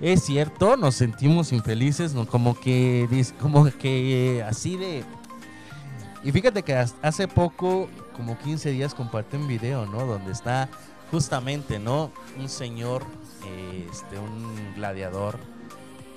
es 0.00 0.24
cierto, 0.24 0.76
nos 0.76 0.94
sentimos 0.94 1.52
infelices, 1.52 2.14
como 2.30 2.58
que 2.58 3.24
como 3.38 3.64
que 3.66 4.42
así 4.48 4.76
de 4.76 5.04
y 6.24 6.32
fíjate 6.32 6.62
que 6.62 6.74
hace 6.74 7.28
poco, 7.28 7.86
como 8.16 8.38
15 8.38 8.70
días, 8.70 8.94
compartí 8.94 9.36
un 9.36 9.46
video, 9.46 9.84
¿no? 9.84 10.06
Donde 10.06 10.32
está 10.32 10.70
justamente, 11.14 11.78
¿no? 11.78 12.10
Un 12.40 12.48
señor, 12.48 13.04
eh, 13.46 13.88
este, 13.88 14.18
un 14.18 14.74
gladiador, 14.74 15.38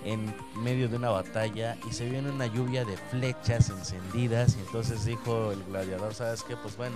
en 0.04 0.36
medio 0.56 0.90
de 0.90 0.96
una 0.96 1.12
batalla 1.12 1.78
y 1.88 1.94
se 1.94 2.10
viene 2.10 2.32
una 2.32 2.48
lluvia 2.48 2.84
de 2.84 2.98
flechas 2.98 3.70
encendidas. 3.70 4.56
Y 4.56 4.60
entonces 4.62 5.06
dijo 5.06 5.52
el 5.52 5.64
gladiador, 5.66 6.16
¿sabes 6.16 6.42
qué? 6.42 6.58
Pues 6.58 6.76
bueno, 6.78 6.96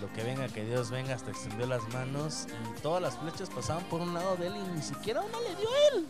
lo 0.00 0.12
que 0.14 0.24
venga, 0.24 0.48
que 0.48 0.64
Dios 0.64 0.90
venga, 0.90 1.14
hasta 1.14 1.30
extendió 1.30 1.68
las 1.68 1.88
manos 1.94 2.48
y 2.76 2.80
todas 2.80 3.00
las 3.00 3.16
flechas 3.16 3.50
pasaban 3.50 3.84
por 3.84 4.00
un 4.00 4.12
lado 4.12 4.34
de 4.34 4.48
él 4.48 4.54
y 4.56 4.74
ni 4.74 4.82
siquiera 4.82 5.20
una 5.20 5.38
le 5.38 5.54
dio 5.54 5.68
a 5.68 5.96
él. 5.96 6.06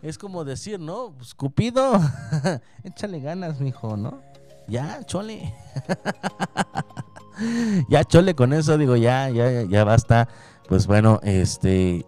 Es 0.00 0.16
como 0.16 0.46
decir, 0.46 0.80
¿no? 0.80 1.12
Pues 1.14 1.34
Cupido, 1.34 2.00
échale 2.84 3.20
ganas, 3.20 3.60
mijo, 3.60 3.98
¿no? 3.98 4.22
Ya, 4.66 5.04
chole. 5.04 5.54
ya, 7.88 8.04
chole 8.04 8.34
con 8.34 8.52
eso, 8.52 8.76
digo, 8.78 8.96
ya, 8.96 9.28
ya, 9.30 9.62
ya, 9.62 9.84
basta. 9.84 10.28
Pues 10.68 10.86
bueno, 10.86 11.20
este. 11.22 12.04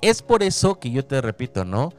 Es 0.00 0.22
por 0.22 0.42
eso 0.42 0.78
que 0.78 0.90
yo 0.90 1.04
te 1.04 1.20
repito, 1.20 1.64
¿no? 1.64 1.92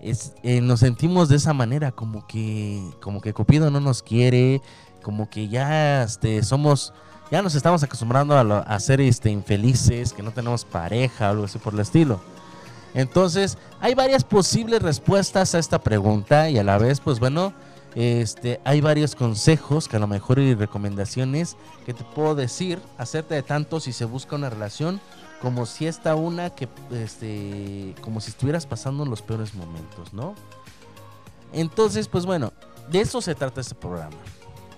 Es, 0.00 0.32
eh, 0.42 0.60
nos 0.62 0.80
sentimos 0.80 1.28
de 1.28 1.36
esa 1.36 1.52
manera, 1.52 1.92
como 1.92 2.26
que, 2.26 2.82
como 3.02 3.20
que 3.20 3.34
Cupido 3.34 3.70
no 3.70 3.80
nos 3.80 4.02
quiere, 4.02 4.62
como 5.02 5.28
que 5.28 5.48
ya 5.48 6.02
este, 6.02 6.42
somos, 6.42 6.94
ya 7.30 7.42
nos 7.42 7.54
estamos 7.54 7.82
acostumbrando 7.82 8.36
a, 8.38 8.44
lo- 8.44 8.64
ser 8.80 9.02
este, 9.02 9.28
infelices, 9.30 10.14
que 10.14 10.22
no 10.22 10.30
tenemos 10.30 10.64
pareja 10.64 11.28
o 11.28 11.30
algo 11.32 11.44
así 11.44 11.58
por 11.58 11.74
el 11.74 11.80
estilo. 11.80 12.18
Entonces, 12.94 13.58
hay 13.80 13.94
varias 13.94 14.24
posibles 14.24 14.80
respuestas 14.82 15.54
a 15.54 15.58
esta 15.58 15.78
pregunta 15.80 16.48
y 16.48 16.58
a 16.58 16.64
la 16.64 16.78
vez, 16.78 16.98
pues 17.00 17.20
bueno, 17.20 17.52
este, 17.94 18.60
hay 18.64 18.80
varios 18.80 19.14
consejos 19.14 19.88
que 19.88 19.96
a 19.96 19.98
lo 20.00 20.06
mejor 20.06 20.38
y 20.38 20.54
recomendaciones 20.54 21.56
que 21.84 21.94
te 21.94 22.04
puedo 22.04 22.34
decir 22.34 22.80
hacerte 22.98 23.34
de 23.34 23.42
tanto 23.42 23.80
si 23.80 23.92
se 23.92 24.04
busca 24.04 24.36
una 24.36 24.48
relación 24.50 25.00
como 25.42 25.66
si 25.66 25.86
esta 25.86 26.14
una 26.14 26.50
que 26.50 26.68
este 26.92 27.94
como 28.02 28.20
si 28.20 28.30
estuvieras 28.30 28.66
pasando 28.66 29.04
los 29.06 29.22
peores 29.22 29.54
momentos, 29.54 30.12
¿no? 30.12 30.34
Entonces, 31.52 32.08
pues 32.08 32.26
bueno, 32.26 32.52
de 32.90 33.00
eso 33.00 33.20
se 33.20 33.34
trata 33.34 33.60
este 33.60 33.74
programa. 33.74 34.16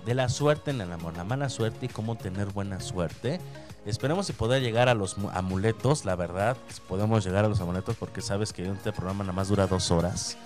De 0.05 0.13
la 0.13 0.27
suerte 0.27 0.71
en 0.71 0.81
el 0.81 0.91
amor, 0.91 1.15
la 1.15 1.23
mala 1.23 1.47
suerte 1.49 1.85
y 1.85 1.89
cómo 1.89 2.15
tener 2.15 2.47
buena 2.47 2.81
suerte. 2.81 3.39
Esperemos 3.85 4.29
y 4.29 4.33
poder 4.33 4.61
llegar 4.61 4.89
a 4.89 4.93
los 4.93 5.17
mu- 5.17 5.29
amuletos, 5.33 6.03
la 6.05 6.15
verdad, 6.15 6.57
si 6.69 6.81
podemos 6.81 7.23
llegar 7.25 7.45
a 7.45 7.47
los 7.47 7.61
amuletos 7.61 7.95
porque 7.97 8.21
sabes 8.21 8.51
que 8.53 8.69
este 8.69 8.91
programa 8.91 9.23
nada 9.23 9.33
más 9.33 9.49
dura 9.49 9.67
dos 9.67 9.91
horas. 9.91 10.37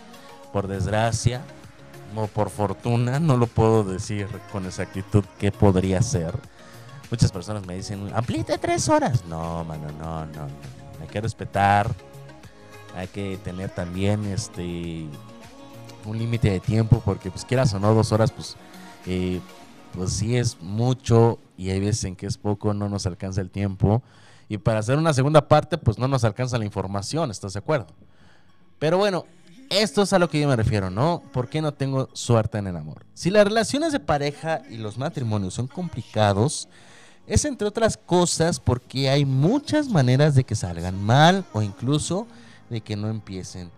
Por 0.53 0.67
desgracia, 0.67 1.41
por 2.33 2.49
fortuna, 2.49 3.19
no 3.19 3.37
lo 3.37 3.47
puedo 3.47 3.83
decir 3.83 4.27
con 4.51 4.65
exactitud 4.65 5.23
qué 5.39 5.51
podría 5.51 6.01
ser. 6.01 6.33
Muchas 7.11 7.31
personas 7.31 7.65
me 7.65 7.75
dicen, 7.75 8.11
amplíate 8.13 8.57
tres 8.57 8.89
horas. 8.89 9.25
No, 9.25 9.63
mano, 9.63 9.87
no, 9.99 10.25
no, 10.25 10.47
no. 10.47 11.01
Hay 11.01 11.07
que 11.07 11.21
respetar, 11.21 11.93
hay 12.95 13.07
que 13.07 13.37
tener 13.37 13.69
también 13.69 14.25
este 14.25 15.05
un 16.05 16.17
límite 16.17 16.49
de 16.49 16.59
tiempo, 16.59 17.01
porque 17.03 17.29
pues 17.29 17.45
quieras 17.45 17.73
o 17.73 17.79
no, 17.79 17.93
dos 17.93 18.11
horas, 18.11 18.31
pues, 18.31 18.55
eh, 19.05 19.41
pues 19.93 20.13
sí 20.13 20.37
es 20.37 20.59
mucho 20.61 21.37
y 21.57 21.69
hay 21.69 21.79
veces 21.79 22.05
en 22.05 22.15
que 22.15 22.25
es 22.25 22.37
poco, 22.37 22.73
no 22.73 22.89
nos 22.89 23.05
alcanza 23.05 23.41
el 23.41 23.49
tiempo. 23.49 24.01
Y 24.49 24.57
para 24.57 24.79
hacer 24.79 24.97
una 24.97 25.13
segunda 25.13 25.47
parte, 25.47 25.77
pues 25.77 25.97
no 25.97 26.07
nos 26.07 26.23
alcanza 26.23 26.57
la 26.57 26.65
información, 26.65 27.29
¿estás 27.31 27.53
de 27.53 27.59
acuerdo? 27.59 27.87
Pero 28.79 28.97
bueno, 28.97 29.25
esto 29.69 30.01
es 30.03 30.13
a 30.13 30.19
lo 30.19 30.29
que 30.29 30.39
yo 30.39 30.47
me 30.47 30.55
refiero, 30.55 30.89
¿no? 30.89 31.23
¿Por 31.33 31.49
qué 31.49 31.61
no 31.61 31.73
tengo 31.73 32.09
suerte 32.13 32.57
en 32.57 32.67
el 32.67 32.77
amor? 32.77 33.05
Si 33.13 33.29
las 33.29 33.45
relaciones 33.45 33.91
de 33.91 33.99
pareja 33.99 34.61
y 34.69 34.77
los 34.77 34.97
matrimonios 34.97 35.53
son 35.53 35.67
complicados, 35.67 36.69
es 37.27 37.43
entre 37.45 37.67
otras 37.67 37.97
cosas 37.97 38.59
porque 38.59 39.09
hay 39.09 39.25
muchas 39.25 39.89
maneras 39.89 40.35
de 40.35 40.43
que 40.43 40.55
salgan 40.55 41.03
mal 41.03 41.45
o 41.53 41.61
incluso 41.61 42.27
de 42.69 42.81
que 42.81 42.95
no 42.95 43.09
empiecen. 43.09 43.69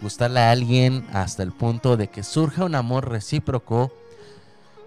Gustarle 0.00 0.40
a 0.40 0.50
alguien 0.50 1.06
hasta 1.12 1.42
el 1.42 1.52
punto 1.52 1.96
de 1.96 2.08
que 2.08 2.22
surja 2.22 2.64
un 2.64 2.74
amor 2.74 3.08
recíproco 3.08 3.92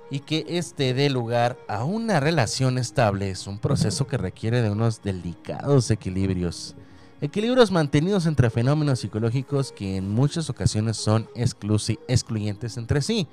y 0.10 0.20
que 0.20 0.46
este 0.48 0.94
dé 0.94 1.10
lugar 1.10 1.58
a 1.68 1.84
una 1.84 2.20
relación 2.20 2.78
estable 2.78 3.30
es 3.30 3.48
un 3.48 3.60
proceso 3.60 4.08
que 4.08 4.18
requiere 4.18 4.62
de 4.62 4.70
unos 4.70 5.02
delicados 5.04 5.92
equilibrios. 5.92 6.76
Equilibrios 7.22 7.72
mantenidos 7.72 8.26
entre 8.26 8.50
fenómenos 8.50 9.00
psicológicos 9.00 9.72
que 9.72 9.96
en 9.96 10.10
muchas 10.10 10.50
ocasiones 10.50 10.98
son 10.98 11.30
excluyentes 11.36 12.76
entre 12.76 13.02
sí. 13.02 13.26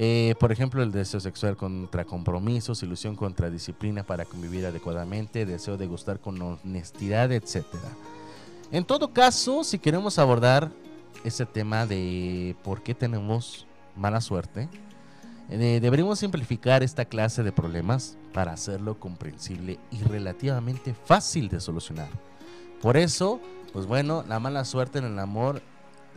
Eh, 0.00 0.36
por 0.38 0.52
ejemplo, 0.52 0.84
el 0.84 0.92
deseo 0.92 1.18
sexual 1.18 1.56
contra 1.56 2.04
compromisos, 2.04 2.84
ilusión 2.84 3.16
contra 3.16 3.50
disciplina 3.50 4.04
para 4.04 4.24
convivir 4.24 4.64
adecuadamente, 4.64 5.44
deseo 5.44 5.76
de 5.76 5.88
gustar 5.88 6.20
con 6.20 6.40
honestidad, 6.40 7.32
etc. 7.32 7.64
En 8.70 8.84
todo 8.84 9.12
caso, 9.12 9.64
si 9.64 9.80
queremos 9.80 10.20
abordar 10.20 10.70
ese 11.24 11.44
tema 11.44 11.86
de 11.86 12.54
por 12.62 12.84
qué 12.84 12.94
tenemos 12.94 13.66
mala 13.96 14.20
suerte, 14.20 14.68
eh, 15.50 15.80
deberíamos 15.82 16.20
simplificar 16.20 16.84
esta 16.84 17.04
clase 17.04 17.42
de 17.42 17.50
problemas 17.50 18.16
para 18.32 18.52
hacerlo 18.52 19.00
comprensible 19.00 19.80
y 19.90 19.98
relativamente 20.04 20.94
fácil 20.94 21.48
de 21.48 21.58
solucionar. 21.58 22.10
Por 22.82 22.96
eso, 22.96 23.40
pues 23.72 23.86
bueno, 23.86 24.24
la 24.28 24.38
mala 24.38 24.64
suerte 24.64 24.98
en 24.98 25.04
el 25.04 25.18
amor 25.18 25.62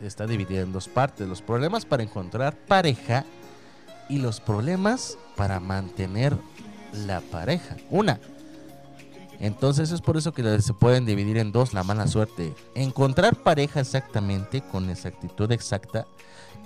está 0.00 0.26
dividida 0.26 0.60
en 0.60 0.72
dos 0.72 0.88
partes. 0.88 1.28
Los 1.28 1.42
problemas 1.42 1.84
para 1.84 2.02
encontrar 2.02 2.56
pareja 2.56 3.24
y 4.08 4.18
los 4.18 4.40
problemas 4.40 5.18
para 5.36 5.60
mantener 5.60 6.36
la 6.92 7.20
pareja. 7.20 7.76
Una, 7.90 8.20
Entonces 9.40 9.90
es 9.90 10.00
por 10.00 10.16
eso 10.16 10.32
que 10.32 10.60
se 10.60 10.74
pueden 10.74 11.04
dividir 11.04 11.38
en 11.38 11.50
dos 11.50 11.72
la 11.72 11.82
mala 11.82 12.06
suerte. 12.06 12.54
Encontrar 12.74 13.34
pareja 13.36 13.80
exactamente, 13.80 14.60
con 14.60 14.88
exactitud 14.88 15.50
exacta. 15.50 16.06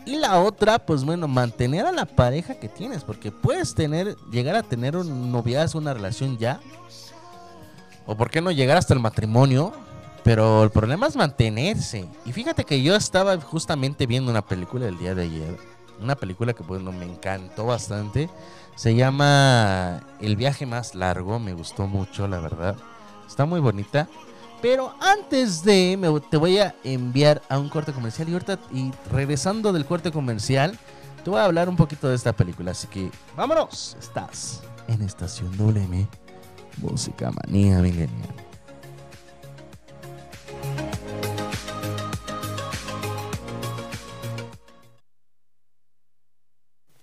Y 0.05 0.17
la 0.17 0.41
otra, 0.41 0.79
pues 0.79 1.03
bueno, 1.05 1.27
mantener 1.27 1.87
a 1.87 1.93
la 1.93 2.05
pareja 2.05 2.55
que 2.55 2.69
tienes. 2.69 3.03
Porque 3.03 3.33
puedes 3.33 3.75
tener, 3.75 4.17
llegar 4.31 4.55
a 4.57 4.63
tener 4.63 4.97
un 4.97 5.33
noviazgo, 5.33 5.79
una 5.79 5.95
relación 5.95 6.39
ya. 6.39 6.61
O 8.07 8.17
por 8.17 8.31
qué 8.31 8.41
no 8.41 8.51
llegar 8.51 8.77
hasta 8.77 8.95
el 8.95 9.01
matrimonio. 9.01 9.73
Pero 10.27 10.65
el 10.65 10.71
problema 10.71 11.07
es 11.07 11.15
mantenerse. 11.15 12.05
Y 12.25 12.33
fíjate 12.33 12.65
que 12.65 12.83
yo 12.83 12.97
estaba 12.97 13.41
justamente 13.41 14.07
viendo 14.07 14.29
una 14.29 14.45
película 14.45 14.89
el 14.89 14.99
día 14.99 15.15
de 15.15 15.23
ayer. 15.23 15.57
Una 16.03 16.17
película 16.17 16.53
que 16.53 16.65
bueno, 16.65 16.91
me 16.91 17.05
encantó 17.05 17.67
bastante. 17.67 18.29
Se 18.75 18.97
llama 18.97 20.03
El 20.21 20.35
viaje 20.35 20.67
más 20.67 20.97
largo. 20.97 21.39
Me 21.39 21.53
gustó 21.53 21.87
mucho, 21.87 22.27
la 22.27 22.41
verdad. 22.41 22.75
Está 23.25 23.45
muy 23.47 23.61
bonita. 23.61 24.09
Pero 24.61 24.97
antes 25.01 25.63
de, 25.63 25.97
me, 25.97 26.09
te 26.19 26.39
voy 26.39 26.59
a 26.59 26.75
enviar 26.83 27.41
a 27.49 27.61
un 27.61 27.69
corte 27.69 27.93
comercial. 27.93 28.29
Y 28.29 28.33
ahorita, 28.33 28.59
y 28.73 28.91
regresando 29.13 29.73
del 29.73 29.87
corte 29.87 30.11
comercial, 30.11 30.77
te 31.23 31.31
voy 31.31 31.39
a 31.39 31.45
hablar 31.45 31.69
un 31.69 31.77
poquito 31.77 32.09
de 32.09 32.17
esta 32.17 32.33
película. 32.33 32.73
Así 32.73 32.89
que, 32.89 33.13
vámonos. 33.37 33.97
Estás 34.01 34.65
en 34.89 35.03
Estación 35.03 35.57
WM. 35.57 36.09
Música 36.79 37.31
manía 37.31 37.79
milenial. 37.79 38.46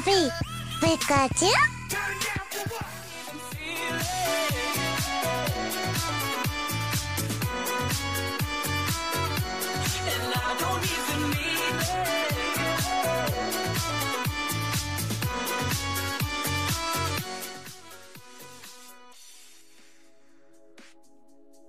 papi. 0.00 0.30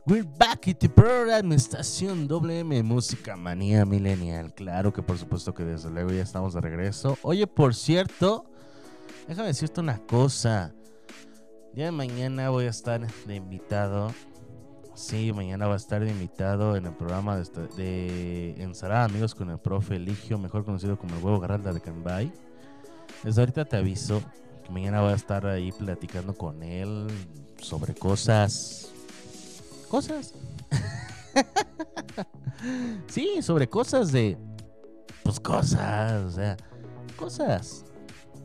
We're 0.06 0.24
back 0.24 0.68
at 0.68 0.80
the 0.80 0.90
program 0.90 1.52
Estación 1.52 2.28
WM 2.28 2.72
Música 3.00 3.38
Manía 3.38 3.86
Millennial. 3.86 4.54
Claro 4.54 4.91
que 4.91 5.02
por 5.02 5.18
supuesto 5.18 5.54
que 5.54 5.64
desde 5.64 5.89
luego 5.89 6.12
ya 6.12 6.22
estamos 6.22 6.54
de 6.54 6.60
regreso. 6.60 7.18
Oye, 7.22 7.47
por 7.47 7.74
cierto, 7.74 8.43
déjame 9.26 9.47
decirte 9.47 9.80
una 9.80 10.00
cosa. 10.00 10.74
De 11.74 11.89
mañana 11.93 12.50
voy 12.50 12.66
a 12.66 12.70
estar 12.72 13.08
de 13.26 13.36
invitado. 13.36 14.14
Sí, 14.95 15.32
mañana 15.32 15.66
va 15.68 15.76
a 15.76 15.78
estar 15.78 16.04
de 16.04 16.12
invitado 16.12 16.76
en 16.76 16.88
el 16.88 16.91
programa 16.93 17.38
de, 17.38 17.43
esta- 17.43 17.68
de 17.68 18.62
Ensalada 18.62 19.06
Amigos 19.06 19.34
con 19.34 19.50
el 19.50 19.60
profe 19.60 19.95
Eligio, 19.95 20.38
mejor 20.38 20.66
conocido 20.66 21.00
como 21.00 21.16
el 21.16 21.24
huevo 21.24 21.39
Garralda 21.39 21.72
de 21.72 21.80
Cambay. 21.80 22.34
Desde 23.24 23.39
ahorita 23.41 23.64
te 23.64 23.78
aviso 23.78 24.22
que 24.66 24.74
mañana 24.74 25.00
voy 25.00 25.14
a 25.14 25.16
estar 25.16 25.45
ahí 25.47 25.72
platicando 25.72 26.34
con 26.34 26.64
él 26.64 27.08
sobre 27.62 27.93
cosas. 27.95 28.91
Cosas. 29.88 30.34
sí, 33.08 33.42
sobre 33.42 33.68
cosas 33.68 34.12
de. 34.12 34.38
Pues 35.24 35.40
cosas, 35.40 36.24
o 36.26 36.32
sea, 36.32 36.58
cosas. 37.16 37.86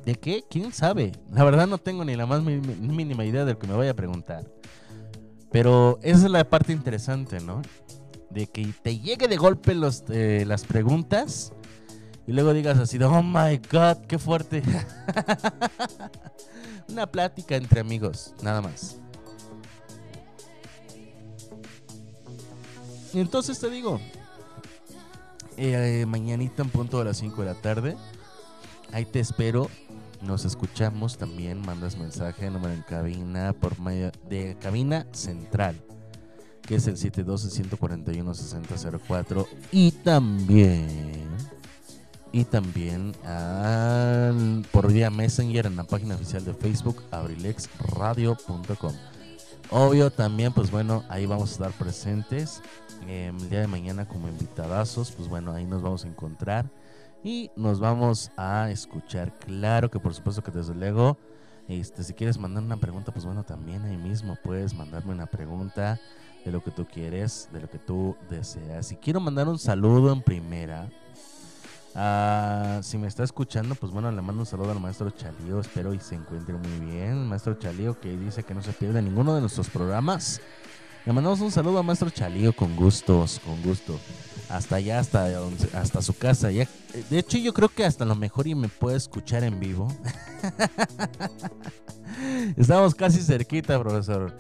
¿De 0.05 0.14
qué? 0.16 0.45
¿Quién 0.49 0.72
sabe? 0.72 1.12
La 1.32 1.45
verdad 1.45 1.66
no 1.66 1.78
tengo 1.78 2.05
ni 2.05 2.14
la 2.14 2.26
más 2.26 2.43
mínima 2.43 3.24
idea 3.24 3.45
de 3.45 3.55
lo 3.55 3.59
que 3.59 3.66
me 3.66 3.74
vaya 3.74 3.93
a 3.93 3.97
preguntar. 3.97 4.45
Pero 5.51 5.99
esa 6.03 6.26
es 6.26 6.30
la 6.30 6.49
parte 6.49 6.72
interesante, 6.72 7.41
¿no? 7.41 7.62
De 8.28 8.47
que 8.47 8.74
te 8.82 8.99
llegue 8.99 9.28
de 9.28 9.37
golpe 9.37 9.74
los, 9.74 10.05
eh, 10.09 10.45
las 10.47 10.64
preguntas 10.64 11.53
y 12.26 12.32
luego 12.32 12.53
digas 12.53 12.78
así, 12.78 12.99
de, 12.99 13.05
oh 13.05 13.22
my 13.22 13.61
god, 13.70 13.99
qué 14.09 14.18
fuerte. 14.18 14.62
Una 16.89 17.07
plática 17.07 17.57
entre 17.57 17.80
amigos, 17.80 18.35
nada 18.43 18.62
más. 18.62 18.97
Entonces 23.14 23.60
te 23.60 23.70
digo, 23.70 24.00
eh, 25.56 26.04
mañanita 26.08 26.62
en 26.62 26.70
punto 26.70 26.98
de 26.98 27.04
las 27.04 27.18
5 27.18 27.42
de 27.42 27.46
la 27.46 27.54
tarde, 27.54 27.96
ahí 28.92 29.04
te 29.04 29.20
espero. 29.20 29.70
Nos 30.20 30.44
escuchamos 30.44 31.16
también, 31.18 31.60
mandas 31.60 31.96
mensaje, 31.96 32.50
número 32.50 32.74
en 32.74 32.82
cabina, 32.82 33.52
por 33.52 33.78
medio 33.78 34.10
de 34.28 34.56
cabina 34.60 35.06
central, 35.12 35.80
que 36.62 36.74
es 36.76 36.86
el 36.86 36.96
712-141-6004. 36.96 39.46
Y 39.70 39.90
también, 39.92 41.28
y 42.32 42.44
también 42.44 43.12
por 44.72 44.90
vía 44.92 45.10
Messenger 45.10 45.66
en 45.66 45.76
la 45.76 45.84
página 45.84 46.16
oficial 46.16 46.42
de 46.44 46.54
Facebook, 46.54 47.02
abrilexradio.com. 47.10 48.94
Obvio 49.76 50.08
también, 50.12 50.52
pues 50.52 50.70
bueno, 50.70 51.02
ahí 51.08 51.26
vamos 51.26 51.50
a 51.50 51.52
estar 51.54 51.72
presentes. 51.72 52.62
eh, 53.08 53.32
el 53.36 53.50
día 53.50 53.58
de 53.58 53.66
mañana 53.66 54.06
como 54.06 54.28
invitadazos, 54.28 55.10
pues 55.10 55.28
bueno, 55.28 55.50
ahí 55.52 55.64
nos 55.64 55.82
vamos 55.82 56.04
a 56.04 56.08
encontrar 56.08 56.70
y 57.24 57.50
nos 57.56 57.80
vamos 57.80 58.30
a 58.36 58.70
escuchar. 58.70 59.36
Claro 59.40 59.90
que 59.90 59.98
por 59.98 60.14
supuesto 60.14 60.44
que 60.44 60.52
desde 60.52 60.76
luego, 60.76 61.18
este, 61.66 62.04
si 62.04 62.14
quieres 62.14 62.38
mandar 62.38 62.62
una 62.62 62.76
pregunta, 62.76 63.10
pues 63.10 63.24
bueno, 63.24 63.42
también 63.42 63.82
ahí 63.82 63.96
mismo 63.96 64.38
puedes 64.44 64.74
mandarme 64.74 65.12
una 65.12 65.26
pregunta 65.26 65.98
de 66.44 66.52
lo 66.52 66.62
que 66.62 66.70
tú 66.70 66.86
quieres, 66.86 67.48
de 67.52 67.60
lo 67.60 67.68
que 67.68 67.80
tú 67.80 68.16
deseas. 68.30 68.86
Si 68.86 68.94
quiero 68.94 69.18
mandar 69.18 69.48
un 69.48 69.58
saludo 69.58 70.12
en 70.12 70.22
primera, 70.22 70.88
ah, 71.95 72.80
si 72.82 72.99
me 72.99 73.07
está 73.07 73.24
escuchando, 73.24 73.74
pues 73.74 73.92
bueno, 73.92 74.11
le 74.11 74.22
mando 74.22 74.42
un 74.42 74.47
saludo 74.47 74.72
al 74.72 74.80
maestro 74.80 75.11
Chalío, 75.11 75.61
espero 75.61 75.95
y 75.95 76.01
se 76.01 76.14
encuentre 76.14 76.55
muy 76.55 76.90
bien. 76.90 77.26
Maestro 77.28 77.55
Chalío 77.55 77.99
que 78.01 78.16
dice 78.16 78.42
que 78.42 78.55
no 78.55 78.62
se 78.62 78.72
pierde 78.72 79.03
ninguno 79.03 79.34
de 79.34 79.40
nuestros 79.40 79.68
programas. 79.68 80.40
Le 81.07 81.12
mandamos 81.12 81.40
un 81.40 81.51
saludo 81.51 81.78
a 81.78 81.82
Maestro 81.82 82.09
Chalío 82.09 82.55
con 82.55 82.74
gustos, 82.76 83.40
con 83.45 83.61
gusto. 83.62 83.99
Hasta 84.49 84.76
allá, 84.76 85.01
hasta, 85.01 85.28
hasta 85.74 86.01
su 86.01 86.16
casa. 86.16 86.51
Ya, 86.51 86.66
de 87.11 87.18
hecho, 87.18 87.36
yo 87.36 87.53
creo 87.53 87.68
que 87.68 87.84
hasta 87.84 88.05
lo 88.07 88.14
mejor 88.14 88.47
y 88.47 88.55
me 88.55 88.68
puede 88.68 88.97
escuchar 88.97 89.45
en 89.45 89.61
vivo. 89.61 89.88
Estamos 92.57 92.95
casi 92.95 93.20
cerquita, 93.20 93.78
profesor. 93.78 94.34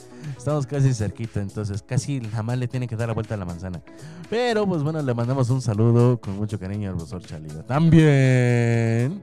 Estamos 0.44 0.66
casi 0.66 0.92
cerquita, 0.92 1.40
entonces 1.40 1.80
casi 1.80 2.20
jamás 2.20 2.58
le 2.58 2.68
tiene 2.68 2.86
que 2.86 2.96
dar 2.96 3.08
la 3.08 3.14
vuelta 3.14 3.32
a 3.32 3.38
la 3.38 3.46
manzana. 3.46 3.80
Pero 4.28 4.66
pues 4.66 4.82
bueno, 4.82 5.00
le 5.00 5.14
mandamos 5.14 5.48
un 5.48 5.62
saludo 5.62 6.20
con 6.20 6.36
mucho 6.36 6.60
cariño 6.60 6.90
al 6.90 6.96
profesor 6.96 7.24
Chalío. 7.24 7.64
También 7.64 9.22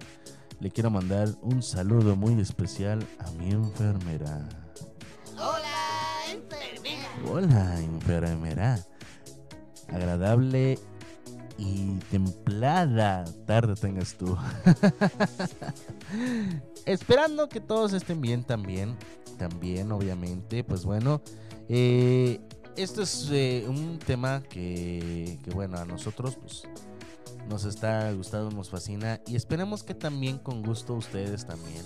le 0.59 0.71
quiero 0.71 0.89
mandar 0.89 1.29
un 1.43 1.61
saludo 1.61 2.15
muy 2.15 2.41
especial 2.41 3.05
a 3.19 3.29
mi 3.33 3.51
enfermera. 3.51 4.49
Hola, 7.31 7.79
enfermera. 7.79 8.79
Agradable 9.89 10.79
y 11.59 11.99
templada 12.09 13.25
tarde 13.45 13.75
tengas 13.75 14.15
tú. 14.15 14.35
Esperando 16.85 17.49
que 17.49 17.59
todos 17.59 17.93
estén 17.93 18.21
bien 18.21 18.43
también. 18.43 18.97
También, 19.37 19.91
obviamente. 19.91 20.63
Pues 20.63 20.85
bueno. 20.85 21.21
eh, 21.69 22.39
esto 22.77 23.01
es 23.01 23.27
eh, 23.31 23.65
un 23.67 23.99
tema 23.99 24.41
que, 24.43 25.37
que, 25.43 25.51
bueno, 25.51 25.77
a 25.77 25.85
nosotros 25.85 26.37
pues, 26.37 26.63
nos 27.49 27.65
está 27.65 28.11
gustando, 28.13 28.49
nos 28.51 28.69
fascina. 28.69 29.19
Y 29.27 29.35
esperemos 29.35 29.83
que 29.83 29.93
también 29.93 30.37
con 30.37 30.63
gusto 30.63 30.93
ustedes 30.93 31.45
también. 31.45 31.83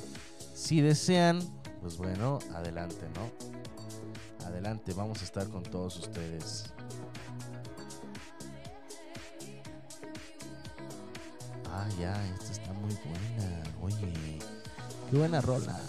Si 0.54 0.82
desean, 0.82 1.40
pues 1.82 1.98
bueno, 1.98 2.40
adelante, 2.54 3.08
¿no? 3.16 4.46
Adelante, 4.46 4.94
vamos 4.94 5.22
a 5.22 5.26
estar 5.26 5.48
con 5.50 5.64
todos 5.64 5.98
ustedes. 5.98 6.72
Ah, 11.72 11.88
ya, 12.00 12.14
esta 12.36 12.52
está 12.52 12.74
muy 12.74 12.94
buena. 12.94 13.64
Oye, 13.82 14.40
qué 15.10 15.18
buena 15.18 15.42
rola. 15.42 15.80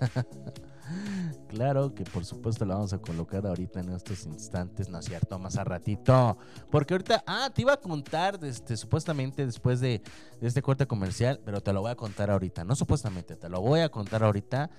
claro 1.48 1.94
que 1.94 2.04
por 2.04 2.24
supuesto 2.24 2.64
la 2.64 2.74
vamos 2.74 2.92
a 2.92 2.98
colocar 2.98 3.46
ahorita 3.46 3.80
en 3.80 3.92
estos 3.92 4.26
instantes, 4.26 4.88
no 4.88 4.98
es 4.98 5.06
cierto, 5.06 5.38
más 5.38 5.56
a 5.56 5.64
ratito. 5.64 6.36
Porque 6.70 6.94
ahorita, 6.94 7.24
ah, 7.26 7.50
te 7.54 7.62
iba 7.62 7.72
a 7.72 7.76
contar, 7.78 8.38
este, 8.44 8.76
supuestamente 8.76 9.44
después 9.44 9.80
de, 9.80 10.02
este 10.40 10.62
corte 10.62 10.86
comercial, 10.86 11.40
pero 11.44 11.60
te 11.60 11.72
lo 11.72 11.80
voy 11.80 11.90
a 11.90 11.96
contar 11.96 12.30
ahorita. 12.30 12.64
No 12.64 12.76
supuestamente, 12.76 13.36
te 13.36 13.48
lo 13.48 13.60
voy 13.60 13.80
a 13.80 13.88
contar 13.88 14.22
ahorita. 14.22 14.70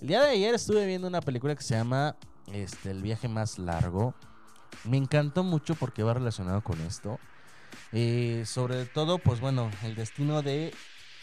El 0.00 0.08
día 0.08 0.22
de 0.22 0.30
ayer 0.30 0.54
estuve 0.54 0.86
viendo 0.86 1.08
una 1.08 1.20
película 1.20 1.54
que 1.54 1.62
se 1.62 1.74
llama 1.74 2.16
este, 2.52 2.90
El 2.90 3.02
viaje 3.02 3.28
más 3.28 3.58
largo. 3.58 4.14
Me 4.84 4.96
encantó 4.96 5.44
mucho 5.44 5.74
porque 5.74 6.02
va 6.02 6.14
relacionado 6.14 6.62
con 6.62 6.80
esto. 6.80 7.18
Eh, 7.92 8.44
sobre 8.46 8.86
todo, 8.86 9.18
pues 9.18 9.40
bueno, 9.40 9.70
el 9.82 9.94
destino 9.94 10.42
de 10.42 10.72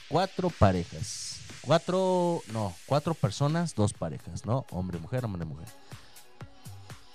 cuatro 0.07 0.49
parejas. 0.49 1.28
Cuatro, 1.69 2.41
no, 2.51 2.73
cuatro 2.87 3.13
personas, 3.13 3.75
dos 3.75 3.93
parejas, 3.93 4.43
¿no? 4.43 4.65
Hombre, 4.71 4.97
mujer, 4.97 5.23
hombre, 5.23 5.45
mujer. 5.45 5.67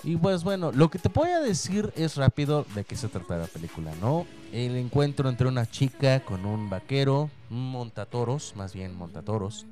Y 0.04 0.16
pues 0.16 0.44
bueno, 0.44 0.70
lo 0.70 0.90
que 0.90 1.00
te 1.00 1.08
voy 1.08 1.30
a 1.30 1.40
decir 1.40 1.92
es 1.96 2.14
rápido 2.14 2.64
de 2.76 2.84
qué 2.84 2.94
se 2.94 3.08
trata 3.08 3.36
la 3.36 3.48
película, 3.48 3.90
¿no? 4.00 4.28
El 4.52 4.76
encuentro 4.76 5.28
entre 5.28 5.48
una 5.48 5.68
chica 5.68 6.20
con 6.20 6.46
un 6.46 6.70
vaquero, 6.70 7.30
un 7.50 7.68
montatoros, 7.72 8.54
más 8.54 8.74
bien 8.74 8.94
montatoros, 8.96 9.66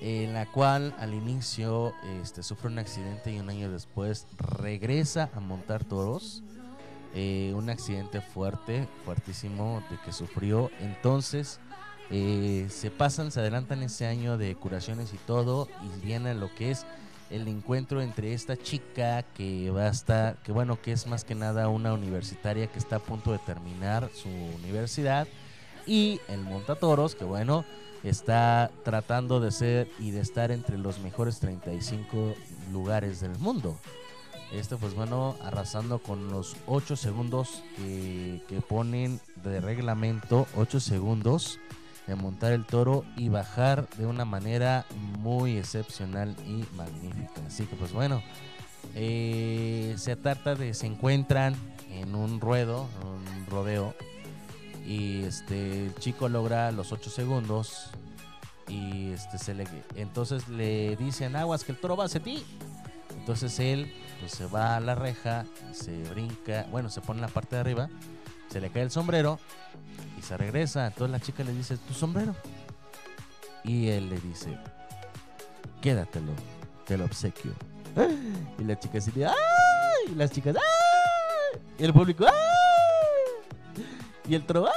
en 0.00 0.34
la 0.34 0.50
cual 0.50 0.92
al 0.98 1.14
inicio 1.14 1.94
este, 2.20 2.42
sufre 2.42 2.66
un 2.66 2.80
accidente 2.80 3.32
y 3.32 3.38
un 3.38 3.50
año 3.50 3.70
después 3.70 4.26
regresa 4.36 5.30
a 5.32 5.38
montar 5.38 5.84
toros. 5.84 6.42
Eh, 7.14 7.52
un 7.54 7.70
accidente 7.70 8.20
fuerte, 8.20 8.88
fuertísimo 9.04 9.80
de 9.90 9.96
que 10.04 10.12
sufrió. 10.12 10.72
Entonces 10.80 11.60
eh, 12.10 12.66
se 12.70 12.90
pasan, 12.90 13.30
se 13.30 13.40
adelantan 13.40 13.82
ese 13.82 14.06
año 14.06 14.38
de 14.38 14.54
curaciones 14.54 15.12
y 15.12 15.18
todo 15.18 15.68
y 15.82 16.06
viene 16.06 16.34
lo 16.34 16.54
que 16.54 16.70
es 16.70 16.86
el 17.30 17.46
encuentro 17.48 18.00
entre 18.00 18.32
esta 18.32 18.56
chica 18.56 19.22
que 19.22 19.70
va 19.70 19.82
a 19.82 19.90
estar, 19.90 20.36
que 20.36 20.52
bueno, 20.52 20.80
que 20.80 20.92
es 20.92 21.06
más 21.06 21.24
que 21.24 21.34
nada 21.34 21.68
una 21.68 21.92
universitaria 21.92 22.66
que 22.68 22.78
está 22.78 22.96
a 22.96 23.00
punto 23.00 23.32
de 23.32 23.38
terminar 23.38 24.08
su 24.14 24.28
universidad 24.28 25.28
y 25.86 26.20
el 26.28 26.40
montatoros 26.40 27.14
que 27.14 27.24
bueno, 27.24 27.66
está 28.02 28.70
tratando 28.84 29.40
de 29.40 29.50
ser 29.50 29.88
y 29.98 30.10
de 30.10 30.20
estar 30.20 30.50
entre 30.50 30.78
los 30.78 31.00
mejores 31.00 31.40
35 31.40 32.34
lugares 32.72 33.20
del 33.20 33.36
mundo. 33.38 33.76
Esto 34.50 34.78
pues 34.78 34.94
bueno, 34.94 35.36
arrasando 35.42 35.98
con 35.98 36.30
los 36.30 36.56
8 36.66 36.96
segundos 36.96 37.62
que, 37.76 38.40
que 38.48 38.62
ponen 38.62 39.20
de 39.44 39.60
reglamento, 39.60 40.46
8 40.56 40.80
segundos 40.80 41.58
de 42.08 42.16
montar 42.16 42.52
el 42.52 42.64
toro 42.64 43.04
y 43.16 43.28
bajar 43.28 43.86
de 43.90 44.06
una 44.06 44.24
manera 44.24 44.86
muy 45.18 45.58
excepcional 45.58 46.34
y 46.46 46.64
magnífica. 46.74 47.40
Así 47.46 47.66
que 47.66 47.76
pues 47.76 47.92
bueno, 47.92 48.22
eh, 48.94 49.94
se 49.98 50.16
trata 50.16 50.54
de, 50.54 50.72
se 50.72 50.86
encuentran 50.86 51.54
en 51.92 52.14
un 52.14 52.40
ruedo, 52.40 52.88
un 53.04 53.46
rodeo, 53.46 53.94
y 54.86 55.24
este 55.24 55.86
el 55.86 55.94
chico 55.96 56.30
logra 56.30 56.72
los 56.72 56.92
8 56.92 57.10
segundos 57.10 57.90
y 58.68 59.10
este 59.12 59.36
se 59.36 59.54
le 59.54 59.66
entonces 59.96 60.48
le 60.48 60.96
dicen 60.96 61.36
aguas 61.36 61.62
que 61.62 61.72
el 61.72 61.78
toro 61.78 61.96
va 61.96 62.04
hacia 62.04 62.22
ti 62.22 62.42
Entonces 63.18 63.58
él 63.60 63.92
pues 64.20 64.32
se 64.32 64.46
va 64.46 64.76
a 64.76 64.80
la 64.80 64.94
reja, 64.94 65.44
se 65.72 66.04
brinca, 66.10 66.66
bueno, 66.70 66.88
se 66.88 67.02
pone 67.02 67.18
en 67.18 67.26
la 67.26 67.28
parte 67.28 67.56
de 67.56 67.60
arriba, 67.60 67.90
se 68.48 68.60
le 68.62 68.70
cae 68.70 68.82
el 68.82 68.90
sombrero 68.90 69.38
y 70.18 70.22
se 70.22 70.36
regresa. 70.36 70.86
Entonces 70.86 71.10
la 71.10 71.20
chica 71.20 71.44
le 71.44 71.52
dice, 71.52 71.76
¿tu 71.76 71.94
sombrero? 71.94 72.34
Y 73.64 73.88
él 73.88 74.10
le 74.10 74.18
dice, 74.20 74.56
quédatelo, 75.80 76.32
te 76.86 76.96
lo 76.96 77.04
obsequio. 77.04 77.52
Y 78.58 78.64
la 78.64 78.78
chica 78.78 78.98
así 78.98 79.10
de, 79.10 79.26
¡ay! 79.26 79.34
Y 80.12 80.14
las 80.14 80.30
chicas, 80.30 80.56
¡ay! 80.56 81.60
Y 81.78 81.84
el 81.84 81.92
público, 81.92 82.26
¡ay! 82.26 83.82
Y 84.28 84.34
el 84.34 84.44
tro, 84.44 84.66
¡ay! 84.66 84.72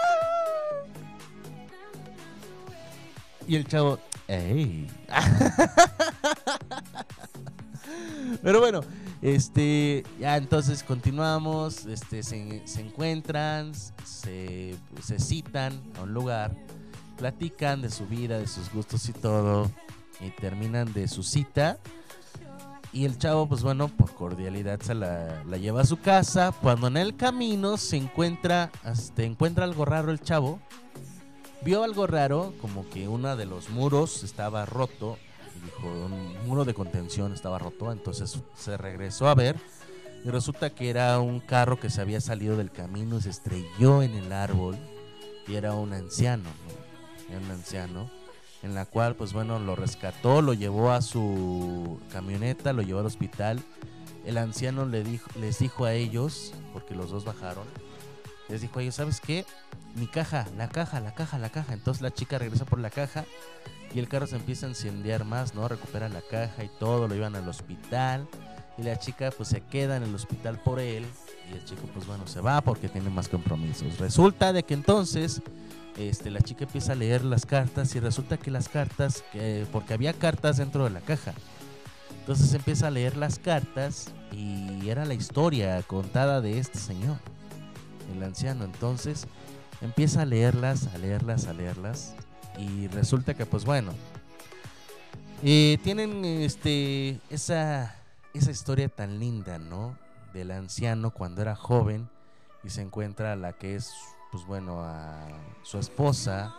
Y 3.48 3.56
el 3.56 3.68
chavo, 3.68 4.00
¡ey! 4.28 4.88
Pero 8.42 8.60
bueno, 8.60 8.82
este, 9.22 10.04
ya 10.20 10.38
entonces 10.38 10.84
continuamos, 10.84 11.86
este, 11.86 12.24
se, 12.24 12.64
encuentran, 12.80 13.74
se, 14.04 14.76
se 15.02 15.20
citan 15.20 15.80
a 15.98 16.04
un 16.04 16.14
lugar, 16.14 16.56
platican 17.18 17.82
de 17.82 17.92
su 17.92 18.08
vida, 18.08 18.40
de 18.40 18.48
sus 18.48 18.72
gustos 18.74 19.08
y 19.10 19.14
todo, 19.14 19.70
y 20.20 20.32
terminan 20.32 20.92
de 20.94 21.08
su 21.08 21.22
cita. 21.22 21.78
Y 22.94 23.06
el 23.06 23.18
chavo, 23.18 23.48
pues 23.48 23.64
bueno, 23.64 23.88
por 23.88 24.14
cordialidad 24.14 24.82
se 24.82 24.96
la, 24.96 25.44
la 25.46 25.58
lleva 25.58 25.82
a 25.82 25.86
su 25.86 25.98
casa. 26.02 26.52
Cuando 26.52 26.88
en 26.88 26.98
el 26.98 27.16
camino 27.16 27.78
se 27.78 27.96
encuentra, 27.96 28.70
este, 28.84 29.24
encuentra 29.24 29.64
algo 29.64 29.86
raro 29.86 30.12
el 30.12 30.20
chavo. 30.20 30.60
Vio 31.64 31.84
algo 31.84 32.08
raro, 32.08 32.54
como 32.60 32.90
que 32.90 33.08
uno 33.08 33.36
de 33.38 33.46
los 33.46 33.70
muros 33.70 34.24
estaba 34.24 34.66
roto. 34.66 35.18
Dijo, 35.64 35.88
un 35.88 36.48
muro 36.48 36.66
de 36.66 36.74
contención 36.74 37.34
estaba 37.34 37.60
roto. 37.60 37.92
Entonces 37.92 38.40
se 38.56 38.78
regresó 38.78 39.28
a 39.28 39.36
ver. 39.36 39.58
Y 40.24 40.30
resulta 40.30 40.70
que 40.70 40.90
era 40.90 41.20
un 41.20 41.40
carro 41.40 41.80
que 41.80 41.90
se 41.90 42.02
había 42.02 42.22
salido 42.22 42.56
del 42.56 42.72
camino 42.72 43.18
y 43.18 43.22
se 43.22 43.30
estrelló 43.30 44.04
en 44.04 44.14
el 44.14 44.32
árbol. 44.32 44.78
Y 45.48 45.56
era 45.56 45.74
un 45.74 45.94
anciano, 45.94 46.44
¿no? 46.44 47.36
Era 47.36 47.46
un 47.46 47.52
anciano 47.52 48.10
en 48.64 48.76
la 48.76 48.86
cual 48.86 49.16
pues 49.16 49.34
bueno 49.34 49.60
lo 49.60 49.76
rescató, 49.76 50.42
lo 50.42 50.54
llevó 50.54 50.92
a 50.92 51.02
su 51.02 52.00
camioneta, 52.12 52.74
lo 52.74 52.82
llevó 52.82 53.00
al 53.00 53.06
hospital. 53.06 53.62
El 54.26 54.38
anciano 54.38 54.86
le 54.86 55.04
dijo, 55.04 55.30
les 55.40 55.60
dijo 55.60 55.86
a 55.86 55.94
ellos, 55.94 56.54
porque 56.74 56.94
los 56.94 57.10
dos 57.10 57.26
bajaron, 57.26 57.66
les 58.50 58.62
dijo 58.62 58.80
a 58.80 58.84
ellos, 58.84 58.96
¿sabes 58.96 59.20
qué? 59.20 59.46
Mi 59.96 60.08
caja, 60.08 60.48
la 60.58 60.70
caja, 60.70 61.00
la 61.00 61.14
caja, 61.16 61.40
la 61.40 61.50
caja. 61.50 61.74
Entonces 61.74 62.02
la 62.02 62.14
chica 62.14 62.38
regresa 62.38 62.66
por 62.66 62.80
la 62.80 62.92
caja 62.92 63.26
y 63.94 64.00
el 64.00 64.08
carro 64.08 64.28
se 64.28 64.36
empieza 64.36 64.66
a 64.66 64.70
incendiar 64.70 65.26
más, 65.26 65.54
¿no? 65.54 65.68
Recupera 65.68 66.08
la 66.10 66.22
caja 66.22 66.64
y 66.64 66.70
todo, 66.80 67.08
lo 67.08 67.14
llevan 67.14 67.36
al 67.36 67.48
hospital 67.48 68.28
y 68.78 68.84
la 68.84 68.98
chica 68.98 69.32
pues 69.36 69.50
se 69.50 69.62
queda 69.62 69.98
en 69.98 70.04
el 70.04 70.16
hospital 70.16 70.60
por 70.60 70.80
él 70.80 71.06
y 71.50 71.54
el 71.54 71.66
chico 71.66 71.82
pues 71.94 72.08
bueno 72.08 72.26
se 72.28 72.40
va 72.40 72.62
porque 72.62 72.88
tiene 72.88 73.10
más 73.10 73.28
compromisos. 73.28 74.00
Resulta 74.00 74.54
de 74.54 74.64
que 74.64 74.74
entonces 74.74 75.42
este, 75.98 76.32
la 76.32 76.42
chica 76.42 76.64
empieza 76.64 76.94
a 76.94 76.96
leer 76.96 77.24
las 77.26 77.46
cartas 77.46 77.94
y 77.96 78.00
resulta 78.00 78.38
que 78.38 78.50
las 78.50 78.70
cartas, 78.70 79.24
que, 79.34 79.66
porque 79.72 79.94
había 79.94 80.14
cartas 80.14 80.58
dentro 80.58 80.86
de 80.86 80.92
la 80.92 81.02
caja. 81.02 81.34
Entonces 82.20 82.54
empieza 82.54 82.88
a 82.88 82.92
leer 82.92 83.18
las 83.18 83.40
cartas 83.40 84.10
y 84.32 84.88
era 84.90 85.06
la 85.06 85.16
historia 85.16 85.82
contada 85.84 86.40
de 86.40 86.60
este 86.60 86.80
señor, 86.80 87.18
el 88.16 88.24
anciano. 88.24 88.64
Entonces 88.64 89.28
empieza 89.82 90.22
a 90.22 90.26
leerlas, 90.26 90.88
a 90.94 90.98
leerlas, 90.98 91.48
a 91.48 91.54
leerlas 91.54 92.16
y 92.58 92.88
resulta 92.88 93.34
que 93.34 93.46
pues 93.46 93.66
bueno, 93.66 93.94
tienen 95.42 96.24
este, 96.26 97.20
esa, 97.30 97.96
esa 98.34 98.52
historia 98.52 98.90
tan 98.90 99.20
linda, 99.20 99.58
¿no? 99.58 99.98
Del 100.34 100.52
anciano 100.52 101.12
cuando 101.12 101.42
era 101.42 101.56
joven 101.56 102.10
y 102.64 102.70
se 102.70 102.82
encuentra 102.82 103.34
a 103.34 103.36
la 103.36 103.54
que 103.54 103.76
es 103.76 103.94
pues 104.32 104.46
bueno, 104.46 104.82
a 104.82 105.28
su 105.62 105.78
esposa. 105.78 106.56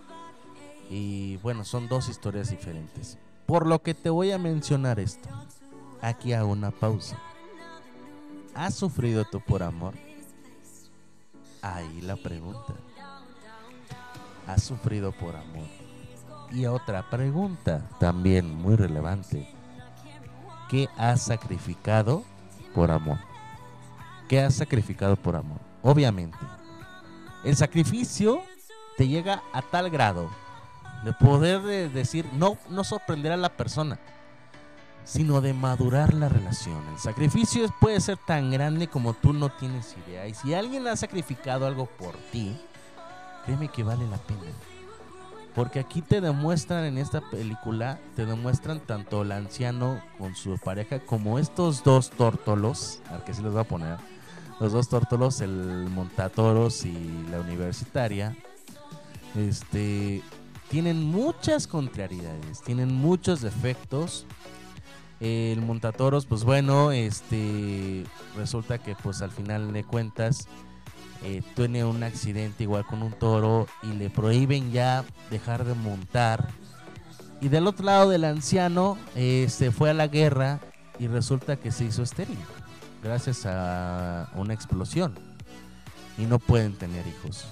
Y 0.90 1.38
bueno, 1.38 1.64
son 1.64 1.88
dos 1.88 2.08
historias 2.08 2.50
diferentes. 2.50 3.18
Por 3.46 3.66
lo 3.66 3.82
que 3.82 3.94
te 3.94 4.10
voy 4.10 4.30
a 4.30 4.38
mencionar 4.38 5.00
esto. 5.00 5.28
Aquí 6.02 6.32
hago 6.32 6.50
una 6.50 6.70
pausa. 6.70 7.18
¿Has 8.54 8.74
sufrido 8.74 9.24
tú 9.30 9.40
por 9.40 9.62
amor? 9.62 9.94
Ahí 11.62 12.02
la 12.02 12.16
pregunta. 12.16 12.74
¿Has 14.46 14.62
sufrido 14.62 15.12
por 15.12 15.34
amor? 15.36 15.81
Y 16.52 16.66
otra 16.66 17.08
pregunta 17.08 17.88
también 17.98 18.54
muy 18.54 18.76
relevante. 18.76 19.48
¿Qué 20.68 20.88
has 20.96 21.22
sacrificado 21.22 22.24
por 22.74 22.90
amor? 22.90 23.18
¿Qué 24.28 24.40
has 24.40 24.54
sacrificado 24.54 25.16
por 25.16 25.36
amor? 25.36 25.58
Obviamente, 25.82 26.38
el 27.44 27.56
sacrificio 27.56 28.42
te 28.96 29.08
llega 29.08 29.42
a 29.52 29.62
tal 29.62 29.90
grado 29.90 30.30
de 31.04 31.12
poder 31.14 31.62
de 31.62 31.88
decir, 31.88 32.26
no, 32.34 32.56
no 32.68 32.84
sorprender 32.84 33.32
a 33.32 33.36
la 33.36 33.56
persona, 33.56 33.98
sino 35.04 35.40
de 35.40 35.52
madurar 35.54 36.14
la 36.14 36.28
relación. 36.28 36.86
El 36.92 36.98
sacrificio 36.98 37.66
puede 37.80 38.00
ser 38.00 38.18
tan 38.18 38.50
grande 38.50 38.88
como 38.88 39.14
tú 39.14 39.32
no 39.32 39.50
tienes 39.50 39.96
idea. 40.06 40.26
Y 40.26 40.34
si 40.34 40.54
alguien 40.54 40.86
ha 40.86 40.96
sacrificado 40.96 41.66
algo 41.66 41.86
por 41.86 42.14
ti, 42.30 42.56
créeme 43.44 43.68
que 43.68 43.82
vale 43.82 44.06
la 44.06 44.18
pena. 44.18 44.40
Porque 45.54 45.80
aquí 45.80 46.00
te 46.00 46.20
demuestran 46.20 46.84
en 46.84 46.96
esta 46.96 47.20
película, 47.20 47.98
te 48.16 48.24
demuestran 48.24 48.80
tanto 48.80 49.22
el 49.22 49.32
anciano 49.32 50.02
con 50.18 50.34
su 50.34 50.56
pareja 50.58 51.00
como 51.00 51.38
estos 51.38 51.84
dos 51.84 52.10
tórtolos, 52.10 53.00
al 53.10 53.22
que 53.24 53.34
sí 53.34 53.42
les 53.42 53.52
voy 53.52 53.60
a 53.60 53.64
poner, 53.64 53.98
los 54.60 54.72
dos 54.72 54.88
tórtolos, 54.88 55.40
el 55.42 55.88
montatoros 55.90 56.86
y 56.86 57.26
la 57.30 57.40
universitaria, 57.40 58.34
este, 59.36 60.22
tienen 60.70 61.02
muchas 61.02 61.66
contrariedades, 61.66 62.62
tienen 62.62 62.94
muchos 62.94 63.42
defectos. 63.42 64.26
El 65.20 65.60
montatoros, 65.60 66.26
pues 66.26 66.42
bueno, 66.42 66.90
este, 66.90 68.04
resulta 68.36 68.78
que 68.78 68.96
pues 68.96 69.22
al 69.22 69.30
final 69.30 69.72
de 69.72 69.84
cuentas 69.84 70.48
eh, 71.24 71.42
tiene 71.54 71.84
un 71.84 72.02
accidente 72.02 72.64
igual 72.64 72.84
con 72.86 73.02
un 73.02 73.12
toro 73.12 73.66
y 73.82 73.92
le 73.92 74.10
prohíben 74.10 74.72
ya 74.72 75.04
dejar 75.30 75.64
de 75.64 75.74
montar. 75.74 76.48
Y 77.40 77.48
del 77.48 77.66
otro 77.66 77.86
lado 77.86 78.10
del 78.10 78.24
anciano, 78.24 78.98
eh, 79.14 79.46
se 79.48 79.70
fue 79.70 79.90
a 79.90 79.94
la 79.94 80.08
guerra 80.08 80.60
y 80.98 81.06
resulta 81.06 81.56
que 81.56 81.72
se 81.72 81.84
hizo 81.84 82.02
estéril 82.02 82.38
gracias 83.02 83.46
a 83.46 84.30
una 84.36 84.54
explosión 84.54 85.14
y 86.18 86.22
no 86.22 86.38
pueden 86.38 86.74
tener 86.74 87.04
hijos. 87.06 87.46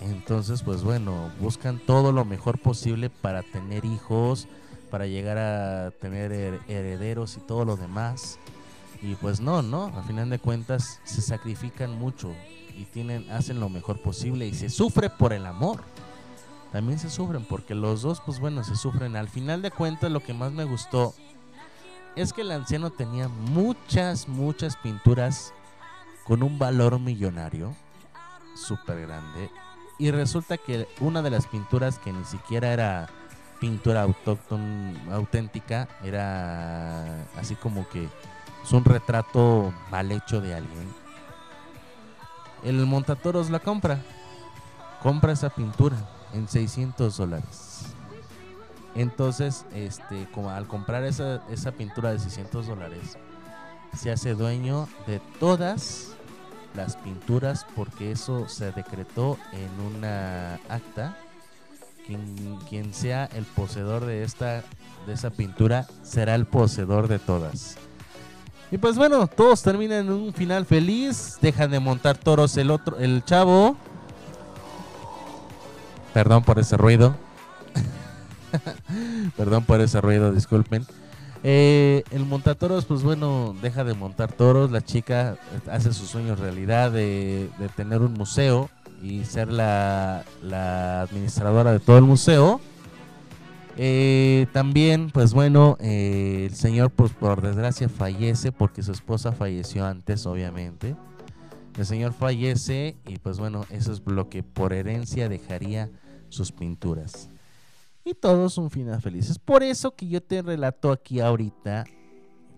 Entonces, 0.00 0.62
pues 0.62 0.82
bueno, 0.82 1.30
buscan 1.40 1.78
todo 1.78 2.12
lo 2.12 2.24
mejor 2.24 2.58
posible 2.58 3.08
para 3.08 3.42
tener 3.42 3.84
hijos, 3.84 4.48
para 4.90 5.06
llegar 5.06 5.38
a 5.38 5.90
tener 5.92 6.60
herederos 6.68 7.36
y 7.36 7.40
todo 7.40 7.64
lo 7.64 7.76
demás. 7.76 8.38
Y 9.00 9.14
pues 9.16 9.40
no, 9.40 9.62
no, 9.62 9.92
al 9.96 10.04
final 10.04 10.30
de 10.30 10.38
cuentas 10.38 11.00
se 11.04 11.22
sacrifican 11.22 11.98
mucho 11.98 12.32
y 12.76 12.84
tienen 12.84 13.30
hacen 13.30 13.60
lo 13.60 13.68
mejor 13.68 14.00
posible 14.00 14.46
y 14.46 14.54
se 14.54 14.68
sufre 14.68 15.10
por 15.10 15.32
el 15.32 15.46
amor. 15.46 15.82
También 16.72 16.98
se 16.98 17.10
sufren 17.10 17.44
porque 17.44 17.74
los 17.74 18.02
dos 18.02 18.20
pues 18.20 18.40
bueno, 18.40 18.64
se 18.64 18.76
sufren. 18.76 19.16
Al 19.16 19.28
final 19.28 19.62
de 19.62 19.70
cuentas 19.70 20.10
lo 20.10 20.20
que 20.20 20.34
más 20.34 20.52
me 20.52 20.64
gustó 20.64 21.14
es 22.16 22.32
que 22.32 22.42
el 22.42 22.50
anciano 22.50 22.90
tenía 22.90 23.28
muchas, 23.28 24.28
muchas 24.28 24.76
pinturas 24.76 25.52
con 26.24 26.42
un 26.42 26.58
valor 26.58 26.98
millonario, 26.98 27.74
súper 28.56 29.02
grande. 29.02 29.50
Y 29.98 30.10
resulta 30.10 30.56
que 30.56 30.88
una 31.00 31.22
de 31.22 31.30
las 31.30 31.46
pinturas 31.46 31.98
que 31.98 32.12
ni 32.12 32.24
siquiera 32.24 32.72
era 32.72 33.08
pintura 33.60 34.02
autóctona, 34.02 35.14
auténtica, 35.14 35.88
era 36.02 37.24
así 37.36 37.54
como 37.54 37.88
que 37.88 38.08
es 38.62 38.72
un 38.72 38.84
retrato 38.84 39.72
mal 39.90 40.10
hecho 40.10 40.40
de 40.40 40.54
alguien. 40.54 41.03
El 42.64 42.84
montatoros 42.86 43.50
la 43.50 43.60
compra, 43.60 44.00
compra 45.02 45.32
esa 45.32 45.50
pintura 45.50 45.96
en 46.32 46.48
600 46.48 47.16
dólares. 47.16 47.84
Entonces, 48.94 49.66
este, 49.74 50.28
como 50.32 50.50
al 50.50 50.66
comprar 50.66 51.04
esa, 51.04 51.42
esa 51.50 51.72
pintura 51.72 52.12
de 52.12 52.18
600 52.18 52.66
dólares, 52.66 53.18
se 53.94 54.10
hace 54.10 54.34
dueño 54.34 54.88
de 55.06 55.20
todas 55.38 56.14
las 56.74 56.96
pinturas 56.96 57.66
porque 57.76 58.10
eso 58.10 58.48
se 58.48 58.72
decretó 58.72 59.38
en 59.52 59.96
una 59.96 60.54
acta. 60.68 61.16
Quien, 62.06 62.58
quien 62.68 62.92
sea 62.92 63.24
el 63.26 63.44
poseedor 63.44 64.04
de 64.04 64.24
esta 64.24 64.62
de 65.06 65.12
esa 65.12 65.30
pintura 65.30 65.86
será 66.02 66.34
el 66.34 66.46
poseedor 66.46 67.08
de 67.08 67.18
todas. 67.18 67.76
Y 68.74 68.78
pues 68.78 68.96
bueno, 68.96 69.28
todos 69.28 69.62
terminan 69.62 70.06
en 70.06 70.12
un 70.12 70.34
final 70.34 70.66
feliz. 70.66 71.38
Dejan 71.40 71.70
de 71.70 71.78
montar 71.78 72.18
toros 72.18 72.56
el 72.56 72.72
otro, 72.72 72.98
el 72.98 73.24
chavo. 73.24 73.76
Perdón 76.12 76.42
por 76.42 76.58
ese 76.58 76.76
ruido. 76.76 77.14
Perdón 79.36 79.64
por 79.64 79.80
ese 79.80 80.00
ruido, 80.00 80.32
disculpen. 80.32 80.84
Eh, 81.44 82.02
el 82.10 82.26
montatoros, 82.26 82.84
pues 82.84 83.04
bueno, 83.04 83.54
deja 83.62 83.84
de 83.84 83.94
montar 83.94 84.32
toros. 84.32 84.72
La 84.72 84.80
chica 84.80 85.36
hace 85.70 85.92
su 85.92 86.06
sueño 86.06 86.34
realidad 86.34 86.90
de, 86.90 87.48
tener 87.76 88.00
un 88.00 88.14
museo 88.14 88.70
y 89.00 89.24
ser 89.24 89.52
la 89.52 90.24
administradora 91.00 91.70
de 91.70 91.78
todo 91.78 91.98
el 91.98 92.04
museo. 92.04 92.60
Eh, 93.76 94.46
también, 94.52 95.10
pues 95.10 95.34
bueno, 95.34 95.76
eh, 95.80 96.46
el 96.48 96.54
señor, 96.54 96.90
pues 96.90 97.12
por 97.12 97.42
desgracia, 97.42 97.88
fallece 97.88 98.52
porque 98.52 98.82
su 98.82 98.92
esposa 98.92 99.32
falleció 99.32 99.84
antes, 99.84 100.26
obviamente. 100.26 100.94
El 101.76 101.84
señor 101.84 102.12
fallece 102.12 102.96
y 103.04 103.18
pues 103.18 103.38
bueno, 103.38 103.66
eso 103.70 103.92
es 103.92 104.02
lo 104.06 104.28
que 104.28 104.44
por 104.44 104.72
herencia 104.72 105.28
dejaría 105.28 105.90
sus 106.28 106.52
pinturas. 106.52 107.28
Y 108.04 108.14
todos 108.14 108.58
un 108.58 108.70
final 108.70 109.00
feliz. 109.00 109.28
Es 109.28 109.38
por 109.38 109.62
eso 109.62 109.96
que 109.96 110.06
yo 110.06 110.22
te 110.22 110.42
relato 110.42 110.92
aquí 110.92 111.20
ahorita, 111.20 111.84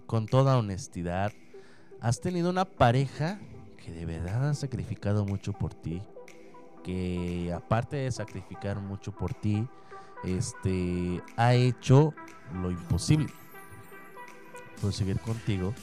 con 0.06 0.26
toda 0.26 0.58
honestidad, 0.58 1.32
has 2.00 2.20
tenido 2.20 2.50
una 2.50 2.66
pareja 2.66 3.38
que 3.82 3.90
de 3.90 4.04
verdad 4.04 4.50
ha 4.50 4.54
sacrificado 4.54 5.24
mucho 5.24 5.52
por 5.52 5.72
ti, 5.72 6.02
que 6.84 7.52
aparte 7.54 7.96
de 7.96 8.10
sacrificar 8.10 8.80
mucho 8.80 9.12
por 9.12 9.32
ti, 9.32 9.66
este 10.24 11.22
ha 11.36 11.54
hecho 11.54 12.14
lo 12.62 12.70
imposible 12.70 13.32
por 14.80 14.92
seguir 14.92 15.18
contigo 15.20 15.74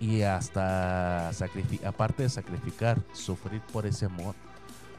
y 0.00 0.22
hasta 0.22 1.30
aparte 1.84 2.22
de 2.22 2.28
sacrificar, 2.28 2.98
sufrir 3.12 3.60
por 3.72 3.86
ese 3.86 4.06
amor. 4.06 4.34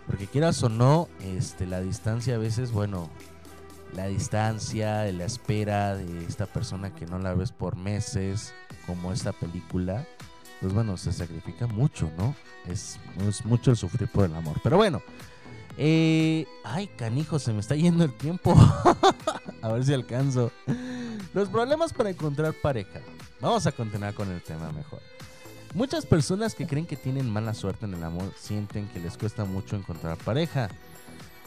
Porque 0.07 0.27
quieras 0.27 0.61
o 0.63 0.69
no, 0.69 1.07
este, 1.21 1.67
la 1.67 1.81
distancia 1.81 2.35
a 2.35 2.37
veces, 2.37 2.71
bueno, 2.71 3.09
la 3.93 4.07
distancia, 4.07 5.03
la 5.11 5.25
espera 5.25 5.95
de 5.95 6.25
esta 6.25 6.47
persona 6.47 6.93
que 6.93 7.05
no 7.05 7.19
la 7.19 7.33
ves 7.33 7.51
por 7.51 7.75
meses, 7.75 8.53
como 8.85 9.13
esta 9.13 9.31
película, 9.33 10.05
pues 10.61 10.73
bueno, 10.73 10.97
se 10.97 11.13
sacrifica 11.13 11.67
mucho, 11.67 12.11
¿no? 12.17 12.35
Es, 12.67 12.99
es 13.27 13.45
mucho 13.45 13.71
el 13.71 13.77
sufrir 13.77 14.09
por 14.09 14.25
el 14.25 14.35
amor. 14.35 14.59
Pero 14.63 14.77
bueno, 14.77 15.01
eh, 15.81 16.45
ay, 16.65 16.87
canijo, 16.87 17.39
se 17.39 17.53
me 17.53 17.61
está 17.61 17.73
yendo 17.73 18.03
el 18.03 18.11
tiempo. 18.11 18.53
a 19.61 19.71
ver 19.71 19.85
si 19.85 19.93
alcanzo. 19.93 20.51
Los 21.33 21.47
problemas 21.47 21.93
para 21.93 22.09
encontrar 22.09 22.53
pareja. 22.53 22.99
Vamos 23.39 23.65
a 23.65 23.71
continuar 23.71 24.13
con 24.13 24.29
el 24.29 24.41
tema 24.41 24.73
mejor. 24.73 24.99
Muchas 25.73 26.05
personas 26.05 26.53
que 26.53 26.67
creen 26.67 26.85
que 26.85 26.97
tienen 26.97 27.29
mala 27.29 27.53
suerte 27.53 27.85
en 27.85 27.93
el 27.93 28.03
amor 28.03 28.33
sienten 28.37 28.89
que 28.89 28.99
les 28.99 29.17
cuesta 29.17 29.45
mucho 29.45 29.77
encontrar 29.77 30.17
pareja. 30.17 30.67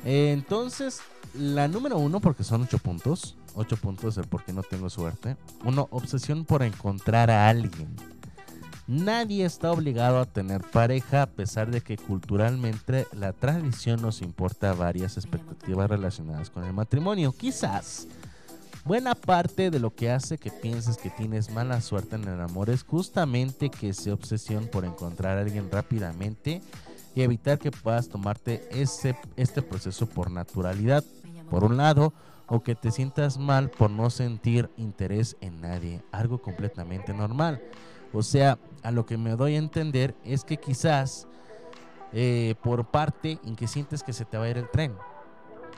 Eh, 0.03 0.31
entonces, 0.33 1.03
la 1.35 1.69
número 1.69 1.99
uno, 1.99 2.19
porque 2.19 2.43
son 2.43 2.63
ocho 2.63 2.79
puntos. 2.79 3.37
Ocho 3.55 3.77
puntos 3.77 4.17
el 4.17 4.27
por 4.29 4.45
qué 4.47 4.55
no 4.55 4.63
tengo 4.63 4.89
suerte. 4.89 5.37
Uno, 5.63 5.89
obsesión 5.91 6.47
por 6.47 6.63
encontrar 6.63 7.31
a 7.31 7.51
alguien. 7.51 7.95
Nadie 8.93 9.47
está 9.47 9.73
obligado 9.73 10.19
a 10.21 10.27
tener 10.27 10.61
pareja 10.61 11.23
a 11.23 11.27
pesar 11.27 11.71
de 11.71 11.81
que 11.81 11.97
culturalmente 11.97 13.07
la 13.13 13.33
tradición 13.33 14.03
nos 14.03 14.21
importa 14.21 14.75
varias 14.75 15.17
expectativas 15.17 15.89
relacionadas 15.89 16.51
con 16.51 16.65
el 16.65 16.75
matrimonio. 16.75 17.33
Quizás 17.33 18.07
buena 18.85 19.15
parte 19.15 19.71
de 19.71 19.79
lo 19.81 19.95
que 19.95 20.11
hace 20.11 20.37
que 20.37 20.51
pienses 20.51 20.99
que 20.99 21.09
tienes 21.09 21.51
mala 21.51 21.81
suerte 21.81 22.17
en 22.17 22.29
el 22.29 22.39
amor 22.39 22.69
es 22.69 22.83
justamente 22.83 23.71
que 23.71 23.89
esa 23.89 24.13
obsesión 24.13 24.67
por 24.67 24.85
encontrar 24.85 25.39
a 25.39 25.41
alguien 25.41 25.71
rápidamente 25.71 26.61
y 27.15 27.23
evitar 27.23 27.59
que 27.59 27.71
puedas 27.71 28.11
tomarte 28.11 28.69
ese, 28.71 29.17
este 29.37 29.63
proceso 29.63 30.07
por 30.07 30.31
naturalidad, 30.31 31.03
por 31.49 31.65
un 31.65 31.79
lado, 31.79 32.13
o 32.47 32.63
que 32.63 32.75
te 32.75 32.91
sientas 32.91 33.39
mal 33.39 33.71
por 33.71 33.89
no 33.89 34.11
sentir 34.11 34.69
interés 34.77 35.39
en 35.41 35.63
nadie, 35.63 36.03
algo 36.13 36.43
completamente 36.43 37.15
normal. 37.15 37.63
O 38.13 38.23
sea, 38.23 38.59
a 38.83 38.91
lo 38.91 39.07
que 39.07 39.17
me 39.17 39.31
doy 39.31 39.55
a 39.55 39.59
entender 39.59 40.15
es 40.25 40.45
que 40.45 40.57
quizás 40.59 41.27
eh, 42.13 42.55
por 42.63 42.85
parte 42.85 43.39
en 43.45 43.57
que 43.57 43.67
sientes 43.67 44.03
que 44.03 44.13
se 44.13 44.25
te 44.25 44.37
va 44.37 44.45
a 44.45 44.51
ir 44.51 44.59
el 44.59 44.69
tren. 44.69 44.95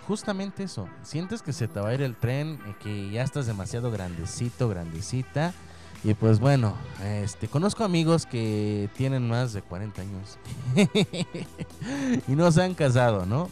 Justamente 0.09 0.65
eso, 0.65 0.89
sientes 1.03 1.43
que 1.43 1.53
se 1.53 1.69
te 1.69 1.81
va 1.81 1.91
a 1.91 1.95
ir 1.95 2.03
el 2.03 2.17
tren, 2.17 2.59
eh, 2.67 2.75
que 2.83 3.11
ya 3.11 3.23
estás 3.23 3.47
demasiado 3.47 3.91
grandecito, 3.91 4.69
grandecita. 4.69 5.55
Y 6.03 6.13
pues 6.13 6.39
bueno, 6.39 6.75
este, 7.03 7.49
conozco 7.49 7.83
amigos 7.83 8.27
que 8.27 8.91
tienen 8.95 9.27
más 9.27 9.55
de 9.55 9.63
40 9.63 10.03
años 10.03 10.39
y 12.29 12.33
no 12.33 12.53
se 12.53 12.63
han 12.63 12.75
casado, 12.75 13.25
¿no? 13.25 13.49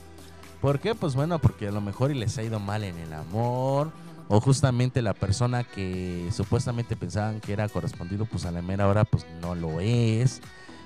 ¿Por 0.60 0.78
qué? 0.78 0.94
Pues 0.94 1.14
bueno, 1.14 1.38
porque 1.38 1.68
a 1.68 1.72
lo 1.72 1.80
mejor 1.80 2.10
y 2.10 2.14
les 2.14 2.36
ha 2.36 2.42
ido 2.42 2.60
mal 2.60 2.84
en 2.84 2.98
el 2.98 3.12
amor, 3.14 3.90
o 4.34 4.40
justamente 4.40 5.02
la 5.02 5.12
persona 5.12 5.62
que 5.62 6.30
supuestamente 6.32 6.96
pensaban 6.96 7.38
que 7.42 7.52
era 7.52 7.68
correspondido, 7.68 8.24
pues 8.24 8.46
a 8.46 8.50
la 8.50 8.62
mera 8.62 8.88
hora 8.88 9.04
pues 9.04 9.26
no 9.42 9.54
lo 9.54 9.78
es. 9.78 10.40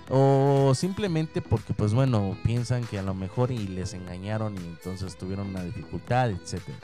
O 0.09 0.72
simplemente 0.74 1.40
porque 1.40 1.72
pues 1.72 1.94
bueno, 1.94 2.36
piensan 2.42 2.82
que 2.82 2.99
a 2.99 3.05
lo 3.05 3.14
mejor 3.14 3.53
y 3.53 3.68
les 3.68 3.94
engañaron 3.94 4.57
y 4.57 4.66
entonces 4.66 5.16
tuvieron 5.16 5.51
una 5.51 5.62
dificultad, 5.62 6.30
etcétera. 6.30 6.76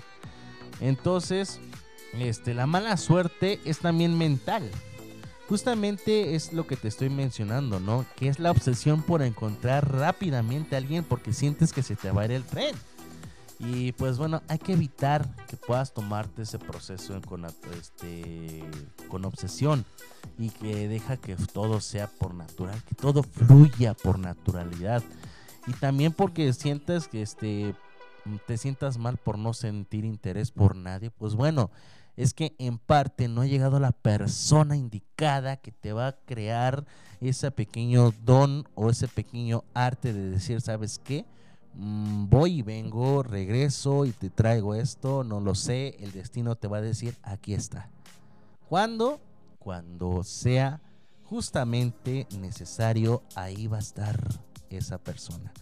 Entonces, 0.78 1.58
este, 2.12 2.54
la 2.54 2.68
mala 2.68 2.96
suerte 2.96 3.58
es 3.64 3.80
también 3.80 4.16
mental. 4.16 4.70
Justamente 5.48 6.36
es 6.36 6.52
lo 6.52 6.68
que 6.68 6.76
te 6.76 6.86
estoy 6.86 7.10
mencionando, 7.10 7.80
¿no? 7.80 8.06
Que 8.14 8.28
es 8.28 8.38
la 8.38 8.52
obsesión 8.52 9.02
por 9.02 9.22
encontrar 9.22 9.92
rápidamente 9.92 10.76
a 10.76 10.78
alguien 10.78 11.02
porque 11.02 11.32
sientes 11.32 11.72
que 11.72 11.82
se 11.82 11.96
te 11.96 12.12
va 12.12 12.22
a 12.22 12.26
ir 12.26 12.30
el 12.30 12.44
tren. 12.44 12.76
Y 13.64 13.92
pues 13.92 14.18
bueno, 14.18 14.42
hay 14.48 14.58
que 14.58 14.72
evitar 14.72 15.28
que 15.46 15.56
puedas 15.56 15.94
tomarte 15.94 16.42
ese 16.42 16.58
proceso 16.58 17.20
con, 17.22 17.44
este, 17.44 18.64
con 19.08 19.24
obsesión 19.24 19.84
y 20.36 20.50
que 20.50 20.88
deja 20.88 21.16
que 21.16 21.36
todo 21.36 21.80
sea 21.80 22.08
por 22.08 22.34
natural, 22.34 22.82
que 22.84 22.96
todo 22.96 23.22
fluya 23.22 23.94
por 23.94 24.18
naturalidad. 24.18 25.02
Y 25.68 25.72
también 25.74 26.12
porque 26.12 26.52
sientes 26.52 27.06
que 27.06 27.22
este, 27.22 27.76
te 28.48 28.58
sientas 28.58 28.98
mal 28.98 29.16
por 29.16 29.38
no 29.38 29.54
sentir 29.54 30.04
interés 30.04 30.50
por 30.50 30.74
nadie, 30.74 31.10
pues 31.10 31.36
bueno, 31.36 31.70
es 32.16 32.34
que 32.34 32.56
en 32.58 32.78
parte 32.78 33.28
no 33.28 33.42
ha 33.42 33.46
llegado 33.46 33.78
la 33.78 33.92
persona 33.92 34.76
indicada 34.76 35.58
que 35.58 35.70
te 35.70 35.92
va 35.92 36.08
a 36.08 36.16
crear 36.16 36.84
ese 37.20 37.52
pequeño 37.52 38.12
don 38.24 38.68
o 38.74 38.90
ese 38.90 39.06
pequeño 39.06 39.62
arte 39.72 40.12
de 40.12 40.30
decir, 40.30 40.60
¿sabes 40.60 40.98
qué? 40.98 41.24
Mm, 41.74 42.28
voy 42.28 42.58
y 42.58 42.62
vengo, 42.62 43.22
regreso 43.22 44.04
y 44.04 44.12
te 44.12 44.28
traigo 44.28 44.74
esto, 44.74 45.24
no 45.24 45.40
lo 45.40 45.54
sé, 45.54 45.96
el 46.00 46.12
destino 46.12 46.54
te 46.54 46.68
va 46.68 46.78
a 46.78 46.82
decir, 46.82 47.16
aquí 47.22 47.54
está. 47.54 47.88
¿Cuándo? 48.68 49.20
Cuando 49.58 50.22
sea 50.22 50.80
justamente 51.24 52.26
necesario, 52.38 53.22
ahí 53.34 53.66
va 53.66 53.78
a 53.78 53.80
estar 53.80 54.18
esa 54.70 54.98
persona. 54.98 55.52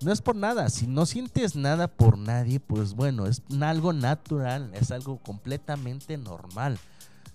No 0.00 0.12
es 0.12 0.20
por 0.20 0.34
nada, 0.34 0.68
si 0.68 0.86
no 0.86 1.06
sientes 1.06 1.54
nada 1.54 1.88
por 1.88 2.18
nadie, 2.18 2.58
pues 2.58 2.94
bueno, 2.94 3.26
es 3.26 3.42
algo 3.60 3.92
natural, 3.92 4.70
es 4.74 4.90
algo 4.90 5.18
completamente 5.18 6.18
normal. 6.18 6.78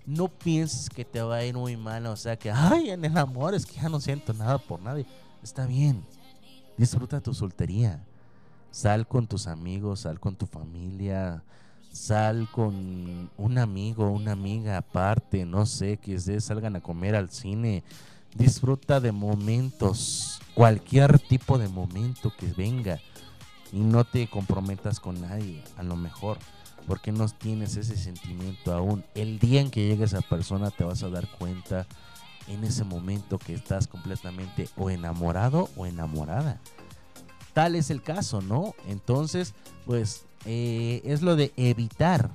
No 0.06 0.28
pienses 0.28 0.90
que 0.90 1.06
te 1.06 1.22
va 1.22 1.38
a 1.38 1.46
ir 1.46 1.56
muy 1.56 1.78
mal, 1.78 2.06
o 2.08 2.16
sea 2.16 2.38
que, 2.38 2.52
ay, 2.52 2.90
en 2.90 3.04
el 3.06 3.18
amor 3.18 3.54
es 3.54 3.66
que 3.66 3.76
ya 3.76 3.90
no 3.90 4.00
siento 4.00 4.34
nada 4.34 4.58
por 4.58 4.82
nadie. 4.82 5.06
Está 5.42 5.66
bien, 5.66 6.06
disfruta 6.78 7.22
tu 7.22 7.34
soltería. 7.34 8.04
Sal 8.72 9.08
con 9.08 9.28
tus 9.28 9.48
amigos, 9.48 10.02
sal 10.02 10.20
con 10.20 10.36
tu 10.36 10.46
familia, 10.46 11.44
sal 11.92 12.48
con 12.52 13.30
un 13.38 13.58
amigo, 13.58 14.12
una 14.12 14.34
amiga 14.34 14.78
aparte, 14.78 15.46
no 15.46 15.66
sé, 15.66 15.98
que 15.98 16.16
ustedes 16.16 16.46
salgan 16.46 16.76
a 16.76 16.82
comer 16.82 17.16
al 17.16 17.30
cine. 17.30 17.84
Disfruta 18.36 19.00
de 19.00 19.12
momentos, 19.12 20.40
cualquier 20.54 21.18
tipo 21.18 21.58
de 21.58 21.68
momento 21.68 22.32
que 22.38 22.48
venga 22.48 23.00
y 23.72 23.80
no 23.80 24.04
te 24.04 24.28
comprometas 24.28 25.00
con 25.00 25.22
nadie, 25.22 25.64
a 25.78 25.84
lo 25.84 25.96
mejor, 25.96 26.38
porque 26.88 27.12
no 27.12 27.28
tienes 27.30 27.76
ese 27.78 27.98
sentimiento 27.98 28.74
aún. 28.74 29.04
El 29.16 29.40
día 29.40 29.62
en 29.62 29.72
que 29.72 29.88
llegue 29.88 30.04
esa 30.06 30.22
persona 30.22 30.70
te 30.70 30.84
vas 30.84 31.02
a 31.04 31.10
dar 31.10 31.28
cuenta 31.38 31.88
en 32.48 32.64
ese 32.64 32.84
momento 32.84 33.38
que 33.40 33.54
estás 33.54 33.88
completamente 33.88 34.70
o 34.76 34.90
enamorado 34.90 35.70
o 35.76 35.86
enamorada. 35.86 36.60
Tal 37.54 37.76
es 37.76 37.90
el 37.90 38.02
caso, 38.02 38.42
¿no? 38.42 38.76
Entonces, 38.88 39.54
pues 39.86 40.26
eh, 40.46 41.02
es 41.04 41.22
lo 41.22 41.36
de 41.36 41.52
evitar 41.58 42.30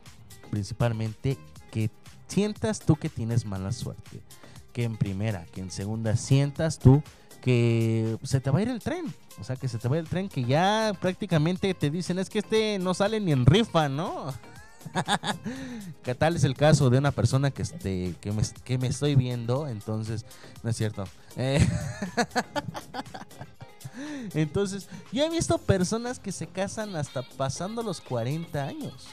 principalmente 0.50 1.38
que 1.70 1.90
sientas 2.26 2.80
tú 2.80 2.96
que 2.96 3.08
tienes 3.08 3.46
mala 3.46 3.72
suerte. 3.72 4.20
Que 4.72 4.84
en 4.84 4.96
primera, 4.96 5.44
que 5.52 5.60
en 5.60 5.70
segunda 5.70 6.16
sientas 6.16 6.78
tú 6.78 7.02
que 7.42 8.16
se 8.22 8.40
te 8.40 8.50
va 8.50 8.60
a 8.60 8.62
ir 8.62 8.68
el 8.68 8.80
tren. 8.80 9.12
O 9.40 9.44
sea, 9.44 9.56
que 9.56 9.68
se 9.68 9.78
te 9.78 9.88
va 9.88 9.98
el 9.98 10.08
tren, 10.08 10.28
que 10.28 10.44
ya 10.44 10.92
prácticamente 11.00 11.74
te 11.74 11.90
dicen 11.90 12.18
es 12.18 12.30
que 12.30 12.38
este 12.38 12.78
no 12.78 12.94
sale 12.94 13.20
ni 13.20 13.32
en 13.32 13.44
rifa, 13.44 13.88
¿no? 13.88 14.32
¿Qué 16.02 16.14
tal 16.14 16.36
es 16.36 16.44
el 16.44 16.54
caso 16.54 16.90
de 16.90 16.98
una 16.98 17.10
persona 17.10 17.50
que, 17.50 17.62
este, 17.62 18.14
que, 18.20 18.78
me, 18.78 18.86
estoy 18.86 19.14
viendo? 19.14 19.68
Entonces, 19.68 20.24
no 20.62 20.70
es 20.70 20.76
cierto. 20.76 21.04
Eh, 21.36 21.66
entonces, 24.34 24.88
yo 25.12 25.24
he 25.24 25.30
visto 25.30 25.58
personas 25.58 26.18
que 26.18 26.32
se 26.32 26.46
casan 26.46 26.96
hasta 26.96 27.22
pasando 27.22 27.82
los 27.82 28.00
40 28.00 28.62
años. 28.62 29.08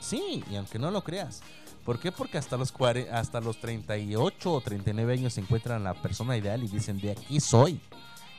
Sí, 0.00 0.44
y 0.50 0.56
aunque 0.56 0.78
no 0.78 0.90
lo 0.90 1.02
creas. 1.02 1.42
¿Por 1.84 1.98
qué? 1.98 2.12
Porque 2.12 2.38
hasta 2.38 2.56
los, 2.56 2.72
hasta 3.12 3.40
los 3.40 3.58
38 3.60 4.52
o 4.52 4.60
39 4.60 5.12
años 5.14 5.32
se 5.32 5.40
encuentran 5.40 5.84
la 5.84 5.94
persona 5.94 6.36
ideal 6.36 6.62
y 6.62 6.68
dicen, 6.68 7.00
de 7.00 7.12
aquí 7.12 7.40
soy. 7.40 7.80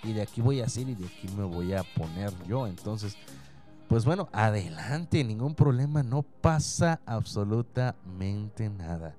Y 0.03 0.13
de 0.13 0.21
aquí 0.21 0.39
voy 0.39 0.61
a 0.61 0.69
ser 0.69 0.87
y 0.87 0.95
de 0.95 1.05
aquí 1.07 1.27
me 1.35 1.43
voy 1.43 1.73
a 1.73 1.83
poner 1.83 2.31
yo. 2.47 2.67
Entonces, 2.67 3.17
pues 3.89 4.05
bueno, 4.05 4.29
adelante, 4.31 5.23
ningún 5.23 5.55
problema, 5.55 6.03
no 6.03 6.21
pasa 6.21 7.01
absolutamente 7.07 8.69
nada. 8.69 9.15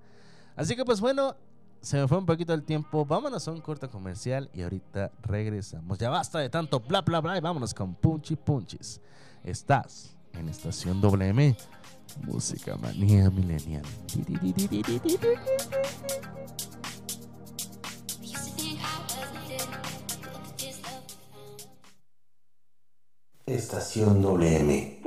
Así 0.55 0.77
que 0.77 0.85
pues 0.85 1.01
bueno, 1.01 1.35
se 1.81 1.99
me 1.99 2.07
fue 2.07 2.19
un 2.19 2.25
poquito 2.25 2.55
el 2.55 2.63
tiempo, 2.63 3.05
vámonos 3.05 3.49
a 3.49 3.51
un 3.51 3.61
corto 3.61 3.91
comercial 3.91 4.49
y 4.55 4.63
ahorita 4.63 5.11
regresamos. 5.23 5.99
Ya 5.99 6.09
basta 6.09 6.39
de 6.39 6.49
tanto 6.49 6.79
bla 6.79 7.01
bla 7.01 7.21
bla 7.21 7.37
y 7.37 7.41
vámonos 7.41 7.75
con 7.75 7.95
Punchy 7.97 8.37
punches. 8.37 9.01
Estás 9.43 10.17
en 10.35 10.49
Estación 10.49 11.01
WM, 11.01 11.57
Música 12.23 12.77
Manía 12.77 13.29
Milenial. 13.29 13.83
Estación 23.55 24.23
WM. 24.23 25.00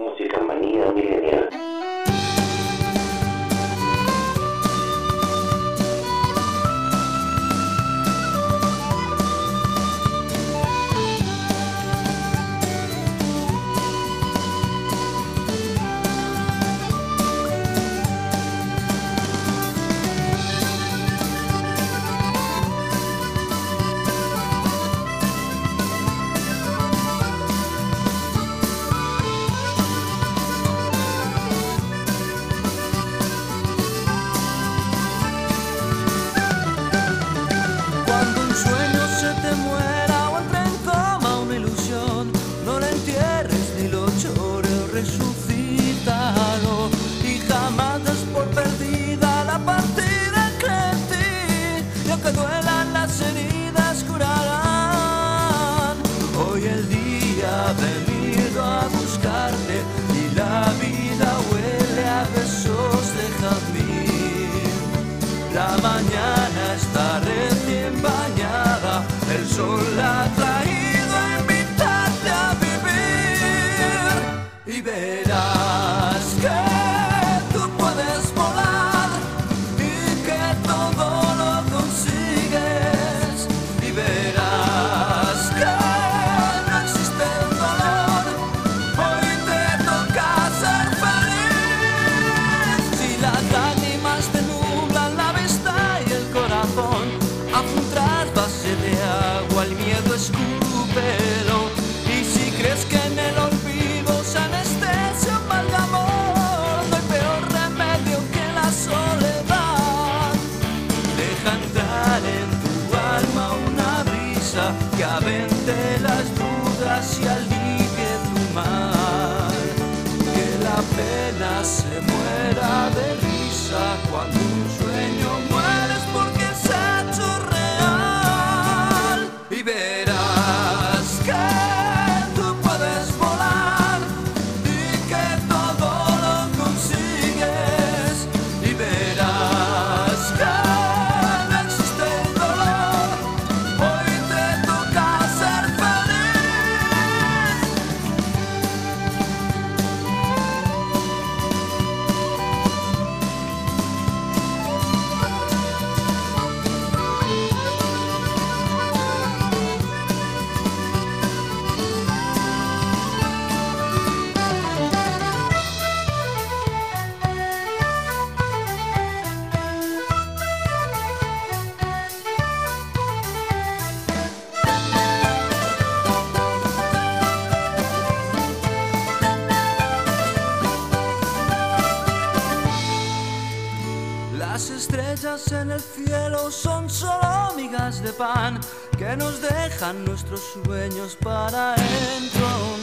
estrellas 185.23 185.51
en 185.53 185.71
el 185.71 185.79
cielo 185.79 186.51
son 186.51 186.89
solo 186.89 187.53
migas 187.55 188.03
de 188.03 188.11
pan 188.11 188.59
que 188.97 189.15
nos 189.15 189.41
dejan 189.41 190.03
nuestros 190.03 190.41
sueños 190.65 191.17
para 191.21 191.75
encontrar. 192.17 192.82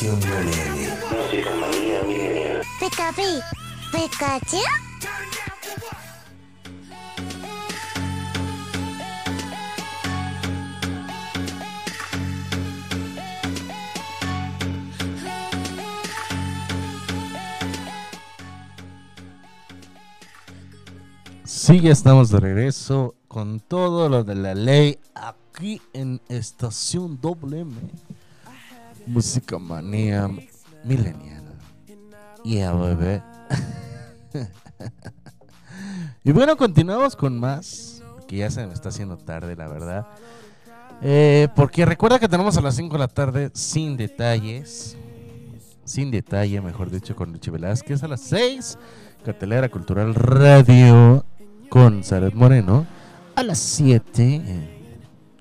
Estación 0.00 0.20
WM. 0.20 0.88
Música 1.12 1.50
manía 1.56 2.00
Pikachu. 3.92 4.56
Sí, 21.44 21.80
ya 21.80 21.92
estamos 21.92 22.30
de 22.30 22.40
regreso 22.40 23.14
con 23.28 23.60
todo 23.60 24.08
lo 24.08 24.24
de 24.24 24.34
la 24.34 24.54
ley 24.54 24.98
aquí 25.14 25.82
en 25.92 26.22
Estación 26.30 27.20
WM. 27.20 27.74
Música 29.06 29.58
manía 29.58 30.28
milenial. 30.84 31.44
Yeah, 32.44 32.72
bebé. 32.72 33.22
y 36.24 36.32
bueno, 36.32 36.56
continuamos 36.56 37.16
con 37.16 37.38
más. 37.38 38.02
Que 38.26 38.36
ya 38.36 38.50
se 38.50 38.66
me 38.66 38.72
está 38.72 38.90
haciendo 38.90 39.16
tarde, 39.16 39.56
la 39.56 39.68
verdad. 39.68 40.06
Eh, 41.02 41.48
porque 41.56 41.84
recuerda 41.84 42.18
que 42.18 42.28
tenemos 42.28 42.56
a 42.56 42.60
las 42.60 42.76
5 42.76 42.92
de 42.92 42.98
la 42.98 43.08
tarde 43.08 43.50
sin 43.54 43.96
detalles. 43.96 44.96
Sin 45.84 46.10
detalle, 46.10 46.60
mejor 46.60 46.90
dicho, 46.90 47.16
con 47.16 47.32
Richie 47.32 47.50
Velázquez. 47.50 48.02
A 48.04 48.08
las 48.08 48.20
6, 48.20 48.78
Cartelera 49.24 49.68
Cultural 49.68 50.14
Radio 50.14 51.24
con 51.68 52.04
Saret 52.04 52.34
Moreno. 52.34 52.86
A 53.34 53.42
las 53.42 53.58
7, 53.58 54.42
eh, 54.44 54.80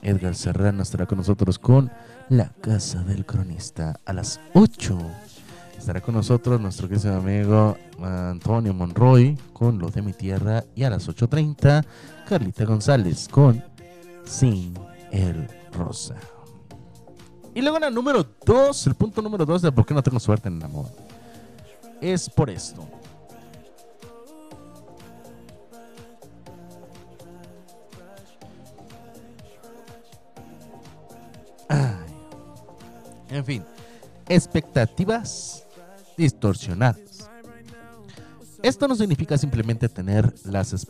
Edgar 0.02 0.36
Serrano 0.36 0.82
estará 0.82 1.06
con 1.06 1.18
nosotros 1.18 1.60
con 1.60 1.92
La 2.30 2.50
Casa 2.62 3.02
del 3.04 3.26
Cronista. 3.26 4.00
A 4.06 4.14
las 4.14 4.40
8, 4.54 5.00
estará 5.76 6.00
con 6.00 6.14
nosotros 6.14 6.62
nuestro 6.62 6.88
querido 6.88 7.16
amigo 7.16 7.76
Antonio 8.00 8.72
Monroy 8.72 9.36
con 9.52 9.80
Lo 9.80 9.90
de 9.90 10.04
mi 10.04 10.14
Tierra. 10.14 10.64
Y 10.76 10.84
a 10.84 10.92
las 10.92 11.10
8.30, 11.10 11.84
Carlita 12.28 12.66
González 12.66 13.28
con 13.28 13.64
Sin 14.26 14.76
el 15.12 15.48
Rosa. 15.72 16.18
Y 17.56 17.62
luego 17.62 17.80
el 17.80 17.94
número 17.96 18.24
2, 18.46 18.88
el 18.88 18.94
punto 18.94 19.24
número 19.24 19.44
2 19.44 19.64
de 19.64 19.72
por 19.72 19.88
qué 19.88 19.96
no 19.96 20.04
tengo 20.04 20.20
suerte 20.20 20.50
en 20.50 20.58
el 20.58 20.64
amor. 20.64 20.86
Es 22.00 22.30
por 22.30 22.52
esto. 22.52 22.88
En 33.30 33.46
fin, 33.46 33.64
expectativas 34.28 35.66
distorsionadas. 36.18 37.30
Esto 38.62 38.90
no 38.90 38.96
significa 38.96 39.38
simplemente 39.38 39.88
tener 39.88 40.34
las, 40.44 40.86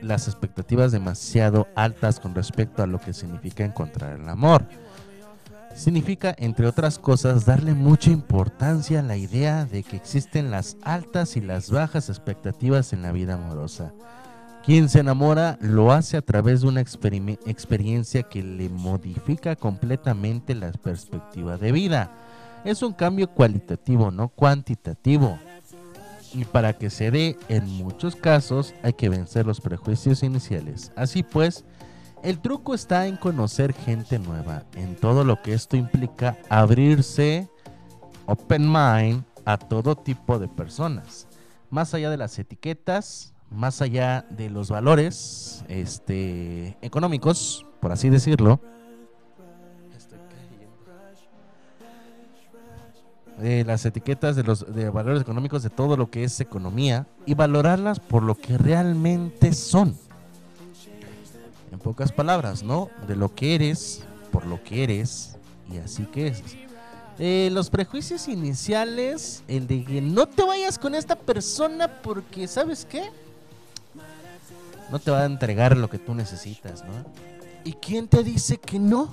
las 0.00 0.28
expectativas 0.28 0.92
demasiado 0.92 1.66
altas 1.74 2.20
con 2.20 2.34
respecto 2.34 2.82
a 2.82 2.86
lo 2.86 3.00
que 3.00 3.12
significa 3.12 3.64
encontrar 3.64 4.20
el 4.20 4.28
amor. 4.28 4.64
Significa, 5.74 6.34
entre 6.38 6.66
otras 6.66 6.98
cosas, 6.98 7.46
darle 7.46 7.74
mucha 7.74 8.10
importancia 8.10 9.00
a 9.00 9.02
la 9.02 9.16
idea 9.16 9.64
de 9.64 9.82
que 9.82 9.96
existen 9.96 10.50
las 10.50 10.76
altas 10.82 11.36
y 11.36 11.40
las 11.40 11.70
bajas 11.70 12.08
expectativas 12.08 12.92
en 12.92 13.02
la 13.02 13.12
vida 13.12 13.34
amorosa. 13.34 13.92
Quien 14.64 14.88
se 14.88 15.00
enamora 15.00 15.58
lo 15.60 15.90
hace 15.90 16.16
a 16.16 16.22
través 16.22 16.60
de 16.60 16.68
una 16.68 16.80
experiencia 16.80 18.22
que 18.24 18.42
le 18.42 18.68
modifica 18.68 19.56
completamente 19.56 20.54
la 20.54 20.70
perspectiva 20.72 21.56
de 21.56 21.72
vida. 21.72 22.10
Es 22.64 22.82
un 22.82 22.92
cambio 22.92 23.28
cualitativo, 23.30 24.10
no 24.10 24.28
cuantitativo. 24.28 25.38
Y 26.34 26.44
para 26.44 26.74
que 26.74 26.90
se 26.90 27.10
dé, 27.10 27.38
en 27.48 27.66
muchos 27.68 28.14
casos 28.14 28.74
hay 28.82 28.92
que 28.92 29.08
vencer 29.08 29.46
los 29.46 29.60
prejuicios 29.60 30.22
iniciales. 30.22 30.92
Así 30.94 31.22
pues, 31.22 31.64
el 32.22 32.38
truco 32.38 32.74
está 32.74 33.06
en 33.06 33.16
conocer 33.16 33.72
gente 33.72 34.18
nueva, 34.18 34.64
en 34.74 34.94
todo 34.94 35.24
lo 35.24 35.40
que 35.40 35.54
esto 35.54 35.78
implica 35.78 36.36
abrirse, 36.50 37.48
open 38.26 38.70
mind, 38.70 39.24
a 39.46 39.56
todo 39.56 39.96
tipo 39.96 40.38
de 40.38 40.48
personas. 40.48 41.26
Más 41.70 41.94
allá 41.94 42.10
de 42.10 42.18
las 42.18 42.38
etiquetas, 42.38 43.32
más 43.50 43.82
allá 43.82 44.24
de 44.30 44.48
los 44.48 44.70
valores 44.70 45.64
este, 45.68 46.76
económicos, 46.82 47.66
por 47.80 47.92
así 47.92 48.08
decirlo. 48.08 48.60
de 53.38 53.64
las 53.64 53.86
etiquetas 53.86 54.36
de 54.36 54.42
los 54.42 54.70
de 54.74 54.90
valores 54.90 55.22
económicos 55.22 55.62
de 55.62 55.70
todo 55.70 55.96
lo 55.96 56.10
que 56.10 56.24
es 56.24 56.40
economía 56.40 57.06
y 57.24 57.32
valorarlas 57.32 57.98
por 57.98 58.22
lo 58.22 58.34
que 58.34 58.58
realmente 58.58 59.54
son. 59.54 59.96
En 61.72 61.78
pocas 61.78 62.12
palabras, 62.12 62.62
¿no? 62.62 62.90
De 63.08 63.16
lo 63.16 63.34
que 63.34 63.54
eres, 63.54 64.04
por 64.30 64.44
lo 64.44 64.62
que 64.62 64.84
eres 64.84 65.38
y 65.72 65.78
así 65.78 66.04
que 66.04 66.28
es. 66.28 66.42
Eh, 67.18 67.48
los 67.52 67.70
prejuicios 67.70 68.28
iniciales, 68.28 69.42
el 69.48 69.66
de 69.66 69.84
que 69.84 70.00
no 70.00 70.26
te 70.26 70.42
vayas 70.42 70.78
con 70.78 70.94
esta 70.94 71.16
persona 71.16 71.88
porque, 72.02 72.46
¿sabes 72.46 72.84
qué? 72.84 73.10
No 74.90 74.98
te 74.98 75.10
va 75.10 75.22
a 75.22 75.24
entregar 75.24 75.76
lo 75.76 75.88
que 75.88 75.98
tú 75.98 76.14
necesitas, 76.14 76.84
¿no? 76.84 77.04
¿Y 77.64 77.74
quién 77.74 78.08
te 78.08 78.24
dice 78.24 78.58
que 78.58 78.78
no? 78.78 79.10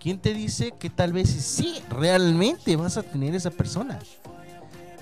¿Quién 0.00 0.18
te 0.18 0.34
dice 0.34 0.72
que 0.78 0.90
tal 0.90 1.12
vez 1.12 1.28
sí, 1.28 1.82
realmente 1.90 2.76
vas 2.76 2.96
a 2.96 3.02
tener 3.02 3.34
esa 3.34 3.50
persona? 3.50 3.98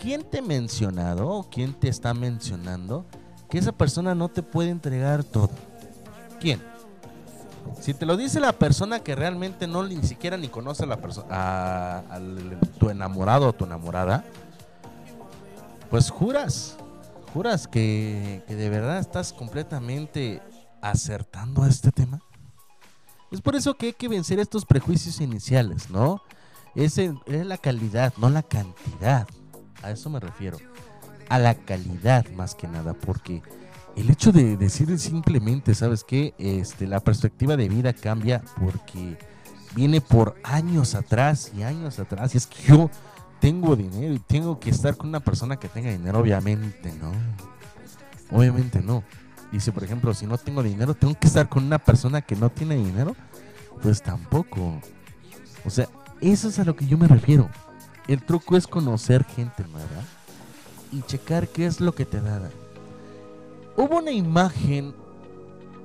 ¿Quién 0.01 0.23
te 0.23 0.39
ha 0.39 0.43
mencionado 0.43 1.29
o 1.29 1.51
quién 1.51 1.75
te 1.75 1.89
está 1.89 2.15
mencionando 2.15 3.07
que 3.49 3.59
esa 3.59 3.73
persona 3.73 4.15
no 4.15 4.29
te 4.29 4.43
puede 4.43 4.71
entregar 4.71 5.25
todo? 5.25 5.51
¿Quién? 6.41 6.61
Si 7.81 7.95
te 7.95 8.07
lo 8.07 8.17
dice 8.17 8.41
la 8.41 8.53
persona 8.53 9.01
que 9.01 9.15
realmente 9.15 9.67
no 9.67 9.87
ni 9.87 10.03
siquiera 10.03 10.37
ni 10.37 10.49
conoce 10.49 10.85
a 10.85 10.87
la 10.87 10.97
persona, 10.99 11.29
a, 11.31 12.21
tu 12.79 12.91
enamorado 12.91 13.49
o 13.49 13.53
tu 13.53 13.65
enamorada, 13.65 14.25
pues 15.91 16.11
juras, 16.11 16.77
juras 17.35 17.67
que, 17.67 18.45
que 18.47 18.55
de 18.55 18.71
verdad 18.71 19.01
estás 19.01 19.33
completamente 19.33 20.41
acertando 20.81 21.65
a 21.65 21.69
este 21.69 21.91
tema. 21.91 22.21
Es 23.33 23.41
por 23.41 23.57
eso 23.57 23.75
que 23.75 23.87
hay 23.87 23.93
que 23.93 24.07
vencer 24.07 24.39
estos 24.39 24.65
prejuicios 24.65 25.21
iniciales, 25.21 25.91
¿no? 25.91 26.23
Es, 26.77 26.97
es 26.99 27.13
la 27.27 27.59
calidad, 27.59 28.15
no 28.19 28.31
la 28.31 28.45
cantidad. 28.45 29.27
A 29.83 29.91
eso 29.91 30.09
me 30.11 30.21
refiero. 30.21 30.59
A 31.29 31.41
la 31.41 31.55
calidad 31.55 32.25
más 32.31 32.55
que 32.55 32.69
nada, 32.69 32.95
porque 32.95 33.43
el 33.97 34.11
hecho 34.11 34.31
de 34.31 34.57
decir 34.57 34.97
simplemente, 35.01 35.75
¿sabes 35.75 36.05
qué? 36.05 36.35
Este, 36.39 36.87
la 36.87 37.01
perspectiva 37.01 37.57
de 37.57 37.69
vida 37.69 37.93
cambia 37.93 38.45
porque 38.61 39.19
viene 39.75 40.01
por 40.01 40.37
años 40.45 40.95
atrás 40.95 41.51
y 41.57 41.65
años 41.65 41.99
atrás. 41.99 42.35
Y 42.35 42.39
es 42.39 42.47
que 42.47 42.63
yo 42.63 42.91
tengo 43.45 43.77
dinero 43.77 44.15
y 44.15 44.19
tengo 44.21 44.59
que 44.59 44.71
estar 44.71 44.97
con 44.97 45.11
una 45.11 45.21
persona 45.21 45.59
que 45.59 45.69
tenga 45.69 45.91
dinero, 45.91 46.19
obviamente 46.19 46.91
no. 46.99 47.13
Obviamente 48.35 48.81
no. 48.81 49.05
Dice, 49.53 49.71
por 49.71 49.85
ejemplo, 49.85 50.15
si 50.15 50.27
no 50.27 50.39
tengo 50.39 50.63
dinero, 50.63 50.95
tengo 50.95 51.15
que 51.15 51.27
estar 51.27 51.47
con 51.47 51.63
una 51.63 51.79
persona 51.79 52.23
que 52.23 52.37
no 52.37 52.49
tiene 52.49 52.77
dinero. 52.77 53.15
Pues 53.83 54.03
tampoco. 54.03 54.81
O 55.67 55.69
sea, 55.69 55.91
eso 56.23 56.49
es 56.49 56.59
a 56.59 56.65
lo 56.65 56.75
que 56.75 56.87
yo 56.87 56.97
me 56.97 57.07
refiero. 57.07 57.51
el 58.09 58.25
truco 58.25 58.57
es 58.57 58.67
conocer 58.67 59.25
gente 59.25 59.63
nueva 59.71 60.03
y 60.91 61.03
checar 61.03 61.47
qué 61.49 61.67
es 61.67 61.83
lo 61.83 61.95
que 61.95 62.07
te 62.07 62.23
da. 62.23 62.49
Hubo 63.77 63.99
una 63.99 64.13
imagen 64.13 64.95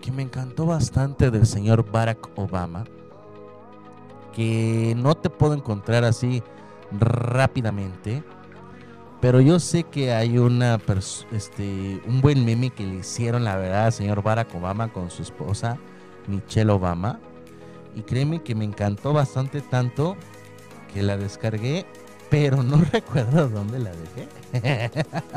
que 0.02 0.14
me 0.14 0.24
encantó 0.24 0.66
bastante 0.66 1.30
del 1.30 1.46
señor 1.46 1.92
Barack 1.92 2.30
Obama 2.38 2.86
que 4.34 4.96
no 4.98 5.16
te 5.16 5.30
puedo 5.30 5.54
encontrar 5.54 6.06
así 6.06 6.42
rápidamente. 6.92 8.24
Pero 9.22 9.42
yo 9.42 9.60
sé 9.60 9.84
que 9.84 10.14
hay 10.14 10.38
una 10.38 10.80
este 11.32 12.02
un 12.08 12.22
buen 12.22 12.46
meme 12.46 12.70
que 12.70 12.86
le 12.86 12.96
hicieron 12.96 13.44
la 13.44 13.58
verdad 13.58 13.88
al 13.88 13.94
señor 13.94 14.24
Barack 14.24 14.56
Obama 14.56 14.94
con 14.94 15.10
su 15.10 15.22
esposa 15.22 15.78
Michelle 16.28 16.72
Obama. 16.72 17.20
Y 17.96 18.02
créeme 18.02 18.42
que 18.42 18.56
me 18.56 18.66
encantó 18.66 19.14
bastante 19.14 19.62
tanto 19.62 20.16
que 20.94 21.04
la 21.04 21.18
descargué, 21.18 21.86
pero 22.30 22.64
no 22.64 22.78
recuerdo 22.92 23.50
dónde 23.50 23.80
la 23.80 23.92
dejé. 23.92 24.92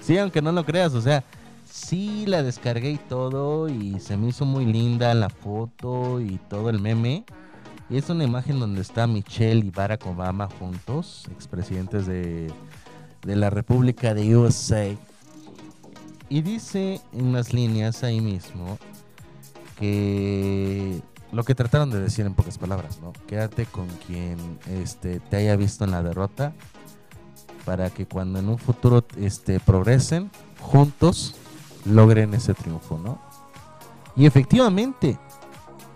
sí, 0.00 0.18
aunque 0.18 0.42
no 0.42 0.52
lo 0.52 0.64
creas, 0.64 0.94
o 0.94 1.00
sea, 1.00 1.24
sí 1.68 2.24
la 2.26 2.42
descargué 2.42 2.92
y 2.92 2.98
todo 2.98 3.68
y 3.68 3.98
se 3.98 4.16
me 4.16 4.28
hizo 4.28 4.44
muy 4.44 4.66
linda 4.66 5.14
la 5.14 5.30
foto 5.30 6.20
y 6.20 6.38
todo 6.48 6.70
el 6.70 6.80
meme. 6.80 7.24
Y 7.92 7.98
es 7.98 8.08
una 8.08 8.24
imagen 8.24 8.58
donde 8.58 8.80
está 8.80 9.06
Michelle 9.06 9.66
y 9.66 9.70
Barack 9.70 10.06
Obama 10.06 10.48
juntos, 10.58 11.28
expresidentes 11.30 12.06
de, 12.06 12.50
de 13.20 13.36
la 13.36 13.50
República 13.50 14.14
de 14.14 14.34
USA. 14.34 14.86
Y 16.30 16.40
dice 16.40 17.02
en 17.12 17.34
las 17.34 17.52
líneas 17.52 18.02
ahí 18.02 18.22
mismo 18.22 18.78
que 19.78 21.02
lo 21.32 21.44
que 21.44 21.54
trataron 21.54 21.90
de 21.90 22.00
decir 22.00 22.24
en 22.24 22.32
pocas 22.32 22.56
palabras, 22.56 22.98
¿no? 23.02 23.12
Quédate 23.26 23.66
con 23.66 23.86
quien 24.06 24.38
este, 24.70 25.20
te 25.20 25.36
haya 25.36 25.54
visto 25.56 25.84
en 25.84 25.90
la 25.90 26.02
derrota 26.02 26.54
para 27.66 27.90
que 27.90 28.06
cuando 28.06 28.38
en 28.38 28.48
un 28.48 28.56
futuro 28.56 29.04
este, 29.18 29.60
progresen 29.60 30.30
juntos 30.60 31.34
logren 31.84 32.32
ese 32.32 32.54
triunfo, 32.54 32.96
¿no? 32.96 33.20
Y 34.16 34.24
efectivamente, 34.24 35.18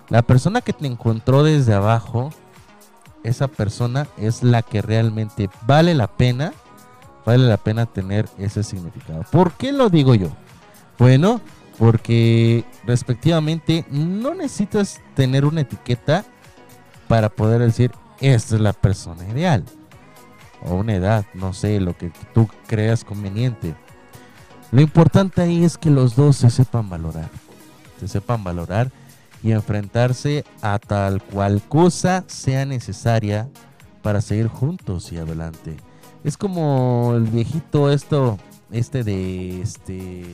la 0.09 0.23
persona 0.23 0.61
que 0.61 0.73
te 0.73 0.87
encontró 0.87 1.43
desde 1.43 1.75
abajo, 1.75 2.31
esa 3.25 3.49
persona 3.49 4.07
es 4.17 4.43
la 4.43 4.63
que 4.63 4.83
realmente 4.83 5.51
vale 5.67 5.95
la 5.95 6.07
pena, 6.07 6.53
vale 7.25 7.47
la 7.47 7.57
pena 7.57 7.87
tener 7.87 8.29
ese 8.39 8.63
significado. 8.63 9.25
¿Por 9.31 9.53
qué 9.53 9.73
lo 9.73 9.91
digo 9.91 10.15
yo? 10.15 10.29
Bueno, 10.99 11.41
porque 11.79 12.65
respectivamente 12.85 13.85
no 13.91 14.35
necesitas 14.35 15.01
tener 15.15 15.45
una 15.45 15.63
etiqueta 15.63 16.25
para 17.09 17.29
poder 17.29 17.61
decir 17.61 17.93
esta 18.21 18.55
es 18.55 18.61
la 18.61 18.73
persona 18.73 19.29
ideal 19.29 19.65
o 20.63 20.75
una 20.75 20.95
edad, 20.95 21.27
no 21.35 21.53
sé, 21.53 21.81
lo 21.81 21.97
que 21.97 22.11
tú 22.33 22.49
creas 22.67 23.05
conveniente. 23.05 23.75
Lo 24.73 24.81
importante 24.81 25.43
ahí 25.43 25.65
es 25.65 25.77
que 25.77 25.91
los 25.91 26.17
dos 26.17 26.37
se 26.37 26.51
sepan 26.51 26.89
valorar, 26.89 27.29
se 28.01 28.09
sepan 28.09 28.43
valorar 28.43 28.91
y 29.47 29.53
enfrentarse 29.53 30.45
a 30.61 30.81
tal 30.81 31.23
cual 31.23 31.63
cosa 31.69 32.25
sea 32.27 32.67
necesaria 32.67 33.49
para 34.03 34.21
seguir 34.21 34.49
juntos 34.49 35.13
y 35.13 35.19
adelante. 35.19 35.77
Es 36.25 36.37
como 36.37 37.13
el 37.15 37.27
viejito 37.27 37.93
esto, 37.93 38.41
este 38.73 39.05
de 39.05 39.63
este 39.63 40.25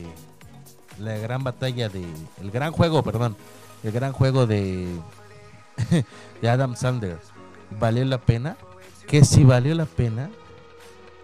la 0.97 1.15
gran 1.19 1.43
batalla 1.43 1.89
de 1.89 2.03
el 2.41 2.49
gran 2.49 2.71
juego, 2.71 3.03
perdón, 3.03 3.37
el 3.83 3.91
gran 3.91 4.13
juego 4.13 4.47
de 4.47 4.87
de 6.41 6.49
Adam 6.49 6.75
Sandler. 6.75 7.19
¿Valió 7.79 8.03
la 8.05 8.17
pena? 8.17 8.57
Que 9.05 9.23
si 9.23 9.43
valió 9.43 9.75
la 9.75 9.85
pena, 9.85 10.31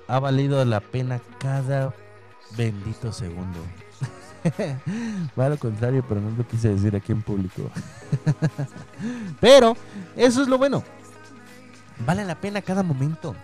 ha 0.08 0.20
valido 0.20 0.64
la 0.64 0.80
pena 0.80 1.22
cada 1.40 1.96
bendito 2.56 3.12
segundo. 3.12 3.58
Va 5.40 5.46
a 5.46 5.50
lo 5.50 5.58
contrario, 5.58 6.04
pero 6.08 6.22
no 6.22 6.32
lo 6.32 6.48
quise 6.48 6.70
decir 6.70 6.96
aquí 6.96 7.12
en 7.12 7.22
público. 7.22 7.70
pero 9.40 9.76
eso 10.16 10.42
es 10.42 10.48
lo 10.48 10.58
bueno. 10.58 10.84
Vale 12.06 12.26
la 12.26 12.36
pena 12.36 12.62
cada 12.62 12.84
momento. 12.84 13.36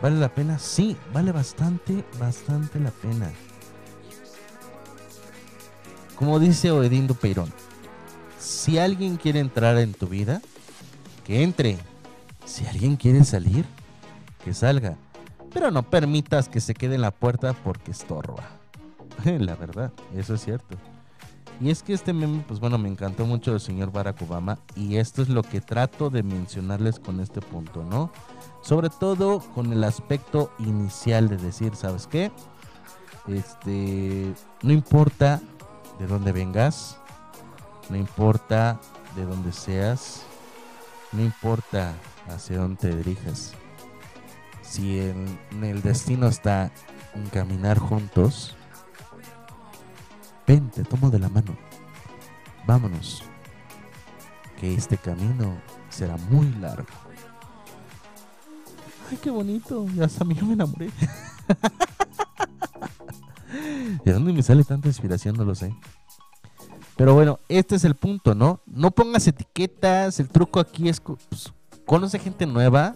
Vale 0.00 0.18
la 0.18 0.28
pena, 0.28 0.58
sí, 0.58 0.96
vale 1.12 1.30
bastante, 1.30 2.04
bastante 2.18 2.80
la 2.80 2.90
pena. 2.90 3.30
Como 6.16 6.38
dice 6.38 6.70
Oedindo 6.70 7.14
Peirón, 7.14 7.52
si 8.38 8.78
alguien 8.78 9.16
quiere 9.16 9.40
entrar 9.40 9.78
en 9.78 9.92
tu 9.94 10.08
vida, 10.08 10.40
que 11.24 11.42
entre. 11.42 11.78
Si 12.44 12.66
alguien 12.66 12.96
quiere 12.96 13.24
salir, 13.24 13.64
que 14.44 14.52
salga. 14.52 14.96
Pero 15.52 15.70
no 15.70 15.84
permitas 15.84 16.48
que 16.48 16.60
se 16.60 16.74
quede 16.74 16.96
en 16.96 17.02
la 17.02 17.12
puerta 17.12 17.52
porque 17.52 17.92
estorba. 17.92 18.61
La 19.24 19.54
verdad, 19.56 19.92
eso 20.14 20.34
es 20.34 20.44
cierto. 20.44 20.76
Y 21.60 21.70
es 21.70 21.82
que 21.82 21.92
este 21.92 22.12
meme, 22.12 22.44
pues 22.48 22.58
bueno, 22.58 22.76
me 22.78 22.88
encantó 22.88 23.24
mucho 23.24 23.52
del 23.52 23.60
señor 23.60 23.92
Barack 23.92 24.20
Obama. 24.22 24.58
Y 24.74 24.96
esto 24.96 25.22
es 25.22 25.28
lo 25.28 25.42
que 25.42 25.60
trato 25.60 26.10
de 26.10 26.22
mencionarles 26.22 26.98
con 26.98 27.20
este 27.20 27.40
punto, 27.40 27.84
¿no? 27.84 28.10
Sobre 28.62 28.88
todo 28.88 29.40
con 29.54 29.72
el 29.72 29.84
aspecto 29.84 30.50
inicial 30.58 31.28
de 31.28 31.36
decir, 31.36 31.76
¿sabes 31.76 32.06
qué? 32.06 32.32
Este, 33.28 34.34
no 34.62 34.72
importa 34.72 35.40
de 36.00 36.06
dónde 36.06 36.32
vengas, 36.32 36.98
no 37.90 37.96
importa 37.96 38.80
de 39.14 39.24
dónde 39.24 39.52
seas, 39.52 40.22
no 41.12 41.22
importa 41.22 41.94
hacia 42.28 42.58
dónde 42.58 42.76
te 42.76 42.96
dirijas. 42.96 43.52
Si 44.62 44.98
en, 44.98 45.38
en 45.52 45.64
el 45.64 45.82
destino 45.82 46.26
está 46.26 46.72
caminar 47.32 47.78
juntos, 47.78 48.56
ven, 50.52 50.70
te 50.70 50.84
tomo 50.84 51.10
de 51.10 51.18
la 51.18 51.30
mano. 51.30 51.56
Vámonos. 52.66 53.22
Que 54.60 54.74
este 54.74 54.98
camino 54.98 55.56
será 55.88 56.18
muy 56.30 56.50
largo. 56.60 56.90
Ay, 59.10 59.18
qué 59.22 59.30
bonito. 59.30 59.86
Ya 59.94 60.04
hasta 60.04 60.24
a 60.24 60.26
mí 60.26 60.36
me 60.42 60.52
enamoré. 60.52 60.90
¿De 64.04 64.12
dónde 64.12 64.32
me 64.32 64.42
sale 64.42 64.64
tanta 64.64 64.88
inspiración? 64.88 65.36
No 65.36 65.44
lo 65.44 65.54
sé. 65.54 65.72
Pero 66.96 67.14
bueno, 67.14 67.38
este 67.48 67.76
es 67.76 67.84
el 67.84 67.94
punto, 67.94 68.34
¿no? 68.34 68.60
No 68.66 68.90
pongas 68.90 69.26
etiquetas. 69.26 70.20
El 70.20 70.28
truco 70.28 70.60
aquí 70.60 70.90
es 70.90 71.00
pues, 71.00 71.50
conoce 71.86 72.18
gente 72.18 72.44
nueva. 72.44 72.94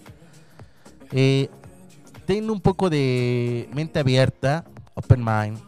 Eh, 1.11 1.49
ten 2.27 2.51
un 2.51 2.61
poco 2.61 2.91
de 2.91 3.67
mente 3.73 3.99
abierta, 3.99 4.65
open 4.93 5.23
mind, 5.23 5.66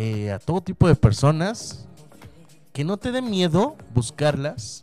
eh, 0.00 0.30
a 0.30 0.38
todo 0.38 0.60
tipo 0.60 0.86
de 0.86 0.94
personas. 0.94 1.88
Que 2.72 2.84
no 2.84 2.98
te 2.98 3.10
dé 3.10 3.20
miedo 3.20 3.76
buscarlas. 3.92 4.80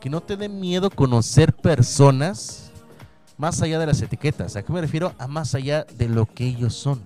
Que 0.00 0.10
no 0.10 0.20
te 0.20 0.36
dé 0.36 0.48
miedo 0.48 0.90
conocer 0.90 1.54
personas 1.54 2.72
más 3.38 3.62
allá 3.62 3.78
de 3.78 3.86
las 3.86 4.02
etiquetas. 4.02 4.56
¿A 4.56 4.64
qué 4.64 4.72
me 4.72 4.80
refiero? 4.80 5.14
A 5.18 5.28
más 5.28 5.54
allá 5.54 5.84
de 5.96 6.08
lo 6.08 6.26
que 6.26 6.46
ellos 6.46 6.74
son. 6.74 7.00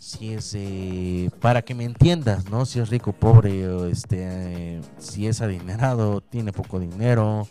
Si 0.00 0.32
es 0.32 0.54
eh, 0.56 1.30
para 1.40 1.62
que 1.62 1.76
me 1.76 1.84
entiendas, 1.84 2.50
¿no? 2.50 2.66
Si 2.66 2.80
es 2.80 2.88
rico, 2.88 3.12
pobre, 3.12 3.68
o 3.68 3.86
este, 3.86 4.18
eh, 4.22 4.80
si 4.98 5.28
es 5.28 5.40
adinerado, 5.42 6.20
tiene 6.20 6.52
poco 6.52 6.80
dinero. 6.80 7.46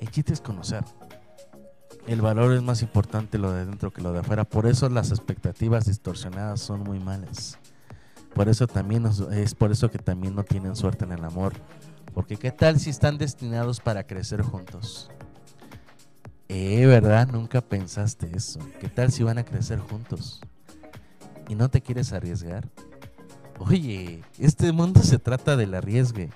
El 0.00 0.10
chiste 0.10 0.32
es 0.32 0.40
conocer. 0.40 0.84
El 2.06 2.22
valor 2.22 2.52
es 2.54 2.62
más 2.62 2.80
importante 2.80 3.36
lo 3.36 3.52
de 3.52 3.66
dentro 3.66 3.90
que 3.90 4.00
lo 4.00 4.12
de 4.12 4.20
afuera. 4.20 4.44
Por 4.44 4.66
eso 4.66 4.88
las 4.88 5.10
expectativas 5.10 5.84
distorsionadas 5.84 6.60
son 6.60 6.80
muy 6.82 6.98
malas. 6.98 7.58
Por 8.34 8.48
eso 8.48 8.66
también 8.66 9.06
es 9.32 9.54
por 9.54 9.70
eso 9.72 9.90
que 9.90 9.98
también 9.98 10.34
no 10.34 10.44
tienen 10.44 10.76
suerte 10.76 11.04
en 11.04 11.12
el 11.12 11.24
amor. 11.24 11.52
Porque 12.14 12.36
qué 12.36 12.50
tal 12.50 12.78
si 12.80 12.90
están 12.90 13.18
destinados 13.18 13.80
para 13.80 14.04
crecer 14.04 14.42
juntos. 14.42 15.10
Eh, 16.48 16.84
¿verdad? 16.86 17.28
Nunca 17.28 17.60
pensaste 17.60 18.30
eso. 18.34 18.58
¿Qué 18.80 18.88
tal 18.88 19.12
si 19.12 19.22
van 19.22 19.38
a 19.38 19.44
crecer 19.44 19.78
juntos? 19.78 20.40
¿Y 21.48 21.54
no 21.54 21.68
te 21.68 21.80
quieres 21.80 22.12
arriesgar? 22.12 22.68
Oye, 23.58 24.24
este 24.38 24.72
mundo 24.72 25.02
se 25.02 25.18
trata 25.18 25.56
del 25.56 25.74
arriesgue. 25.74 26.30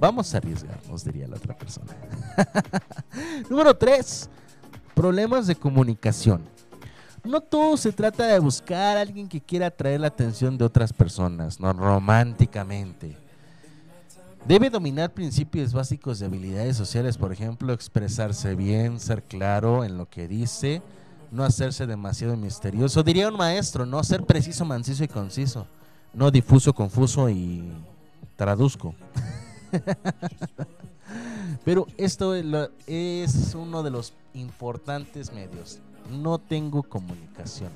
Vamos 0.00 0.34
a 0.34 0.38
arriesgarnos, 0.38 1.04
diría 1.04 1.28
la 1.28 1.36
otra 1.36 1.56
persona. 1.56 1.94
Número 3.50 3.76
3. 3.76 4.30
Problemas 4.94 5.46
de 5.46 5.54
comunicación. 5.54 6.42
No 7.24 7.40
todo 7.40 7.76
se 7.76 7.92
trata 7.92 8.26
de 8.26 8.38
buscar 8.40 8.96
a 8.96 9.00
alguien 9.00 9.28
que 9.28 9.40
quiera 9.40 9.66
atraer 9.66 10.00
la 10.00 10.08
atención 10.08 10.58
de 10.58 10.64
otras 10.64 10.92
personas, 10.92 11.60
no 11.60 11.72
románticamente. 11.72 13.16
Debe 14.44 14.70
dominar 14.70 15.12
principios 15.12 15.72
básicos 15.72 16.18
de 16.18 16.26
habilidades 16.26 16.76
sociales, 16.76 17.16
por 17.16 17.32
ejemplo, 17.32 17.72
expresarse 17.72 18.56
bien, 18.56 18.98
ser 18.98 19.22
claro 19.22 19.84
en 19.84 19.96
lo 19.96 20.10
que 20.10 20.26
dice, 20.26 20.82
no 21.30 21.44
hacerse 21.44 21.86
demasiado 21.86 22.36
misterioso. 22.36 23.04
Diría 23.04 23.28
un 23.28 23.36
maestro, 23.36 23.86
no 23.86 24.02
ser 24.02 24.24
preciso, 24.24 24.64
mancizo 24.64 25.04
y 25.04 25.08
conciso, 25.08 25.68
no 26.12 26.32
difuso, 26.32 26.74
confuso 26.74 27.30
y 27.30 27.70
traduzco. 28.34 28.96
Pero 31.64 31.86
esto 31.96 32.34
es 32.34 33.54
uno 33.54 33.84
de 33.84 33.90
los 33.90 34.12
importantes 34.34 35.32
medios. 35.32 35.78
No 36.10 36.38
tengo 36.38 36.82
comunicación. 36.82 37.70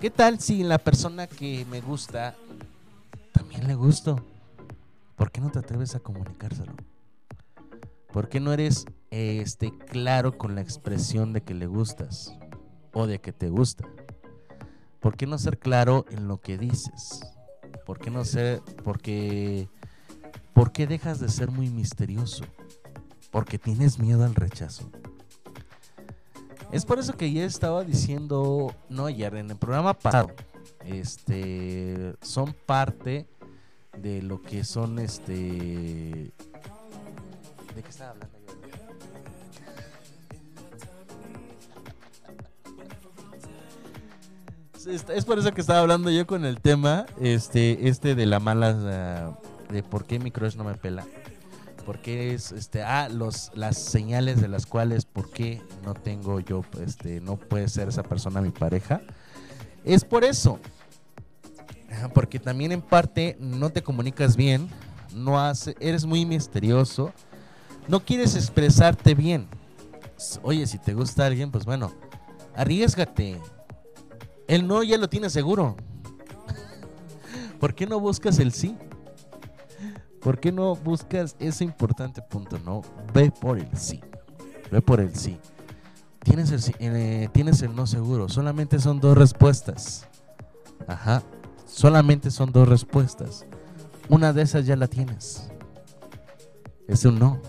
¿Qué 0.00 0.10
tal 0.10 0.40
si 0.40 0.62
la 0.64 0.78
persona 0.78 1.26
que 1.26 1.64
me 1.70 1.80
gusta 1.80 2.34
también 3.32 3.66
le 3.66 3.74
gusto? 3.74 4.20
¿Por 5.16 5.30
qué 5.30 5.40
no 5.40 5.50
te 5.50 5.60
atreves 5.60 5.94
a 5.94 6.00
comunicárselo? 6.00 6.72
¿Por 8.12 8.28
qué 8.28 8.40
no 8.40 8.52
eres 8.52 8.84
este 9.10 9.72
claro 9.78 10.36
con 10.36 10.54
la 10.54 10.60
expresión 10.60 11.32
de 11.32 11.42
que 11.42 11.54
le 11.54 11.66
gustas 11.66 12.34
o 12.92 13.06
de 13.06 13.20
que 13.20 13.32
te 13.32 13.48
gusta? 13.48 13.86
¿Por 15.00 15.16
qué 15.16 15.26
no 15.26 15.38
ser 15.38 15.58
claro 15.58 16.04
en 16.10 16.28
lo 16.28 16.40
que 16.40 16.58
dices? 16.58 17.22
¿Por 17.86 17.98
qué 17.98 18.10
no 18.10 18.24
ser 18.24 18.60
porque 18.82 19.68
¿Por 20.52 20.70
qué 20.70 20.86
dejas 20.86 21.18
de 21.18 21.28
ser 21.28 21.50
muy 21.50 21.70
misterioso? 21.70 22.44
Porque 23.30 23.58
tienes 23.58 23.98
miedo 23.98 24.24
al 24.24 24.34
rechazo. 24.34 24.90
Es 26.72 26.86
por 26.86 26.98
eso 26.98 27.12
que 27.12 27.30
ya 27.30 27.44
estaba 27.44 27.84
diciendo, 27.84 28.74
no 28.88 29.04
ayer, 29.04 29.34
en 29.34 29.50
el 29.50 29.56
programa 29.56 29.92
pasado, 29.92 30.30
este, 30.86 32.14
son 32.22 32.54
parte 32.64 33.28
de 33.98 34.22
lo 34.22 34.40
que 34.40 34.64
son, 34.64 34.98
este, 34.98 35.34
¿de 35.34 36.32
qué 37.82 37.88
estaba 37.90 38.12
hablando? 38.12 38.38
Es, 45.14 45.24
por 45.26 45.38
eso 45.38 45.52
que 45.52 45.60
estaba 45.60 45.80
hablando 45.80 46.10
yo 46.10 46.26
con 46.26 46.46
el 46.46 46.58
tema, 46.60 47.04
este, 47.20 47.86
este 47.88 48.14
de 48.14 48.24
la 48.24 48.40
mala, 48.40 49.36
de 49.68 49.82
por 49.82 50.06
qué 50.06 50.18
mi 50.18 50.30
crush 50.30 50.56
no 50.56 50.64
me 50.64 50.74
pela. 50.74 51.06
¿Por 51.84 51.98
qué 51.98 52.34
es, 52.34 52.52
este, 52.52 52.82
ah, 52.82 53.08
los, 53.08 53.50
las 53.54 53.76
señales 53.76 54.40
de 54.40 54.48
las 54.48 54.66
cuales, 54.66 55.04
por 55.04 55.30
qué 55.30 55.60
no 55.84 55.94
tengo 55.94 56.40
yo, 56.40 56.64
este, 56.80 57.20
no 57.20 57.36
puede 57.36 57.68
ser 57.68 57.88
esa 57.88 58.02
persona 58.02 58.40
mi 58.40 58.50
pareja? 58.50 59.00
Es 59.84 60.04
por 60.04 60.24
eso. 60.24 60.60
Porque 62.14 62.38
también 62.38 62.72
en 62.72 62.80
parte 62.80 63.36
no 63.38 63.70
te 63.70 63.82
comunicas 63.82 64.36
bien, 64.36 64.68
no 65.14 65.38
eres 65.80 66.06
muy 66.06 66.24
misterioso, 66.24 67.12
no 67.88 68.00
quieres 68.00 68.34
expresarte 68.36 69.14
bien. 69.14 69.48
Oye, 70.42 70.66
si 70.66 70.78
te 70.78 70.94
gusta 70.94 71.26
alguien, 71.26 71.50
pues 71.50 71.64
bueno, 71.64 71.92
arriesgate. 72.54 73.40
El 74.46 74.66
no 74.66 74.82
ya 74.82 74.98
lo 74.98 75.08
tienes 75.08 75.32
seguro. 75.32 75.76
¿Por 77.60 77.74
qué 77.74 77.86
no 77.86 78.00
buscas 78.00 78.38
el 78.38 78.52
sí? 78.52 78.76
¿Por 80.22 80.38
qué 80.38 80.52
no 80.52 80.76
buscas 80.76 81.34
ese 81.40 81.64
importante 81.64 82.22
punto? 82.22 82.58
No, 82.60 82.82
ve 83.12 83.32
por 83.32 83.58
el 83.58 83.76
sí. 83.76 84.00
Ve 84.70 84.80
por 84.80 85.00
el 85.00 85.14
sí. 85.16 85.38
Tienes 86.22 86.52
el, 86.52 86.74
eh, 86.78 87.28
tienes 87.32 87.60
el 87.62 87.74
no 87.74 87.88
seguro. 87.88 88.28
Solamente 88.28 88.78
son 88.78 89.00
dos 89.00 89.18
respuestas. 89.18 90.06
Ajá. 90.86 91.22
Solamente 91.66 92.30
son 92.30 92.52
dos 92.52 92.68
respuestas. 92.68 93.44
Una 94.08 94.32
de 94.32 94.42
esas 94.42 94.64
ya 94.64 94.76
la 94.76 94.86
tienes. 94.86 95.50
Es 96.86 97.04
un 97.04 97.18
no. 97.18 97.40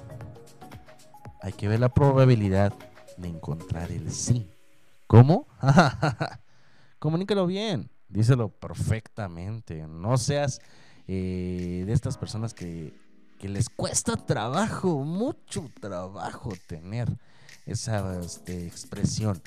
Hay 1.42 1.54
que 1.54 1.68
ver 1.68 1.80
la 1.80 1.94
probabilidad 1.94 2.74
de 3.18 3.28
encontrar 3.28 3.92
el 3.92 4.10
sí. 4.12 4.50
¿Cómo? 5.06 5.46
Comunícalo 7.00 7.46
bien. 7.46 7.92
Díselo 8.08 8.50
perfectamente. 8.50 9.86
No 9.88 10.18
seas 10.18 10.60
eh, 11.08 11.84
de 11.86 11.94
estas 11.94 12.18
personas 12.18 12.54
que, 12.54 12.94
que 13.40 13.50
les 13.50 13.70
cuesta 13.70 14.16
trabajo, 14.16 15.04
mucho 15.04 15.70
trabajo 15.82 16.54
tener 16.68 17.10
esa 17.66 18.20
este, 18.20 18.66
expresión. 18.66 19.42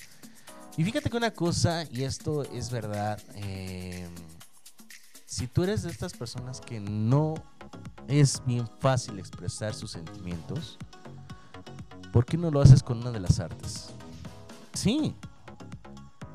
Y 0.76 0.84
fíjate 0.84 1.08
que 1.08 1.16
una 1.16 1.30
cosa, 1.30 1.84
y 1.90 2.02
esto 2.02 2.42
es 2.42 2.70
verdad, 2.70 3.18
eh, 3.36 4.06
si 5.24 5.46
tú 5.46 5.64
eres 5.64 5.82
de 5.82 5.90
estas 5.90 6.12
personas 6.12 6.60
que 6.60 6.80
no 6.80 7.34
es 8.08 8.42
bien 8.44 8.68
fácil 8.80 9.18
expresar 9.18 9.74
sus 9.74 9.92
sentimientos, 9.92 10.78
¿por 12.12 12.26
qué 12.26 12.36
no 12.36 12.50
lo 12.50 12.60
haces 12.60 12.82
con 12.82 12.98
una 12.98 13.10
de 13.10 13.20
las 13.20 13.40
artes? 13.40 13.88
Sí, 14.74 15.14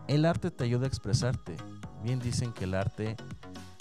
el 0.08 0.26
arte 0.26 0.50
te 0.50 0.64
ayuda 0.64 0.86
a 0.86 0.88
expresarte. 0.88 1.56
Bien 2.04 2.20
dicen 2.20 2.52
que 2.52 2.64
el 2.64 2.74
arte 2.74 3.16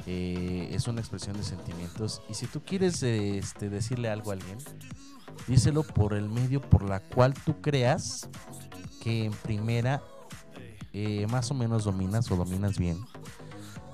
eh, 0.06 0.68
es 0.72 0.88
una 0.88 1.00
expresión 1.00 1.36
de 1.36 1.42
sentimientos 1.42 2.22
y 2.28 2.34
si 2.34 2.46
tú 2.46 2.62
quieres 2.62 3.02
este, 3.02 3.68
decirle 3.68 4.08
algo 4.08 4.30
a 4.30 4.34
alguien, 4.34 4.58
díselo 5.46 5.82
por 5.82 6.14
el 6.14 6.28
medio 6.28 6.60
por 6.60 6.82
la 6.82 7.00
cual 7.00 7.34
tú 7.34 7.60
creas 7.60 8.28
que 9.02 9.24
en 9.24 9.32
primera 9.32 10.02
eh, 10.92 11.26
más 11.28 11.50
o 11.50 11.54
menos 11.54 11.84
dominas 11.84 12.30
o 12.30 12.36
dominas 12.36 12.78
bien. 12.78 12.98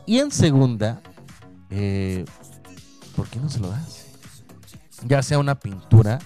Y 0.06 0.18
en 0.18 0.30
segunda, 0.30 1.00
eh, 1.70 2.24
¿por 3.14 3.28
qué 3.28 3.38
no 3.38 3.48
se 3.48 3.60
lo 3.60 3.68
das? 3.68 4.06
Ya 5.04 5.22
sea 5.22 5.38
una 5.38 5.56
pintura, 5.56 6.18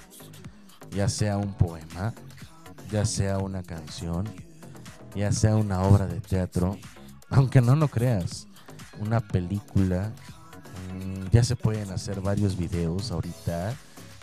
ya 0.91 1.09
sea 1.09 1.39
un 1.39 1.55
poema, 1.55 2.15
ya 2.91 3.05
sea 3.05 3.39
una 3.39 3.63
canción, 3.63 4.29
ya 5.15 5.33
sea 5.33 5.57
una 5.57 5.83
obra 5.83 6.07
de 6.07 6.21
teatro, 6.21 6.79
aunque 7.31 7.61
no 7.61 7.75
lo 7.75 7.89
creas, 7.89 8.47
una 9.01 9.21
película, 9.21 10.13
mm, 10.95 11.31
ya 11.33 11.43
se 11.43 11.57
pueden 11.57 11.91
hacer 11.91 12.21
varios 12.21 12.57
videos 12.57 13.11
ahorita. 13.11 13.75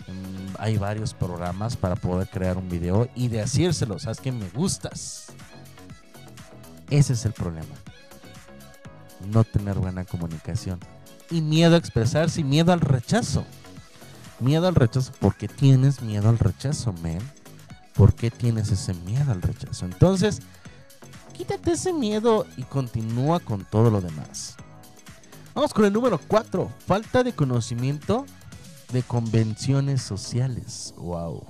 mm, 0.06 0.56
Hay 0.58 0.78
varios 0.78 1.12
programas 1.14 1.76
para 1.76 1.94
poder 1.94 2.28
crear 2.28 2.56
un 2.56 2.68
video 2.68 3.08
y 3.14 3.28
decírselo, 3.28 3.98
sabes 3.98 4.20
que 4.20 4.32
me 4.32 4.48
gustas. 4.50 5.26
Ese 6.90 7.12
es 7.12 7.24
el 7.26 7.32
problema. 7.32 7.74
No 9.30 9.44
tener 9.44 9.76
buena 9.78 10.04
comunicación. 10.04 10.80
Y 11.30 11.42
miedo 11.42 11.74
a 11.74 11.78
expresarse 11.78 12.40
y 12.40 12.44
miedo 12.44 12.72
al 12.72 12.80
rechazo. 12.80 13.44
Miedo 14.40 14.66
al 14.68 14.74
rechazo 14.74 15.12
porque 15.20 15.48
tienes 15.48 16.00
miedo 16.00 16.28
al 16.28 16.38
rechazo, 16.38 16.92
men. 16.94 17.20
¿Por 17.94 18.14
qué 18.14 18.30
tienes 18.30 18.70
ese 18.70 18.94
miedo 18.94 19.32
al 19.32 19.42
rechazo? 19.42 19.84
Entonces, 19.84 20.40
quítate 21.36 21.72
ese 21.72 21.92
miedo 21.92 22.46
y 22.56 22.62
continúa 22.62 23.40
con 23.40 23.64
todo 23.64 23.90
lo 23.90 24.00
demás. 24.00 24.56
Vamos 25.58 25.74
con 25.74 25.84
el 25.86 25.92
número 25.92 26.20
4. 26.28 26.70
Falta 26.86 27.24
de 27.24 27.32
conocimiento 27.32 28.24
de 28.92 29.02
convenciones 29.02 30.02
sociales. 30.02 30.94
Wow. 30.96 31.44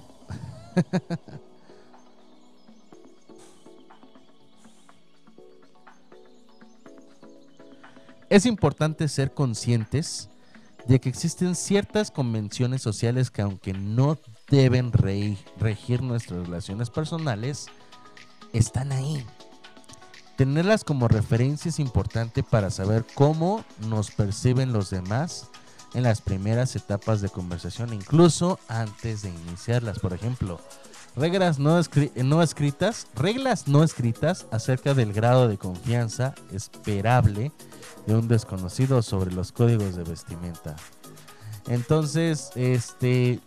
es 8.30 8.46
importante 8.46 9.08
ser 9.08 9.34
conscientes 9.34 10.30
de 10.86 11.00
que 11.00 11.10
existen 11.10 11.54
ciertas 11.54 12.10
convenciones 12.10 12.80
sociales 12.80 13.30
que 13.30 13.42
aunque 13.42 13.74
no 13.74 14.16
deben 14.48 14.90
regir 14.90 16.00
nuestras 16.00 16.46
relaciones 16.46 16.88
personales, 16.88 17.66
están 18.54 18.92
ahí. 18.92 19.22
Tenerlas 20.38 20.84
como 20.84 21.08
referencia 21.08 21.68
es 21.68 21.80
importante 21.80 22.44
para 22.44 22.70
saber 22.70 23.04
cómo 23.16 23.64
nos 23.88 24.12
perciben 24.12 24.72
los 24.72 24.88
demás 24.88 25.48
en 25.94 26.04
las 26.04 26.20
primeras 26.20 26.76
etapas 26.76 27.20
de 27.20 27.28
conversación, 27.28 27.92
incluso 27.92 28.60
antes 28.68 29.22
de 29.22 29.30
iniciarlas. 29.30 29.98
Por 29.98 30.12
ejemplo, 30.12 30.60
reglas 31.16 31.58
no, 31.58 31.80
no 32.22 32.42
escritas, 32.44 33.08
reglas 33.16 33.66
no 33.66 33.82
escritas 33.82 34.46
acerca 34.52 34.94
del 34.94 35.12
grado 35.12 35.48
de 35.48 35.58
confianza 35.58 36.36
esperable 36.52 37.50
de 38.06 38.14
un 38.14 38.28
desconocido 38.28 39.02
sobre 39.02 39.32
los 39.32 39.50
códigos 39.50 39.96
de 39.96 40.04
vestimenta. 40.04 40.76
Entonces, 41.66 42.50
este 42.54 43.40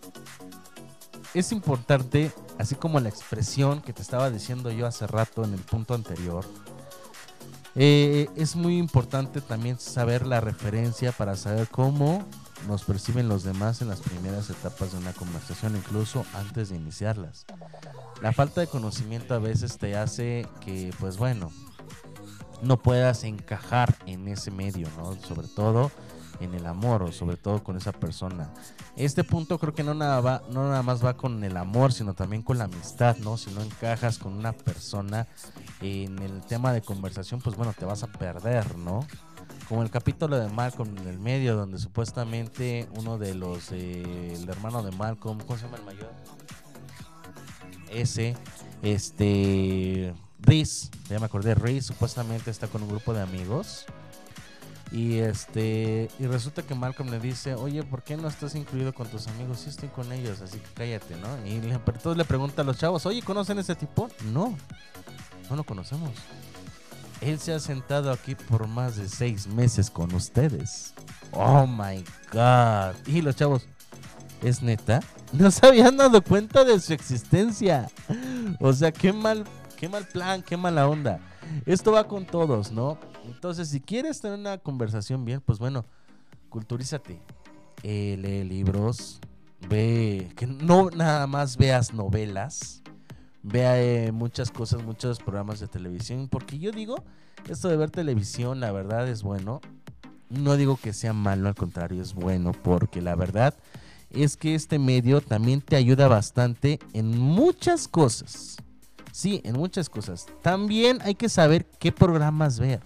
es 1.33 1.53
importante, 1.53 2.33
así 2.59 2.75
como 2.75 2.99
la 2.99 3.07
expresión 3.07 3.81
que 3.81 3.93
te 3.93 4.01
estaba 4.01 4.29
diciendo 4.29 4.71
yo 4.71 4.87
hace 4.87 5.07
rato 5.07 5.45
en 5.45 5.53
el 5.53 5.61
punto 5.61 5.93
anterior, 5.93 6.43
eh, 7.75 8.29
es 8.35 8.55
muy 8.55 8.77
importante 8.77 9.41
también 9.41 9.79
saber 9.79 10.25
la 10.25 10.41
referencia 10.41 11.11
para 11.11 11.35
saber 11.35 11.67
cómo 11.69 12.25
nos 12.67 12.83
perciben 12.83 13.27
los 13.27 13.43
demás 13.43 13.81
en 13.81 13.87
las 13.87 14.01
primeras 14.01 14.49
etapas 14.49 14.91
de 14.91 14.97
una 14.97 15.13
conversación, 15.13 15.75
incluso 15.75 16.25
antes 16.33 16.69
de 16.69 16.75
iniciarlas. 16.75 17.45
La 18.21 18.33
falta 18.33 18.61
de 18.61 18.67
conocimiento 18.67 19.33
a 19.33 19.39
veces 19.39 19.77
te 19.77 19.95
hace 19.95 20.47
que, 20.63 20.93
pues 20.99 21.17
bueno, 21.17 21.51
no 22.61 22.77
puedas 22.77 23.23
encajar 23.23 23.97
en 24.05 24.27
ese 24.27 24.51
medio, 24.51 24.87
¿no? 24.97 25.15
Sobre 25.21 25.47
todo 25.47 25.91
en 26.41 26.53
el 26.53 26.65
amor 26.65 27.03
o 27.03 27.11
sobre 27.11 27.37
todo 27.37 27.63
con 27.63 27.77
esa 27.77 27.91
persona. 27.91 28.51
Este 28.95 29.23
punto 29.23 29.57
creo 29.57 29.73
que 29.73 29.83
no 29.83 29.93
nada, 29.93 30.19
va, 30.21 30.41
no 30.49 30.67
nada 30.67 30.83
más 30.83 31.03
va 31.03 31.15
con 31.15 31.43
el 31.43 31.55
amor, 31.55 31.93
sino 31.93 32.13
también 32.13 32.41
con 32.41 32.57
la 32.57 32.65
amistad, 32.65 33.17
¿no? 33.17 33.37
Si 33.37 33.51
no 33.51 33.61
encajas 33.61 34.17
con 34.17 34.33
una 34.33 34.53
persona 34.53 35.27
en 35.81 36.19
el 36.19 36.41
tema 36.41 36.73
de 36.73 36.81
conversación, 36.81 37.41
pues 37.41 37.55
bueno, 37.55 37.73
te 37.73 37.85
vas 37.85 38.03
a 38.03 38.07
perder, 38.07 38.77
¿no? 38.77 39.05
como 39.71 39.83
el 39.83 39.89
capítulo 39.89 40.37
de 40.37 40.49
Malcolm 40.49 40.97
en 40.97 41.07
el 41.07 41.17
medio, 41.17 41.55
donde 41.55 41.79
supuestamente 41.79 42.89
uno 42.97 43.17
de 43.17 43.35
los, 43.35 43.71
eh, 43.71 44.33
el 44.33 44.49
hermano 44.49 44.83
de 44.83 44.91
Malcolm, 44.91 45.39
¿cómo 45.39 45.57
se 45.57 45.63
llama 45.63 45.77
el 45.77 45.85
mayor? 45.85 46.11
Ese, 47.89 48.35
este, 48.81 50.13
Reese, 50.39 50.89
ya 51.09 51.19
me 51.19 51.25
acordé, 51.25 51.55
Reese 51.55 51.87
supuestamente 51.87 52.51
está 52.51 52.67
con 52.67 52.83
un 52.83 52.89
grupo 52.89 53.13
de 53.13 53.21
amigos. 53.21 53.85
Y 54.91 55.19
este 55.19 56.09
y 56.19 56.25
resulta 56.25 56.63
que 56.63 56.75
Malcolm 56.75 57.09
le 57.09 57.19
dice, 57.19 57.55
oye, 57.55 57.81
¿por 57.83 58.03
qué 58.03 58.17
no 58.17 58.27
estás 58.27 58.55
incluido 58.55 58.93
con 58.93 59.07
tus 59.07 59.27
amigos? 59.27 59.59
Sí 59.59 59.69
estoy 59.69 59.87
con 59.89 60.11
ellos, 60.11 60.41
así 60.41 60.59
que 60.59 60.67
cállate, 60.73 61.15
¿no? 61.15 61.47
Y 61.47 61.61
le, 61.61 61.75
entonces 61.75 62.17
le 62.17 62.25
pregunta 62.25 62.61
a 62.61 62.65
los 62.65 62.77
chavos, 62.77 63.05
oye, 63.05 63.21
¿conocen 63.21 63.57
ese 63.59 63.73
tipo? 63.75 64.09
No, 64.33 64.57
no 65.49 65.55
lo 65.55 65.63
conocemos. 65.63 66.11
Él 67.21 67.39
se 67.39 67.53
ha 67.53 67.59
sentado 67.59 68.11
aquí 68.11 68.35
por 68.35 68.67
más 68.67 68.97
de 68.97 69.07
seis 69.07 69.47
meses 69.47 69.89
con 69.89 70.13
ustedes. 70.13 70.93
Oh 71.31 71.65
my 71.65 72.03
god. 72.33 72.95
Y 73.07 73.21
los 73.21 73.35
chavos, 73.35 73.67
¿es 74.41 74.61
neta? 74.61 75.01
No 75.31 75.51
se 75.51 75.65
habían 75.65 75.95
dado 75.95 76.21
cuenta 76.21 76.65
de 76.65 76.79
su 76.79 76.93
existencia. 76.93 77.89
O 78.59 78.73
sea, 78.73 78.91
qué 78.91 79.13
mal, 79.13 79.45
qué 79.77 79.87
mal 79.87 80.05
plan, 80.05 80.41
qué 80.41 80.57
mala 80.57 80.87
onda. 80.87 81.19
Esto 81.65 81.91
va 81.91 82.07
con 82.07 82.25
todos, 82.25 82.71
¿no? 82.71 82.97
Entonces, 83.41 83.69
si 83.69 83.81
quieres 83.81 84.21
tener 84.21 84.37
una 84.37 84.59
conversación 84.59 85.25
bien, 85.25 85.41
pues 85.41 85.57
bueno, 85.57 85.83
culturízate. 86.49 87.19
Eh, 87.81 88.15
lee 88.19 88.43
libros, 88.43 89.19
ve, 89.67 90.31
que 90.35 90.45
no 90.45 90.91
nada 90.91 91.25
más 91.25 91.57
veas 91.57 91.91
novelas, 91.91 92.83
vea 93.41 93.81
eh, 93.81 94.11
muchas 94.11 94.51
cosas, 94.51 94.83
muchos 94.83 95.17
programas 95.17 95.59
de 95.59 95.67
televisión, 95.67 96.27
porque 96.29 96.59
yo 96.59 96.71
digo, 96.71 97.03
esto 97.49 97.67
de 97.67 97.77
ver 97.77 97.89
televisión, 97.89 98.59
la 98.59 98.71
verdad 98.71 99.07
es 99.07 99.23
bueno. 99.23 99.59
No 100.29 100.55
digo 100.55 100.77
que 100.77 100.93
sea 100.93 101.13
malo, 101.13 101.47
al 101.47 101.55
contrario, 101.55 102.03
es 102.03 102.13
bueno, 102.13 102.51
porque 102.51 103.01
la 103.01 103.15
verdad 103.15 103.55
es 104.11 104.37
que 104.37 104.53
este 104.53 104.77
medio 104.77 105.19
también 105.19 105.61
te 105.61 105.77
ayuda 105.77 106.07
bastante 106.07 106.79
en 106.93 107.17
muchas 107.17 107.87
cosas. 107.87 108.57
Sí, 109.11 109.41
en 109.43 109.55
muchas 109.55 109.89
cosas. 109.89 110.27
También 110.43 110.99
hay 111.01 111.15
que 111.15 111.27
saber 111.27 111.65
qué 111.79 111.91
programas 111.91 112.59
ver. 112.59 112.81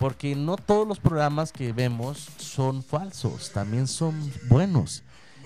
Porque 0.00 0.34
no 0.34 0.56
todos 0.56 0.88
los 0.88 0.98
programas 0.98 1.52
que 1.52 1.72
vemos 1.72 2.26
son 2.38 2.82
falsos, 2.82 3.52
también 3.52 3.86
son 3.86 4.14
buenos. 4.48 5.04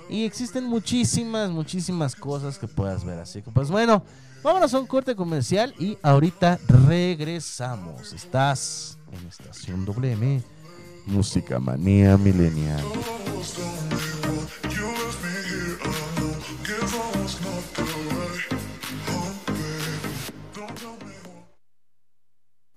Y 0.08 0.24
existen 0.24 0.64
muchísimas, 0.64 1.50
muchísimas 1.50 2.14
cosas 2.14 2.56
que 2.58 2.68
puedas 2.68 3.04
ver. 3.04 3.18
Así 3.18 3.42
que 3.42 3.50
pues 3.50 3.68
bueno, 3.68 4.04
vámonos 4.42 4.72
a 4.72 4.78
un 4.78 4.86
corte 4.86 5.16
comercial 5.16 5.74
y 5.78 5.98
ahorita 6.02 6.60
regresamos. 6.86 8.12
Estás 8.12 8.96
en 9.12 9.26
Estación 9.26 9.84
WM, 9.84 10.42
Música 11.06 11.58
Manía 11.58 12.16
Milenial. 12.16 12.84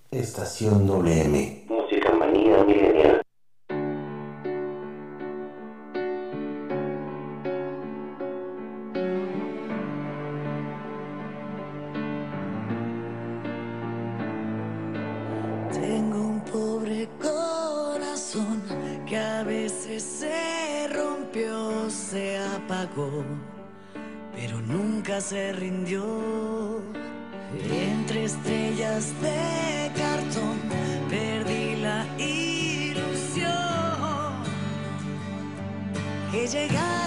Estación 0.09 0.87
WM. 0.87 1.65
Música 1.67 2.13
manía 2.13 2.63
milenial. 2.63 3.21
Tengo 15.73 16.19
un 16.19 16.41
pobre 16.51 17.09
corazón 17.21 18.63
que 19.05 19.17
a 19.17 19.43
veces 19.43 20.01
se 20.03 20.87
rompió, 20.87 21.89
se 21.89 22.37
apagó, 22.37 23.25
pero 24.33 24.61
nunca 24.61 25.19
se 25.19 25.51
rindió. 25.51 26.81
Entre 27.69 28.25
estrellas 28.25 29.13
de 29.21 29.86
que 36.49 37.06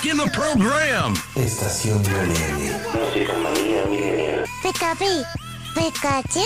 Back 0.00 0.10
in 0.10 0.16
the 0.16 0.26
program. 0.32 1.14
Estación 1.36 2.02
WM. 2.02 2.72
Música 2.94 3.34
manía 3.38 3.84
milenial. 3.86 4.44
Pika 4.62 4.94
Pi, 4.94 5.22
Pikachu. 5.74 6.40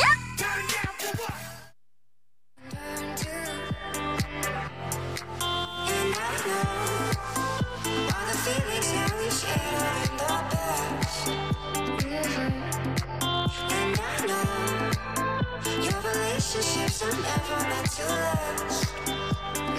Relationships 16.05 17.03
are 17.03 17.13
never 17.23 17.69
meant 17.69 17.91
to 17.91 18.07
last. 18.07 18.95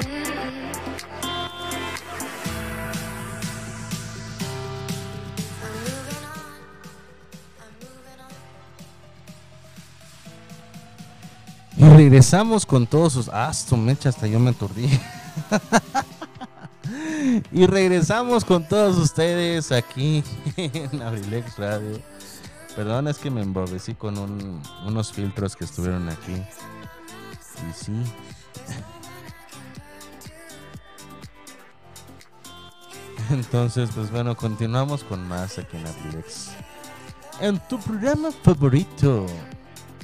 Mm-mm. 0.01 0.84
Regresamos 11.95 12.65
con 12.65 12.85
todos 12.87 13.13
sus. 13.13 13.29
Ah, 13.29 13.53
su 13.53 13.77
mecha, 13.77 14.09
hasta 14.09 14.27
yo 14.27 14.39
me 14.39 14.51
aturdí. 14.51 14.89
y 17.51 17.65
regresamos 17.65 18.45
con 18.45 18.67
todos 18.67 18.97
ustedes 18.97 19.71
aquí 19.71 20.23
en 20.57 21.01
Abrilex 21.01 21.57
Radio. 21.57 21.99
Perdón, 22.75 23.07
es 23.07 23.17
que 23.17 23.31
me 23.31 23.41
emborrecí 23.41 23.93
con 23.95 24.17
un- 24.17 24.61
unos 24.85 25.11
filtros 25.13 25.55
que 25.55 25.63
estuvieron 25.65 26.09
aquí. 26.09 26.33
Y 26.33 27.73
sí. 27.73 27.93
Entonces, 33.31 33.89
pues 33.95 34.11
bueno, 34.11 34.35
continuamos 34.35 35.03
con 35.03 35.27
más 35.27 35.57
aquí 35.57 35.77
en 35.77 35.87
Abrilex. 35.87 36.49
En 37.41 37.59
tu 37.67 37.79
programa 37.79 38.29
favorito, 38.43 39.25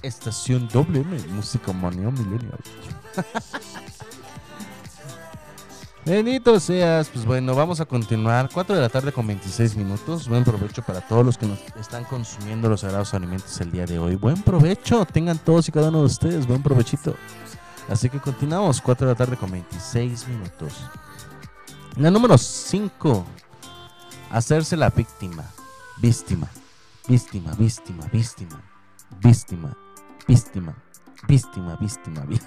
Estación 0.01 0.67
WM, 0.67 1.27
Música 1.29 1.71
Manía 1.73 2.09
Millennial. 2.09 2.59
Bendito 6.03 6.59
seas, 6.59 7.09
pues 7.09 7.25
bueno, 7.25 7.53
vamos 7.53 7.79
a 7.79 7.85
continuar. 7.85 8.49
4 8.51 8.75
de 8.75 8.81
la 8.81 8.89
tarde 8.89 9.11
con 9.11 9.27
26 9.27 9.75
minutos. 9.75 10.27
Buen 10.27 10.43
provecho 10.43 10.81
para 10.81 11.01
todos 11.01 11.23
los 11.23 11.37
que 11.37 11.45
nos 11.45 11.59
están 11.79 12.05
consumiendo 12.05 12.67
los 12.69 12.81
sagrados 12.81 13.13
alimentos 13.13 13.61
el 13.61 13.71
día 13.71 13.85
de 13.85 13.99
hoy. 13.99 14.15
Buen 14.15 14.41
provecho, 14.41 15.05
tengan 15.05 15.37
todos 15.37 15.69
y 15.69 15.71
cada 15.71 15.89
uno 15.89 15.99
de 15.99 16.05
ustedes, 16.05 16.47
buen 16.47 16.63
provechito. 16.63 17.15
Así 17.87 18.09
que 18.09 18.19
continuamos, 18.19 18.81
4 18.81 19.05
de 19.05 19.13
la 19.13 19.17
tarde 19.17 19.37
con 19.37 19.51
26 19.51 20.27
minutos. 20.27 20.73
La 21.97 22.09
número 22.09 22.35
5, 22.35 23.25
hacerse 24.31 24.75
la 24.75 24.89
víctima. 24.89 25.43
Víctima, 25.97 26.47
víctima, 27.07 27.53
víctima, 27.53 28.05
víctima, 28.11 28.61
víctima, 29.19 29.77
víctima, 30.35 30.75
víctima, 31.27 31.75
víctima. 31.79 32.25
ví- 32.25 32.41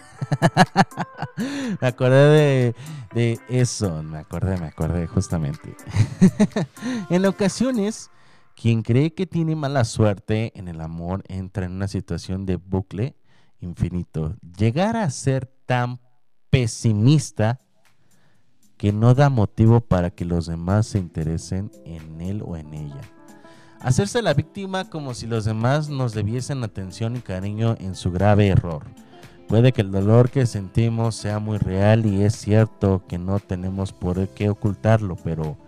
me 1.80 1.86
acordé 1.86 2.28
de, 2.28 2.74
de 3.14 3.40
eso, 3.48 4.02
me 4.02 4.18
acordé, 4.18 4.56
me 4.58 4.66
acordé 4.66 5.06
justamente. 5.06 5.76
en 7.10 7.26
ocasiones, 7.26 8.10
quien 8.56 8.82
cree 8.82 9.12
que 9.14 9.26
tiene 9.26 9.54
mala 9.56 9.84
suerte 9.84 10.52
en 10.58 10.68
el 10.68 10.80
amor 10.80 11.22
entra 11.28 11.66
en 11.66 11.72
una 11.72 11.88
situación 11.88 12.46
de 12.46 12.56
bucle 12.56 13.16
infinito. 13.60 14.36
Llegar 14.56 14.96
a 14.96 15.08
ser 15.10 15.46
tan 15.66 16.00
pesimista 16.50 17.60
que 18.76 18.92
no 18.92 19.14
da 19.14 19.28
motivo 19.30 19.80
para 19.80 20.10
que 20.10 20.24
los 20.24 20.46
demás 20.46 20.86
se 20.86 20.98
interesen 20.98 21.70
en 21.84 22.20
él 22.20 22.42
o 22.44 22.56
en 22.56 22.74
ella. 22.74 23.00
Hacerse 23.84 24.22
la 24.22 24.32
víctima 24.32 24.88
como 24.88 25.12
si 25.12 25.26
los 25.26 25.44
demás 25.44 25.90
nos 25.90 26.14
debiesen 26.14 26.64
atención 26.64 27.16
y 27.16 27.20
cariño 27.20 27.76
en 27.78 27.94
su 27.94 28.10
grave 28.10 28.48
error. 28.48 28.82
Puede 29.46 29.72
que 29.72 29.82
el 29.82 29.90
dolor 29.90 30.30
que 30.30 30.46
sentimos 30.46 31.14
sea 31.16 31.38
muy 31.38 31.58
real 31.58 32.06
y 32.06 32.22
es 32.22 32.34
cierto 32.34 33.02
que 33.06 33.18
no 33.18 33.40
tenemos 33.40 33.92
por 33.92 34.26
qué 34.28 34.48
ocultarlo, 34.48 35.16
pero 35.22 35.58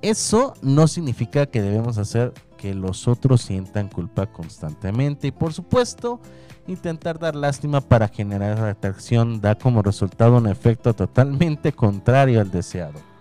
eso 0.00 0.54
no 0.62 0.86
significa 0.86 1.46
que 1.46 1.60
debemos 1.60 1.98
hacer 1.98 2.32
que 2.56 2.72
los 2.72 3.08
otros 3.08 3.42
sientan 3.42 3.88
culpa 3.88 4.26
constantemente 4.26 5.26
y 5.26 5.32
por 5.32 5.52
supuesto 5.52 6.20
intentar 6.68 7.18
dar 7.18 7.34
lástima 7.34 7.80
para 7.80 8.06
generar 8.06 8.60
atracción 8.60 9.40
da 9.40 9.56
como 9.56 9.82
resultado 9.82 10.36
un 10.36 10.46
efecto 10.46 10.94
totalmente 10.94 11.72
contrario 11.72 12.40
al 12.40 12.52
deseado. 12.52 13.15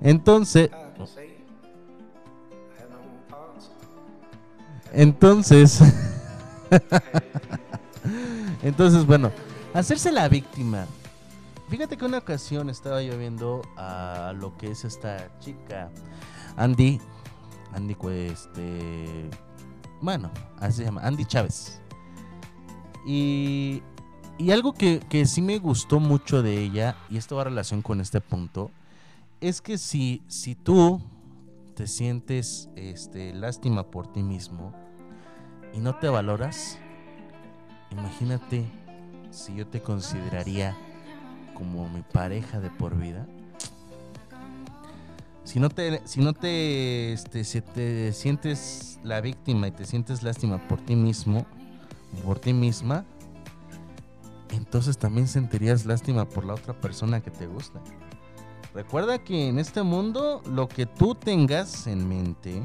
Entonces, 0.00 0.70
entonces, 4.92 5.80
entonces, 8.62 9.06
bueno, 9.06 9.30
hacerse 9.74 10.10
la 10.12 10.28
víctima. 10.28 10.86
Fíjate 11.68 11.98
que 11.98 12.04
una 12.06 12.18
ocasión 12.18 12.70
estaba 12.70 13.02
yo 13.02 13.18
viendo 13.18 13.62
a 13.76 14.32
lo 14.34 14.56
que 14.56 14.70
es 14.70 14.84
esta 14.84 15.28
chica, 15.40 15.90
Andy, 16.56 16.98
Andy, 17.74 17.94
pues, 17.94 18.32
este, 18.32 19.28
bueno, 20.00 20.30
así 20.58 20.78
se 20.78 20.84
llama, 20.84 21.02
Andy 21.02 21.26
Chávez. 21.26 21.82
Y, 23.06 23.82
y 24.38 24.50
algo 24.50 24.72
que, 24.72 25.00
que 25.00 25.26
sí 25.26 25.42
me 25.42 25.58
gustó 25.58 26.00
mucho 26.00 26.42
de 26.42 26.58
ella, 26.62 26.96
y 27.10 27.18
esto 27.18 27.36
va 27.36 27.42
a 27.42 27.44
relación 27.44 27.82
con 27.82 28.00
este 28.00 28.22
punto, 28.22 28.70
es 29.40 29.60
que 29.60 29.78
si, 29.78 30.22
si 30.26 30.54
tú 30.54 31.00
te 31.74 31.86
sientes 31.86 32.68
este, 32.76 33.32
lástima 33.34 33.90
por 33.90 34.12
ti 34.12 34.22
mismo 34.22 34.72
y 35.72 35.78
no 35.78 35.96
te 35.96 36.08
valoras, 36.08 36.78
imagínate 37.90 38.66
si 39.30 39.54
yo 39.54 39.66
te 39.66 39.80
consideraría 39.80 40.76
como 41.54 41.88
mi 41.88 42.02
pareja 42.02 42.60
de 42.60 42.70
por 42.70 42.96
vida. 42.96 43.26
Si 45.44 45.60
no 45.60 45.70
te, 45.70 46.02
si 46.06 46.20
no 46.20 46.34
te, 46.34 47.12
este, 47.12 47.44
si 47.44 47.60
te 47.60 48.12
sientes 48.12 49.00
la 49.02 49.20
víctima 49.20 49.68
y 49.68 49.70
te 49.70 49.86
sientes 49.86 50.22
lástima 50.22 50.58
por 50.68 50.80
ti 50.80 50.94
mismo, 50.94 51.46
por 52.24 52.38
ti 52.38 52.52
misma, 52.52 53.04
entonces 54.50 54.98
también 54.98 55.26
sentirías 55.26 55.86
lástima 55.86 56.28
por 56.28 56.44
la 56.44 56.54
otra 56.54 56.78
persona 56.78 57.20
que 57.20 57.30
te 57.30 57.46
gusta. 57.46 57.80
Recuerda 58.78 59.18
que 59.18 59.48
en 59.48 59.58
este 59.58 59.82
mundo 59.82 60.40
lo 60.46 60.68
que 60.68 60.86
tú 60.86 61.16
tengas 61.16 61.88
en 61.88 62.08
mente, 62.08 62.64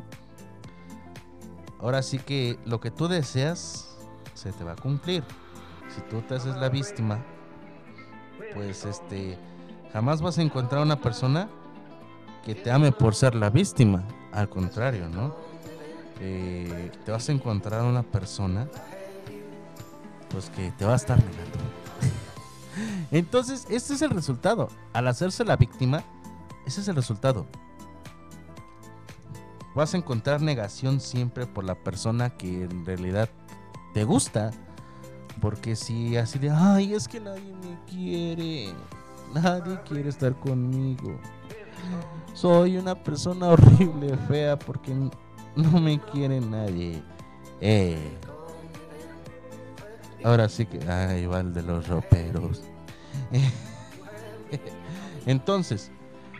ahora 1.79 2.03
sí 2.03 2.19
que 2.19 2.59
lo 2.65 2.79
que 2.79 2.91
tú 2.91 3.07
deseas 3.07 3.97
se 4.35 4.51
te 4.51 4.63
va 4.63 4.73
a 4.73 4.75
cumplir. 4.75 5.23
Si 5.89 6.01
tú 6.01 6.21
te 6.21 6.35
haces 6.35 6.55
la 6.57 6.69
víctima, 6.69 7.25
pues 8.53 8.85
este 8.85 9.39
jamás 9.91 10.21
vas 10.21 10.37
a 10.37 10.43
encontrar 10.43 10.83
una 10.83 11.01
persona 11.01 11.49
que 12.45 12.53
te 12.53 12.69
ame 12.69 12.91
por 12.91 13.15
ser 13.15 13.33
la 13.33 13.49
víctima. 13.49 14.03
Al 14.31 14.49
contrario, 14.49 15.09
¿no? 15.09 15.33
Eh, 16.19 16.91
te 17.03 17.11
vas 17.11 17.27
a 17.27 17.31
encontrar 17.31 17.81
una 17.81 18.03
persona 18.03 18.67
pues 20.29 20.51
que 20.51 20.71
te 20.73 20.85
va 20.85 20.93
a 20.93 20.97
estar 20.97 21.17
negando. 21.17 21.62
Entonces, 23.11 23.65
este 23.69 23.93
es 23.93 24.01
el 24.01 24.11
resultado. 24.11 24.69
Al 24.93 25.07
hacerse 25.07 25.45
la 25.45 25.57
víctima, 25.57 26.03
ese 26.65 26.81
es 26.81 26.87
el 26.87 26.95
resultado. 26.95 27.45
Vas 29.75 29.93
a 29.93 29.97
encontrar 29.97 30.41
negación 30.41 30.99
siempre 30.99 31.47
por 31.47 31.63
la 31.63 31.75
persona 31.75 32.29
que 32.31 32.63
en 32.63 32.85
realidad 32.85 33.29
te 33.93 34.03
gusta. 34.03 34.51
Porque 35.41 35.75
si 35.75 36.15
así 36.15 36.39
de, 36.39 36.51
ay, 36.51 36.93
es 36.93 37.07
que 37.07 37.19
nadie 37.19 37.53
me 37.53 37.79
quiere, 37.87 38.73
nadie 39.33 39.79
quiere 39.83 40.09
estar 40.09 40.39
conmigo. 40.39 41.19
Soy 42.33 42.77
una 42.77 42.95
persona 42.95 43.47
horrible, 43.47 44.15
fea, 44.27 44.57
porque 44.57 44.93
no 45.55 45.79
me 45.79 45.99
quiere 45.99 46.39
nadie. 46.39 47.03
Eh. 47.61 48.17
Ahora 50.23 50.47
sí 50.49 50.65
que, 50.65 50.79
ay, 50.89 51.25
va 51.25 51.41
el 51.41 51.53
de 51.53 51.63
los 51.63 51.87
roperos. 51.87 52.61
Entonces, 55.25 55.91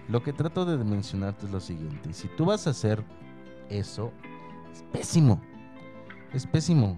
lo 0.08 0.24
que 0.24 0.34
trato 0.34 0.66
de 0.66 0.78
mencionarte 0.84 1.46
es 1.46 1.52
lo 1.52 1.60
siguiente. 1.60 2.14
Si 2.14 2.28
tú 2.30 2.46
vas 2.46 2.68
a 2.68 2.72
hacer 2.72 3.04
eso, 3.70 4.12
es 4.74 4.84
pésimo. 4.92 5.42
Es 6.34 6.48
pésimo. 6.48 6.98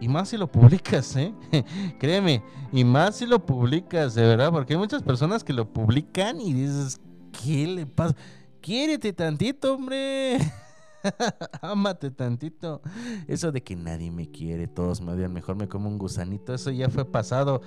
Y 0.00 0.08
más 0.08 0.30
si 0.30 0.36
lo 0.36 0.50
publicas, 0.50 1.14
¿eh? 1.16 1.34
Créeme. 2.00 2.42
Y 2.72 2.84
más 2.84 3.16
si 3.16 3.26
lo 3.26 3.44
publicas, 3.44 4.14
de 4.14 4.22
verdad. 4.22 4.50
Porque 4.50 4.72
hay 4.72 4.78
muchas 4.78 5.02
personas 5.02 5.44
que 5.44 5.52
lo 5.52 5.70
publican 5.70 6.40
y 6.40 6.54
dices, 6.54 7.00
¿qué 7.42 7.66
le 7.66 7.86
pasa? 7.86 8.16
Quiérete 8.60 9.12
tantito, 9.12 9.74
hombre. 9.74 10.38
Ámate 11.62 12.10
tantito. 12.10 12.82
Eso 13.28 13.52
de 13.52 13.62
que 13.62 13.76
nadie 13.76 14.10
me 14.10 14.30
quiere, 14.30 14.66
todos 14.66 15.00
me 15.00 15.12
odian, 15.12 15.32
mejor 15.32 15.56
me 15.56 15.68
como 15.68 15.88
un 15.88 15.98
gusanito. 15.98 16.54
Eso 16.54 16.70
ya 16.70 16.88
fue 16.88 17.04
pasado. 17.04 17.62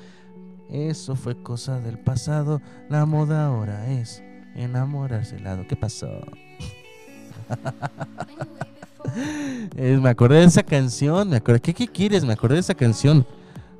Eso 0.69 1.15
fue 1.15 1.41
cosa 1.41 1.79
del 1.79 1.99
pasado. 1.99 2.61
La 2.89 3.05
moda 3.05 3.47
ahora 3.47 3.91
es 3.91 4.23
enamorarse 4.55 5.35
del 5.35 5.43
lado. 5.43 5.65
¿Qué 5.67 5.75
pasó? 5.75 6.07
Me 9.75 10.09
acordé 10.09 10.39
de 10.39 10.45
esa 10.45 10.63
canción. 10.63 11.29
Me 11.29 11.37
acordé. 11.37 11.59
¿Qué, 11.59 11.87
quieres? 11.87 12.25
Me 12.25 12.33
acordé 12.33 12.55
de 12.55 12.61
esa 12.61 12.73
canción. 12.73 13.25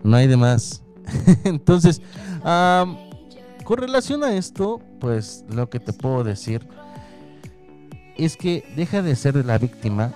No 0.04 0.18
hay 0.18 0.28
de 0.28 0.38
más. 0.38 0.84
Entonces, 1.44 2.02
am, 2.44 2.98
con 3.64 3.78
relación 3.78 4.24
a 4.24 4.36
esto, 4.36 4.82
pues 5.00 5.46
lo 5.50 5.70
que 5.70 5.80
te 5.80 5.94
puedo 5.94 6.24
decir 6.24 6.68
es 8.18 8.38
que 8.38 8.64
deja 8.76 9.02
de 9.02 9.16
ser 9.16 9.44
la 9.46 9.58
víctima. 9.58 10.12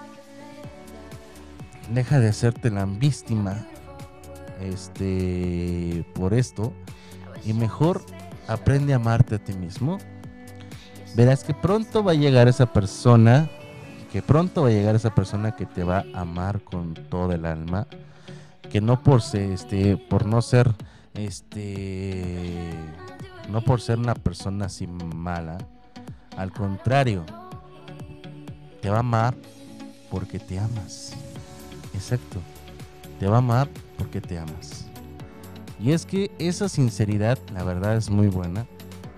Deja 1.94 2.20
de 2.20 2.30
hacerte 2.30 2.70
la 2.70 2.86
víctima. 2.86 3.66
Este. 4.62 6.06
Por 6.14 6.34
esto. 6.34 6.74
Y 7.46 7.54
mejor 7.54 8.02
aprende 8.48 8.94
a 8.94 8.98
amarte 8.98 9.36
a 9.36 9.40
ti 9.40 9.54
mismo. 9.54 9.98
Verás 11.16 11.44
que 11.44 11.54
pronto 11.54 12.04
va 12.04 12.12
a 12.12 12.16
llegar 12.16 12.48
esa 12.48 12.72
persona. 12.72 13.50
Que 14.12 14.22
pronto 14.22 14.64
va 14.64 14.70
a 14.70 14.72
llegar 14.72 14.96
esa 14.96 15.14
persona 15.14 15.56
que 15.56 15.66
te 15.66 15.84
va 15.84 16.06
a 16.14 16.22
amar 16.22 16.62
con 16.62 16.94
todo 16.94 17.32
el 17.32 17.46
alma. 17.46 17.88
Que 18.70 18.82
no 18.82 19.02
por 19.02 19.22
ser, 19.22 19.52
este, 19.52 19.98
por 19.98 20.26
no 20.26 20.42
ser, 20.42 20.74
este, 21.14 22.54
no 23.50 23.62
por 23.62 23.82
ser 23.82 23.98
una 23.98 24.14
persona 24.14 24.66
así 24.66 24.88
mala. 24.88 25.58
Al 26.36 26.52
contrario, 26.52 27.26
te 28.82 28.90
va 28.90 28.98
a 28.98 29.00
amar 29.00 29.36
porque 30.10 30.40
te 30.40 30.60
amas. 30.60 31.14
Exacto. 31.94 32.40
Te 33.20 33.28
va 33.28 33.36
a 33.36 33.40
amar 33.40 33.70
porque 33.98 34.22
te 34.22 34.38
amas. 34.38 34.86
Y 35.80 35.92
es 35.92 36.06
que 36.06 36.32
esa 36.40 36.70
sinceridad, 36.70 37.38
la 37.54 37.64
verdad, 37.64 37.98
es 37.98 38.10
muy 38.10 38.28
buena. 38.28 38.66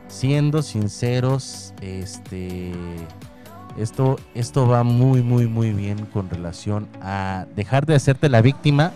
Siendo 0.08 0.62
sinceros, 0.62 1.74
este. 1.82 2.72
Esto, 3.78 4.18
esto 4.34 4.68
va 4.68 4.84
muy, 4.84 5.22
muy, 5.22 5.48
muy 5.48 5.72
bien 5.72 6.06
con 6.08 6.30
relación 6.30 6.90
a 7.02 7.46
dejar 7.56 7.86
de 7.86 7.96
hacerte 7.96 8.28
la 8.28 8.42
víctima 8.42 8.92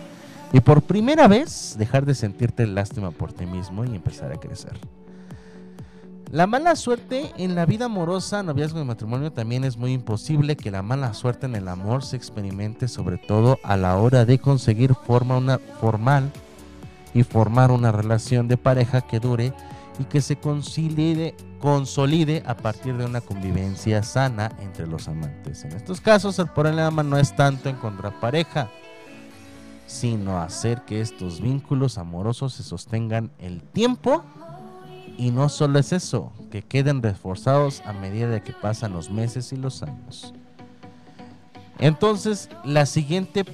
y 0.52 0.60
por 0.60 0.82
primera 0.82 1.26
vez 1.26 1.76
dejar 1.78 2.04
de 2.04 2.14
sentirte 2.14 2.66
lástima 2.66 3.10
por 3.10 3.32
ti 3.32 3.46
mismo 3.46 3.84
y 3.84 3.94
empezar 3.94 4.30
a 4.32 4.36
crecer. 4.36 4.78
La 6.34 6.48
mala 6.48 6.74
suerte 6.74 7.30
en 7.36 7.54
la 7.54 7.64
vida 7.64 7.84
amorosa, 7.84 8.42
noviazgo 8.42 8.80
y 8.80 8.84
matrimonio 8.84 9.30
también 9.30 9.62
es 9.62 9.76
muy 9.76 9.92
imposible 9.92 10.56
que 10.56 10.72
la 10.72 10.82
mala 10.82 11.14
suerte 11.14 11.46
en 11.46 11.54
el 11.54 11.68
amor 11.68 12.02
se 12.02 12.16
experimente 12.16 12.88
sobre 12.88 13.18
todo 13.18 13.60
a 13.62 13.76
la 13.76 13.96
hora 13.98 14.24
de 14.24 14.40
conseguir 14.40 14.96
forma 14.96 15.36
una, 15.36 15.60
formal 15.80 16.32
y 17.14 17.22
formar 17.22 17.70
una 17.70 17.92
relación 17.92 18.48
de 18.48 18.56
pareja 18.56 19.02
que 19.02 19.20
dure 19.20 19.52
y 20.00 20.06
que 20.06 20.20
se 20.20 20.34
consolide, 20.34 21.36
consolide 21.60 22.42
a 22.46 22.56
partir 22.56 22.96
de 22.96 23.04
una 23.04 23.20
convivencia 23.20 24.02
sana 24.02 24.50
entre 24.58 24.88
los 24.88 25.06
amantes. 25.06 25.62
En 25.62 25.70
estos 25.70 26.00
casos 26.00 26.36
el 26.40 26.48
problema 26.48 27.04
no 27.04 27.16
es 27.16 27.36
tanto 27.36 27.68
encontrar 27.68 28.18
pareja, 28.18 28.68
sino 29.86 30.40
hacer 30.40 30.82
que 30.82 31.00
estos 31.00 31.40
vínculos 31.40 31.96
amorosos 31.96 32.54
se 32.54 32.64
sostengan 32.64 33.30
el 33.38 33.62
tiempo 33.62 34.24
y 35.16 35.30
no 35.30 35.48
solo 35.48 35.78
es 35.78 35.92
eso, 35.92 36.32
que 36.50 36.62
queden 36.62 37.02
reforzados 37.02 37.82
a 37.84 37.92
medida 37.92 38.28
de 38.28 38.42
que 38.42 38.52
pasan 38.52 38.92
los 38.92 39.10
meses 39.10 39.52
y 39.52 39.56
los 39.56 39.82
años. 39.82 40.32
Entonces, 41.78 42.48
la 42.64 42.86
siguiente, 42.86 43.44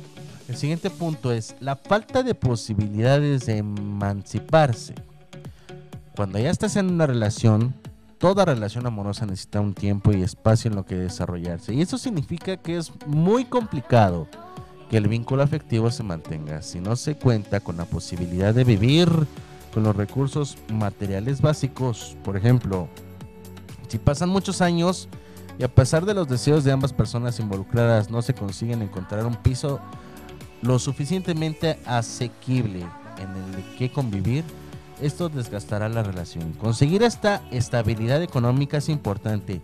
el 0.49 0.57
siguiente 0.57 0.91
punto 0.91 1.32
es 1.32 1.57
la 1.61 1.77
falta 1.77 2.23
de 2.23 2.35
posibilidades 2.35 3.47
de 3.47 3.59
emanciparse. 3.59 4.95
Cuando 6.15 6.39
ya 6.39 6.51
estás 6.51 6.77
en 6.77 6.91
una 6.91 7.07
relación, 7.07 7.74
toda 8.19 8.45
relación 8.45 8.87
amorosa 8.87 9.24
necesita 9.24 9.61
un 9.61 9.74
tiempo 9.74 10.12
y 10.12 10.23
espacio 10.23 10.69
en 10.69 10.77
lo 10.77 10.85
que 10.85 10.97
desarrollarse. 10.97 11.73
Y 11.73 11.81
eso 11.81 11.97
significa 11.97 12.57
que 12.59 12.77
es 12.77 12.93
muy 13.07 13.47
complicado 13.47 14.28
que 14.91 14.99
el 14.99 15.09
vínculo 15.09 15.43
afectivo 15.43 15.91
se 15.91 16.03
mantenga 16.03 16.62
si 16.62 16.81
no 16.81 16.97
se 16.97 17.15
cuenta 17.15 17.61
con 17.61 17.77
la 17.77 17.85
posibilidad 17.85 18.53
de 18.53 18.65
vivir 18.65 19.09
con 19.73 19.83
los 19.83 19.97
recursos 19.97 20.57
materiales 20.73 21.41
básicos. 21.41 22.17
Por 22.25 22.37
ejemplo, 22.37 22.89
si 23.89 23.99
pasan 23.99 24.29
muchos 24.29 24.61
años 24.61 25.09
y 25.59 25.65
a 25.65 25.69
pesar 25.69 26.05
de 26.05 26.15
los 26.15 26.29
deseos 26.29 26.65
de 26.65 26.73
ambas 26.73 26.93
personas 26.93 27.39
involucradas 27.41 28.11
no 28.11 28.23
se 28.23 28.35
consiguen 28.35 28.83
encontrar 28.83 29.27
un 29.27 29.37
piso 29.37 29.81
lo 30.63 30.79
suficientemente 30.79 31.79
asequible 31.87 32.87
en 33.19 33.55
el 33.55 33.77
que 33.77 33.91
convivir, 33.91 34.45
esto 35.01 35.29
desgastará 35.29 35.89
la 35.89 36.03
relación. 36.03 36.53
Conseguir 36.53 37.03
esta 37.03 37.43
estabilidad 37.51 38.23
económica 38.23 38.79
es 38.79 38.89
importante 38.89 39.61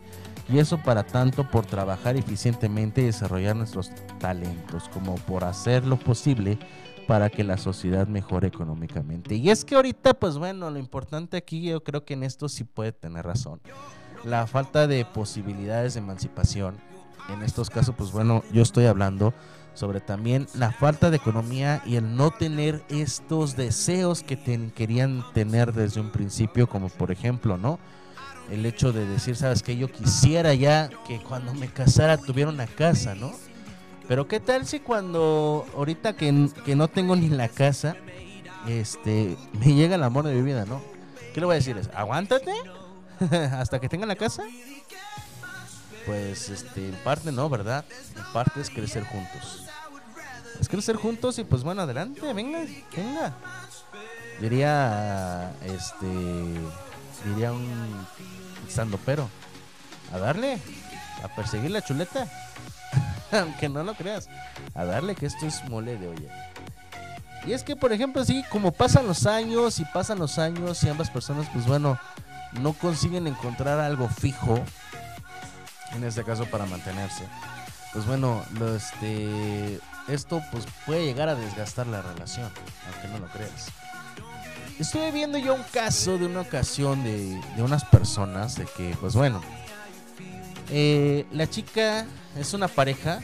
y 0.49 0.59
eso 0.59 0.79
para 0.79 1.05
tanto 1.05 1.51
por 1.51 1.67
trabajar 1.67 2.17
eficientemente 2.17 3.03
y 3.03 3.07
desarrollar 3.07 3.57
nuestros 3.57 3.91
talentos 4.19 4.89
como 4.89 5.17
por 5.17 5.45
hacer 5.45 5.85
lo 5.85 5.99
posible 5.99 6.59
para 7.07 7.31
que 7.31 7.45
la 7.45 7.57
sociedad 7.57 8.07
mejore 8.09 8.49
económicamente. 8.49 9.35
Y 9.37 9.51
es 9.51 9.65
que 9.65 9.75
ahorita, 9.77 10.15
pues 10.15 10.39
bueno, 10.39 10.71
lo 10.71 10.79
importante 10.79 11.37
aquí 11.37 11.63
yo 11.63 11.83
creo 11.85 12.05
que 12.05 12.15
en 12.15 12.23
esto 12.25 12.49
sí 12.49 12.65
puede 12.65 12.93
tener 12.93 13.25
razón. 13.25 13.61
La 14.25 14.47
falta 14.47 14.87
de 14.87 15.05
posibilidades 15.05 15.95
de 15.95 16.01
emancipación. 16.01 16.77
En 17.33 17.43
estos 17.43 17.71
casos, 17.71 17.95
pues 17.97 18.13
bueno, 18.13 18.43
yo 18.53 18.63
estoy 18.63 18.87
hablando 18.87 19.35
sobre 19.75 20.01
también 20.01 20.47
la 20.55 20.73
falta 20.73 21.11
de 21.11 21.17
economía 21.17 21.83
y 21.85 21.97
el 21.97 22.17
no 22.17 22.31
tener 22.31 22.83
estos 22.89 23.57
deseos 23.57 24.23
que 24.23 24.37
ten- 24.37 24.71
querían 24.71 25.23
tener 25.35 25.73
desde 25.73 26.01
un 26.01 26.11
principio, 26.11 26.69
como 26.69 26.89
por 26.89 27.11
ejemplo, 27.11 27.59
¿no? 27.59 27.79
El 28.51 28.65
hecho 28.65 28.93
de 28.93 29.05
decir, 29.07 29.35
sabes 29.37 29.63
que 29.63 29.77
yo 29.77 29.91
quisiera 29.91 30.55
ya 30.55 30.89
que 31.07 31.21
cuando 31.21 31.53
me 31.53 31.69
casara 31.69 32.17
tuviera 32.17 32.49
una 32.51 32.67
casa, 32.67 33.15
¿no? 33.17 33.33
Pero 34.09 34.29
qué 34.29 34.41
tal 34.41 34.67
si 34.67 34.81
cuando 34.81 35.67
ahorita 35.75 36.15
que, 36.15 36.49
que 36.65 36.77
no 36.77 36.89
tengo 36.89 37.17
ni 37.17 37.29
la 37.29 37.49
casa, 37.49 37.97
este, 38.67 39.37
me 39.53 39.75
llega 39.75 39.97
el 39.97 40.03
amor 40.03 40.25
de 40.27 40.35
mi 40.35 40.43
vida, 40.43 40.65
¿no? 40.65 40.81
¿Qué 41.35 41.41
le 41.41 41.47
voy 41.47 41.55
a 41.55 41.57
decir? 41.57 41.77
Es, 41.77 41.91
aguántate 41.95 42.53
hasta 43.53 43.81
que 43.81 43.89
tenga 43.89 44.07
la 44.07 44.17
casa. 44.17 44.45
Pues, 46.07 46.49
este, 46.51 46.89
en 46.89 46.95
parte 47.03 47.33
no, 47.33 47.49
¿verdad? 47.49 47.85
En 48.17 48.33
parte 48.33 48.61
es 48.61 48.71
crecer 48.71 49.05
juntos. 49.05 49.65
Es 50.61 50.69
crecer 50.69 50.97
juntos 50.97 51.39
y 51.39 51.45
pues 51.45 51.63
bueno, 51.63 51.83
adelante, 51.83 52.33
venga, 52.33 52.61
venga. 52.97 53.35
Diría, 54.41 55.53
este, 55.63 56.07
diría 57.25 57.53
un 57.53 58.07
estando 58.67 58.99
pero, 59.05 59.29
a 60.13 60.19
darle, 60.19 60.59
a 61.23 61.35
perseguir 61.35 61.71
la 61.71 61.83
chuleta. 61.83 62.31
Aunque 63.33 63.69
no 63.69 63.83
lo 63.83 63.95
creas, 63.95 64.29
a 64.75 64.85
darle 64.85 65.15
que 65.15 65.27
esto 65.27 65.47
es 65.47 65.65
mole 65.69 65.97
de 65.97 66.09
olla. 66.09 66.53
Y 67.47 67.53
es 67.53 67.63
que, 67.63 67.77
por 67.77 67.93
ejemplo, 67.93 68.23
así 68.23 68.45
como 68.51 68.73
pasan 68.73 69.07
los 69.07 69.27
años 69.27 69.79
y 69.79 69.85
pasan 69.85 70.19
los 70.19 70.39
años 70.39 70.83
y 70.83 70.89
ambas 70.89 71.11
personas, 71.11 71.47
pues 71.53 71.67
bueno, 71.67 71.99
no 72.61 72.73
consiguen 72.73 73.27
encontrar 73.27 73.79
algo 73.79 74.09
fijo, 74.09 74.61
en 75.95 76.05
este 76.05 76.25
caso 76.25 76.47
para 76.47 76.67
mantenerse. 76.67 77.25
Pues 77.93 78.05
bueno, 78.05 78.45
lo, 78.59 78.75
este, 78.75 79.79
esto 80.09 80.43
pues 80.51 80.67
puede 80.85 81.05
llegar 81.05 81.29
a 81.29 81.37
desgastar 81.37 81.87
la 81.87 82.03
relación, 82.03 82.51
aunque 82.93 83.09
no 83.09 83.19
lo 83.25 83.33
creas. 83.33 83.69
Estuve 84.79 85.11
viendo 85.11 85.39
yo 85.39 85.55
un 85.55 85.63
caso 85.73 86.19
de 86.19 86.27
una 86.27 86.41
ocasión 86.41 87.03
de, 87.05 87.41
de 87.57 87.63
unas 87.63 87.85
personas 87.85 88.57
de 88.57 88.67
que, 88.77 88.95
pues 89.01 89.15
bueno, 89.15 89.41
eh, 90.71 91.27
la 91.33 91.49
chica 91.49 92.07
es 92.37 92.55
una 92.55 92.69
pareja, 92.69 93.21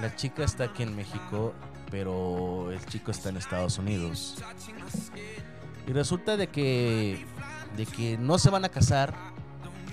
la 0.00 0.14
chica 0.16 0.44
está 0.44 0.64
aquí 0.64 0.82
en 0.82 0.96
México 0.96 1.54
pero 1.90 2.72
el 2.72 2.84
chico 2.86 3.10
está 3.10 3.28
en 3.28 3.36
Estados 3.36 3.78
Unidos. 3.78 4.36
Y 5.86 5.92
resulta 5.92 6.36
de 6.36 6.48
que 6.48 7.24
de 7.76 7.86
que 7.86 8.16
no 8.18 8.38
se 8.38 8.50
van 8.50 8.64
a 8.64 8.68
casar 8.68 9.14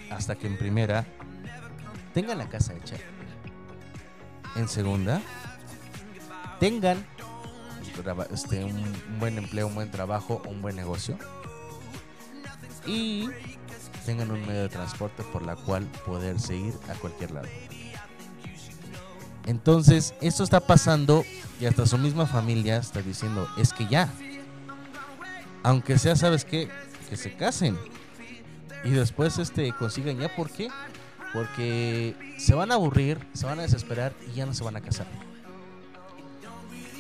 hasta 0.10 0.36
que 0.36 0.48
en 0.48 0.58
primera 0.58 1.06
tengan 2.14 2.38
la 2.38 2.48
casa 2.50 2.74
hecha. 2.74 2.96
En 4.56 4.68
segunda, 4.68 5.22
tengan 6.60 7.06
este, 8.32 8.64
un, 8.64 8.78
un 8.78 9.20
buen 9.20 9.38
empleo, 9.38 9.68
un 9.68 9.76
buen 9.76 9.92
trabajo, 9.92 10.42
un 10.48 10.62
buen 10.62 10.76
negocio. 10.76 11.18
Y 12.86 13.30
tengan 14.06 14.32
un 14.32 14.46
medio 14.46 14.64
de 14.64 14.70
transporte 14.70 15.24
por 15.24 15.42
la 15.44 15.56
cual 15.56 15.86
poderse 16.06 16.56
ir 16.56 16.74
a 16.90 16.94
cualquier 16.96 17.32
lado. 17.32 17.48
Entonces, 19.46 20.14
esto 20.22 20.44
está 20.44 20.62
pasando 20.62 21.24
y 21.60 21.66
hasta 21.66 21.86
su 21.86 21.98
misma 21.98 22.26
familia 22.26 22.78
está 22.78 23.02
diciendo, 23.02 23.48
es 23.58 23.74
que 23.74 23.88
ya, 23.88 24.10
aunque 25.64 25.98
sea, 25.98 26.16
¿sabes 26.16 26.46
qué? 26.46 26.70
Que 27.10 27.18
se 27.18 27.34
casen. 27.34 27.78
Y 28.84 28.92
después 28.92 29.38
este 29.38 29.72
consigan 29.74 30.18
ya, 30.18 30.34
¿por 30.34 30.50
qué? 30.50 30.70
Porque 31.34 32.16
se 32.38 32.54
van 32.54 32.72
a 32.72 32.76
aburrir, 32.76 33.20
se 33.34 33.46
van 33.46 33.60
a 33.60 33.64
desesperar 33.64 34.14
y 34.30 34.36
ya 34.36 34.46
no 34.46 34.54
se 34.54 34.64
van 34.64 34.76
a 34.76 34.82
casar. 34.82 35.08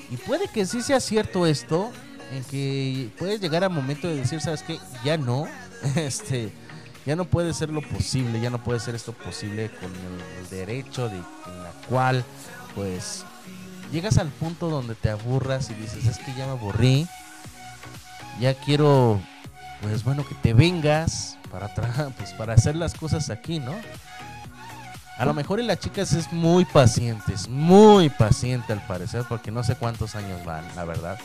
Y 0.09 0.17
puede 0.17 0.47
que 0.47 0.65
sí 0.65 0.81
sea 0.81 0.99
cierto 0.99 1.45
esto, 1.45 1.91
en 2.31 2.43
que 2.45 3.09
puedes 3.17 3.39
llegar 3.41 3.63
al 3.63 3.69
momento 3.69 4.07
de 4.07 4.15
decir, 4.15 4.41
¿sabes 4.41 4.63
qué? 4.63 4.79
Ya 5.03 5.17
no, 5.17 5.47
este, 5.95 6.51
ya 7.05 7.15
no 7.15 7.25
puede 7.25 7.53
ser 7.53 7.69
lo 7.69 7.81
posible, 7.81 8.39
ya 8.39 8.49
no 8.49 8.63
puede 8.63 8.79
ser 8.79 8.95
esto 8.95 9.13
posible 9.13 9.69
con 9.69 9.91
el, 9.91 10.43
el 10.43 10.49
derecho 10.49 11.09
de 11.09 11.19
cual, 11.89 12.23
pues, 12.75 13.25
llegas 13.91 14.17
al 14.17 14.29
punto 14.29 14.69
donde 14.69 14.95
te 14.95 15.09
aburras 15.09 15.69
y 15.69 15.73
dices, 15.75 16.05
es 16.05 16.17
que 16.19 16.33
ya 16.33 16.45
me 16.45 16.51
aburrí, 16.53 17.07
ya 18.39 18.53
quiero, 18.53 19.21
pues 19.81 20.03
bueno, 20.03 20.25
que 20.27 20.35
te 20.35 20.53
vengas 20.53 21.37
para, 21.51 21.67
pues, 22.17 22.31
para 22.33 22.53
hacer 22.53 22.75
las 22.75 22.93
cosas 22.93 23.29
aquí, 23.29 23.59
¿no? 23.59 23.73
A 25.17 25.25
lo 25.25 25.33
mejor 25.33 25.59
y 25.59 25.63
la 25.63 25.77
chica 25.77 26.05
sí 26.05 26.17
es 26.17 26.33
muy 26.33 26.65
paciente, 26.65 27.33
es 27.33 27.47
muy 27.47 28.09
paciente 28.09 28.73
al 28.73 28.81
parecer, 28.85 29.23
porque 29.29 29.51
no 29.51 29.63
sé 29.63 29.75
cuántos 29.75 30.15
años 30.15 30.43
van, 30.43 30.65
la 30.75 30.85
verdad. 30.85 31.19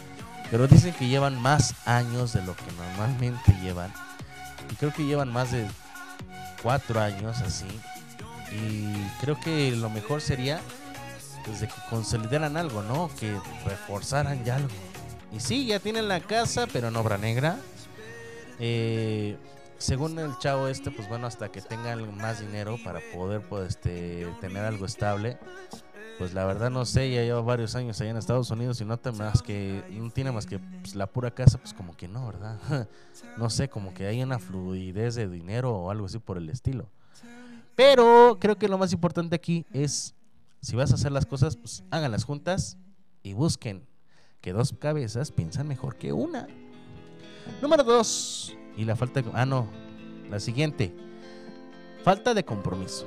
Pero 0.50 0.66
dicen 0.66 0.92
que 0.92 1.08
llevan 1.08 1.40
más 1.40 1.74
años 1.86 2.34
de 2.34 2.42
lo 2.42 2.54
que 2.54 2.70
normalmente 2.76 3.56
llevan. 3.62 3.92
Y 4.70 4.74
creo 4.76 4.92
que 4.92 5.04
llevan 5.04 5.32
más 5.32 5.52
de 5.52 5.66
cuatro 6.62 7.00
años 7.00 7.38
así. 7.40 7.66
Y 8.52 8.94
creo 9.20 9.38
que 9.40 9.70
lo 9.72 9.90
mejor 9.90 10.20
sería 10.20 10.60
desde 11.46 11.66
que 11.66 11.74
consolidaran 11.90 12.56
algo, 12.56 12.82
¿no? 12.82 13.10
Que 13.18 13.38
reforzaran 13.64 14.44
ya 14.44 14.56
algo. 14.56 14.68
Y 15.32 15.40
sí, 15.40 15.66
ya 15.66 15.78
tienen 15.78 16.08
la 16.08 16.20
casa, 16.20 16.66
pero 16.72 16.88
en 16.88 16.96
obra 16.96 17.18
negra. 17.18 17.58
Eh, 18.58 19.36
según 19.78 20.18
el 20.18 20.36
chavo 20.38 20.68
este, 20.68 20.90
pues 20.90 21.08
bueno, 21.08 21.26
hasta 21.26 21.50
que 21.50 21.60
tengan 21.60 22.16
más 22.16 22.40
dinero 22.40 22.76
para 22.84 23.00
poder 23.14 23.42
pues, 23.42 23.70
este, 23.70 24.26
tener 24.40 24.64
algo 24.64 24.86
estable. 24.86 25.38
Pues 26.18 26.34
la 26.34 26.44
verdad 26.44 26.68
no 26.68 26.84
sé, 26.84 27.12
ya 27.12 27.22
lleva 27.22 27.40
varios 27.42 27.76
años 27.76 28.00
allá 28.00 28.10
en 28.10 28.16
Estados 28.16 28.50
Unidos 28.50 28.80
y 28.80 28.84
no, 28.84 28.96
te 28.96 29.12
más 29.12 29.40
que, 29.40 29.84
no 29.88 30.10
tiene 30.10 30.32
más 30.32 30.46
que 30.46 30.58
pues, 30.58 30.96
la 30.96 31.06
pura 31.06 31.30
casa, 31.30 31.58
pues 31.58 31.72
como 31.72 31.96
que 31.96 32.08
no, 32.08 32.26
¿verdad? 32.26 32.58
no 33.36 33.48
sé, 33.50 33.68
como 33.68 33.94
que 33.94 34.08
hay 34.08 34.20
una 34.20 34.40
fluidez 34.40 35.14
de 35.14 35.28
dinero 35.28 35.72
o 35.76 35.90
algo 35.92 36.06
así 36.06 36.18
por 36.18 36.36
el 36.36 36.50
estilo. 36.50 36.88
Pero 37.78 38.38
creo 38.40 38.58
que 38.58 38.66
lo 38.66 38.76
más 38.76 38.92
importante 38.92 39.36
aquí 39.36 39.64
es, 39.72 40.12
si 40.60 40.74
vas 40.74 40.90
a 40.90 40.96
hacer 40.96 41.12
las 41.12 41.26
cosas, 41.26 41.56
pues 41.56 41.84
háganlas 41.92 42.24
juntas 42.24 42.76
y 43.22 43.34
busquen 43.34 43.86
que 44.40 44.52
dos 44.52 44.74
cabezas 44.76 45.30
piensan 45.30 45.68
mejor 45.68 45.94
que 45.94 46.12
una. 46.12 46.48
Número 47.62 47.84
dos, 47.84 48.56
y 48.76 48.84
la 48.84 48.96
falta 48.96 49.22
de... 49.22 49.30
Ah, 49.32 49.46
no, 49.46 49.68
la 50.28 50.40
siguiente. 50.40 50.92
Falta 52.02 52.34
de 52.34 52.44
compromiso. 52.44 53.06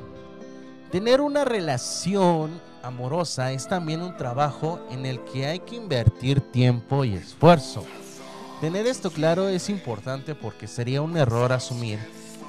Tener 0.89 1.19
una 1.19 1.43
relación 1.43 2.61
amorosa 2.81 3.51
es 3.51 3.67
también 3.67 4.01
un 4.01 4.15
trabajo 4.15 4.79
en 4.89 5.05
el 5.05 5.21
que 5.25 5.47
hay 5.47 5.59
que 5.59 5.75
invertir 5.75 6.39
tiempo 6.39 7.03
y 7.03 7.15
esfuerzo. 7.15 7.83
Tener 8.61 8.87
esto 8.87 9.11
claro 9.11 9.49
es 9.49 9.69
importante 9.69 10.33
porque 10.33 10.65
sería 10.65 11.01
un 11.01 11.17
error 11.17 11.51
asumir 11.51 11.99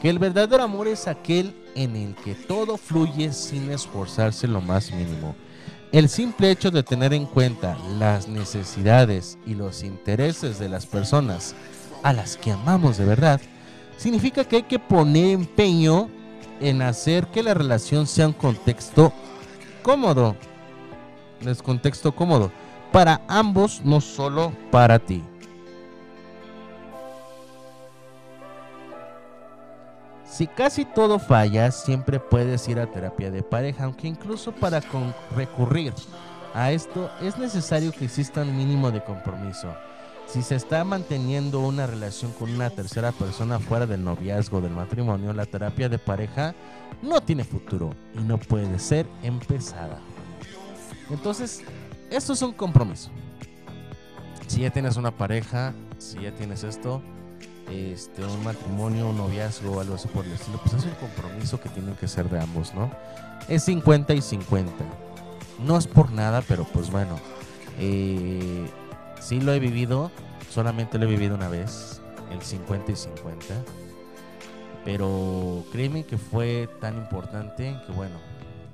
que 0.03 0.11
el 0.11 0.19
verdadero 0.19 0.65
amor 0.65 0.89
es 0.89 1.07
aquel 1.07 1.55
en 1.77 1.95
el 1.95 2.16
que 2.16 2.35
todo 2.35 2.77
fluye 2.77 3.33
sin 3.33 3.70
esforzarse 3.70 4.49
lo 4.49 4.61
más 4.61 4.91
mínimo. 4.91 5.37
El 5.93 6.09
simple 6.09 6.51
hecho 6.51 6.73
de 6.73 6.83
tener 6.83 7.15
en 7.15 7.24
cuenta 7.24 7.79
las 8.01 8.27
necesidades 8.27 9.39
y 9.47 9.55
los 9.55 9.85
intereses 9.85 10.59
de 10.59 10.69
las 10.69 10.87
personas 10.87 11.55
a 12.03 12.12
las 12.12 12.37
que 12.37 12.51
amamos 12.51 12.99
de 12.99 13.05
verdad 13.05 13.41
significa 13.97 14.45
que 14.45 14.57
hay 14.57 14.62
que 14.65 14.81
poner 14.81 15.35
empeño 15.35 16.11
en 16.61 16.83
hacer 16.83 17.29
que 17.29 17.45
la 17.45 17.55
relación 17.55 18.09
sea 18.09 18.27
un 18.27 18.33
contexto 18.33 19.12
cómodo. 19.85 20.35
Es 21.47 21.62
contexto 21.62 22.11
cómodo 22.12 22.51
para 22.91 23.23
ambos, 23.29 23.81
no 23.85 24.01
solo 24.01 24.53
para 24.73 24.99
ti. 24.99 25.23
Si 30.33 30.47
casi 30.47 30.87
todo 30.87 31.19
falla, 31.19 31.71
siempre 31.71 32.19
puedes 32.19 32.67
ir 32.67 32.79
a 32.81 32.87
terapia 32.87 33.31
de 33.31 33.43
pareja, 33.43 33.85
aunque 33.85 34.09
incluso 34.09 34.51
para 34.53 34.81
con- 34.81 35.15
recurrir 35.37 35.93
a 36.55 36.73
esto 36.73 37.11
es 37.21 37.37
necesario 37.37 37.93
que 37.93 38.07
exista 38.07 38.41
un 38.41 38.57
mínimo 38.57 38.91
de 38.91 39.05
compromiso. 39.05 39.69
Si 40.27 40.41
se 40.43 40.55
está 40.57 40.85
manteniendo 40.85 41.61
una 41.61 41.87
relación 41.87 42.33
con 42.33 42.51
una 42.51 42.71
tercera 42.71 43.13
persona 43.13 43.59
fuera 43.59 43.85
del 43.87 44.03
noviazgo 44.03 44.63
del 44.63 44.73
matrimonio, 44.73 45.35
la 45.35 45.45
terapia 45.45 45.91
de 45.91 45.99
pareja 45.99 46.55
no 47.03 47.21
tiene 47.21 47.45
futuro 47.45 47.91
y 48.15 48.23
no 48.23 48.39
puede 48.39 48.79
ser 48.79 49.07
empezada. 49.23 49.99
Entonces, 51.11 51.63
esto 52.11 52.33
es 52.33 52.41
un 52.41 52.53
compromiso. 52.53 53.11
Si 54.47 54.63
ya 54.63 54.71
tienes 54.71 54.97
una 54.97 55.11
pareja, 55.11 55.75
si 55.99 56.21
ya 56.21 56.35
tienes 56.35 56.65
esto, 56.65 57.03
este, 57.73 58.24
un 58.24 58.44
matrimonio, 58.44 59.09
un 59.09 59.16
noviazgo 59.16 59.73
o 59.73 59.81
algo 59.81 59.94
así 59.94 60.09
por 60.09 60.24
el 60.24 60.32
estilo, 60.32 60.59
pues 60.59 60.74
es 60.74 60.85
un 60.85 60.94
compromiso 60.94 61.61
que 61.61 61.69
tienen 61.69 61.94
que 61.97 62.09
ser 62.09 62.28
de 62.28 62.40
ambos, 62.40 62.74
¿no? 62.74 62.90
Es 63.49 63.65
50 63.65 64.15
y 64.15 64.23
50. 64.23 64.73
No 65.65 65.77
es 65.78 65.86
por 65.86 66.12
nada, 66.12 66.43
pero 66.47 66.65
pues 66.65 66.90
bueno, 66.90 67.19
eh, 67.78 68.66
sí 69.20 69.40
lo 69.40 69.53
he 69.53 69.59
vivido, 69.59 70.11
solamente 70.51 70.99
lo 70.99 71.05
he 71.05 71.09
vivido 71.09 71.35
una 71.35 71.49
vez, 71.49 72.01
el 72.31 72.43
50 72.43 72.93
y 72.93 72.97
50. 72.97 73.55
Pero 74.85 75.65
créeme 75.70 76.05
que 76.05 76.19
fue 76.19 76.69
tan 76.81 76.97
importante 76.97 77.77
que 77.86 77.93
bueno, 77.93 78.16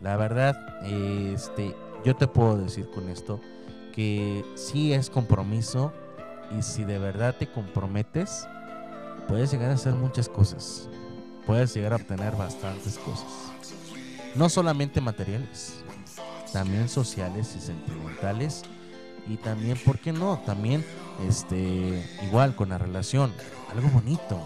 la 0.00 0.16
verdad, 0.16 0.56
este, 0.84 1.74
yo 2.04 2.16
te 2.16 2.26
puedo 2.26 2.56
decir 2.56 2.88
con 2.90 3.08
esto 3.08 3.40
que 3.94 4.44
sí 4.54 4.92
es 4.92 5.10
compromiso 5.10 5.92
y 6.56 6.62
si 6.62 6.84
de 6.84 6.98
verdad 6.98 7.34
te 7.36 7.48
comprometes, 7.48 8.46
puedes 9.28 9.52
llegar 9.52 9.70
a 9.70 9.74
hacer 9.74 9.92
muchas 9.92 10.28
cosas. 10.28 10.88
Puedes 11.46 11.74
llegar 11.74 11.92
a 11.92 11.96
obtener 11.96 12.34
bastantes 12.34 12.98
cosas. 12.98 13.26
No 14.34 14.48
solamente 14.48 15.00
materiales, 15.00 15.74
también 16.52 16.88
sociales 16.88 17.54
y 17.56 17.60
sentimentales. 17.60 18.62
Y 19.28 19.36
también, 19.36 19.78
¿por 19.84 19.98
qué 19.98 20.12
no? 20.12 20.38
También, 20.46 20.84
este, 21.28 22.02
igual 22.26 22.56
con 22.56 22.70
la 22.70 22.78
relación, 22.78 23.32
algo 23.70 23.88
bonito. 23.88 24.40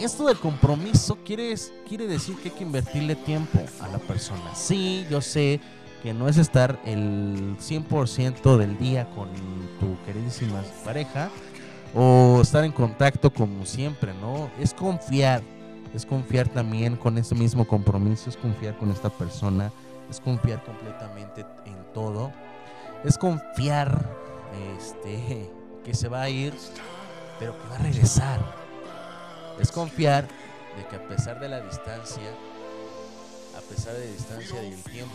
Esto 0.00 0.26
del 0.26 0.38
compromiso 0.38 1.16
quiere, 1.24 1.54
quiere 1.88 2.06
decir 2.06 2.36
que 2.36 2.50
hay 2.50 2.54
que 2.54 2.64
invertirle 2.64 3.16
tiempo 3.16 3.58
a 3.80 3.88
la 3.88 3.98
persona. 3.98 4.54
Sí, 4.54 5.06
yo 5.10 5.22
sé 5.22 5.60
que 6.02 6.12
no 6.12 6.28
es 6.28 6.36
estar 6.36 6.78
el 6.84 7.56
100% 7.58 8.58
del 8.58 8.78
día 8.78 9.08
con 9.14 9.28
tu 9.80 9.96
queridísima 10.04 10.62
pareja 10.84 11.30
o 11.98 12.40
estar 12.42 12.62
en 12.64 12.72
contacto 12.72 13.32
como 13.32 13.64
siempre, 13.64 14.12
¿no? 14.20 14.50
Es 14.60 14.74
confiar, 14.74 15.42
es 15.94 16.04
confiar 16.04 16.46
también 16.46 16.94
con 16.94 17.16
ese 17.16 17.34
mismo 17.34 17.66
compromiso, 17.66 18.28
es 18.28 18.36
confiar 18.36 18.76
con 18.76 18.90
esta 18.90 19.08
persona, 19.08 19.72
es 20.10 20.20
confiar 20.20 20.62
completamente 20.62 21.46
en 21.64 21.92
todo, 21.94 22.32
es 23.02 23.16
confiar 23.16 24.14
este, 24.76 25.50
que 25.84 25.94
se 25.94 26.08
va 26.08 26.22
a 26.22 26.28
ir, 26.28 26.52
pero 27.38 27.56
que 27.58 27.68
va 27.68 27.76
a 27.76 27.78
regresar. 27.78 28.40
Es 29.58 29.72
confiar 29.72 30.28
de 30.76 30.86
que 30.90 30.96
a 30.96 31.08
pesar 31.08 31.40
de 31.40 31.48
la 31.48 31.62
distancia, 31.62 32.30
a 33.56 33.60
pesar 33.70 33.94
de 33.94 34.00
la 34.00 34.12
distancia 34.12 34.60
del 34.60 34.82
tiempo, 34.82 35.14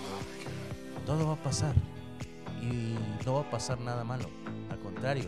todo 1.05 1.27
va 1.27 1.33
a 1.33 1.43
pasar. 1.43 1.75
Y 2.59 2.95
no 3.23 3.35
va 3.35 3.41
a 3.41 3.51
pasar 3.51 3.79
nada 3.79 4.03
malo. 4.03 4.25
Al 4.71 4.79
contrario, 4.79 5.25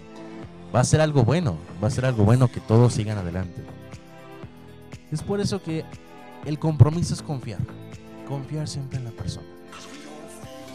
va 0.73 0.79
a 0.79 0.83
ser 0.83 1.01
algo 1.01 1.23
bueno. 1.23 1.57
Va 1.81 1.87
a 1.87 1.91
ser 1.91 2.05
algo 2.05 2.23
bueno 2.23 2.49
que 2.49 2.59
todos 2.59 2.93
sigan 2.93 3.17
adelante. 3.17 3.63
Es 5.11 5.21
por 5.21 5.39
eso 5.39 5.61
que 5.61 5.85
el 6.45 6.59
compromiso 6.59 7.13
es 7.13 7.21
confiar. 7.21 7.59
Confiar 8.27 8.67
siempre 8.67 8.97
en 8.97 9.05
la 9.05 9.11
persona. 9.11 9.47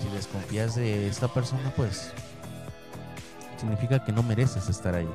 Si 0.00 0.08
desconfías 0.14 0.76
de 0.76 1.08
esta 1.08 1.26
persona, 1.28 1.72
pues 1.74 2.12
significa 3.58 4.04
que 4.04 4.12
no 4.12 4.22
mereces 4.22 4.68
estar 4.68 4.94
ahí. 4.94 5.08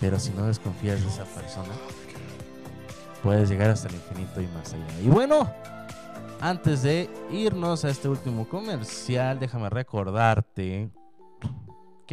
Pero 0.00 0.18
si 0.18 0.30
no 0.30 0.46
desconfías 0.46 1.00
de 1.00 1.08
esa 1.08 1.24
persona, 1.24 1.72
puedes 3.22 3.48
llegar 3.48 3.70
hasta 3.70 3.88
el 3.88 3.94
infinito 3.94 4.40
y 4.40 4.46
más 4.48 4.72
allá. 4.72 5.00
Y 5.04 5.08
bueno, 5.08 5.48
antes 6.40 6.82
de 6.82 7.08
irnos 7.30 7.84
a 7.84 7.90
este 7.90 8.08
último 8.08 8.48
comercial, 8.48 9.38
déjame 9.38 9.70
recordarte 9.70 10.90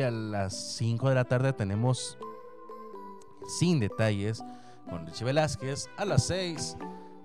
a 0.05 0.11
las 0.11 0.75
5 0.75 1.09
de 1.09 1.15
la 1.15 1.25
tarde 1.25 1.53
tenemos 1.53 2.17
sin 3.47 3.79
detalles 3.79 4.43
con 4.89 5.05
Richie 5.05 5.25
Velázquez. 5.25 5.89
A 5.97 6.05
las 6.05 6.27
6, 6.27 6.77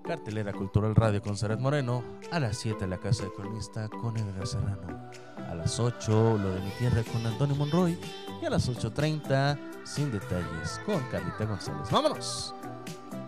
cartelera 0.03 0.53
Cultural 0.53 0.95
Radio 0.95 1.21
con 1.21 1.37
Seret 1.37 1.59
Moreno. 1.59 2.03
A 2.31 2.39
las 2.39 2.57
7, 2.57 2.87
la 2.87 2.97
casa 2.97 3.23
de 3.23 3.33
cronista 3.33 3.89
con 3.89 4.17
Edgar 4.17 4.47
Serrano. 4.47 5.11
A 5.49 5.55
las 5.55 5.79
8, 5.79 6.37
lo 6.37 6.49
de 6.53 6.61
mi 6.61 6.69
tierra 6.71 7.03
con 7.11 7.25
Antonio 7.25 7.55
Monroy. 7.55 7.97
Y 8.41 8.45
a 8.45 8.49
las 8.49 8.69
8.30, 8.69 9.57
sin 9.83 10.11
detalles 10.11 10.79
con 10.85 11.01
Carlita 11.11 11.45
González. 11.45 11.89
¡Vámonos! 11.91 12.53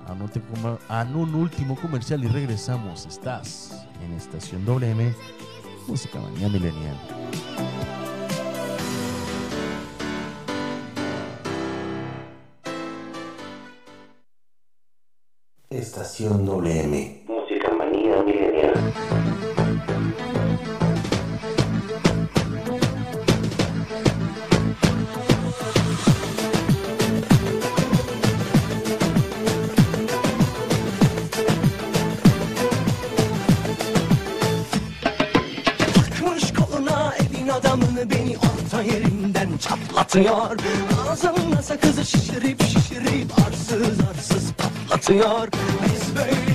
A 0.07 0.13
un, 1.03 1.35
último, 1.35 1.75
comercial 1.75 2.23
y 2.23 2.27
regresamos. 2.27 3.07
Estás 3.07 3.85
en 4.03 4.13
Estación 4.13 4.63
WM, 4.65 5.13
Música 5.87 6.19
Manía 6.19 6.47
Milenial. 6.47 8.04
Estación 15.77 16.45
WM. 16.45 17.23
Música 17.27 17.69
manía 17.77 18.23
milenial. 18.23 18.73
Takmış 35.93 36.53
koluna 36.53 37.13
evin 37.19 37.47
adamını 37.47 38.09
beni 38.09 38.35
orta 38.37 38.81
yerinden 38.81 39.57
çatlatıyor 39.57 40.57
Ağzımda 41.09 41.61
sakızı 41.61 42.05
şişirip 42.05 42.63
şişirip 42.63 42.84
patlatıyor 45.05 45.47
Biz 45.85 46.15
böyle 46.15 46.54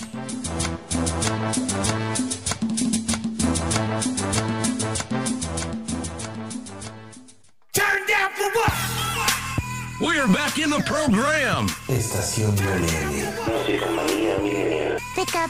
We're 10.21 10.27
back 10.33 10.59
in 10.59 10.69
the 10.69 10.83
program. 10.85 11.65
Estación 11.87 12.55
WM. 12.55 13.25
Música 13.47 13.89
manía 13.89 14.37
milenial. 14.37 14.97
Pika 15.15 15.47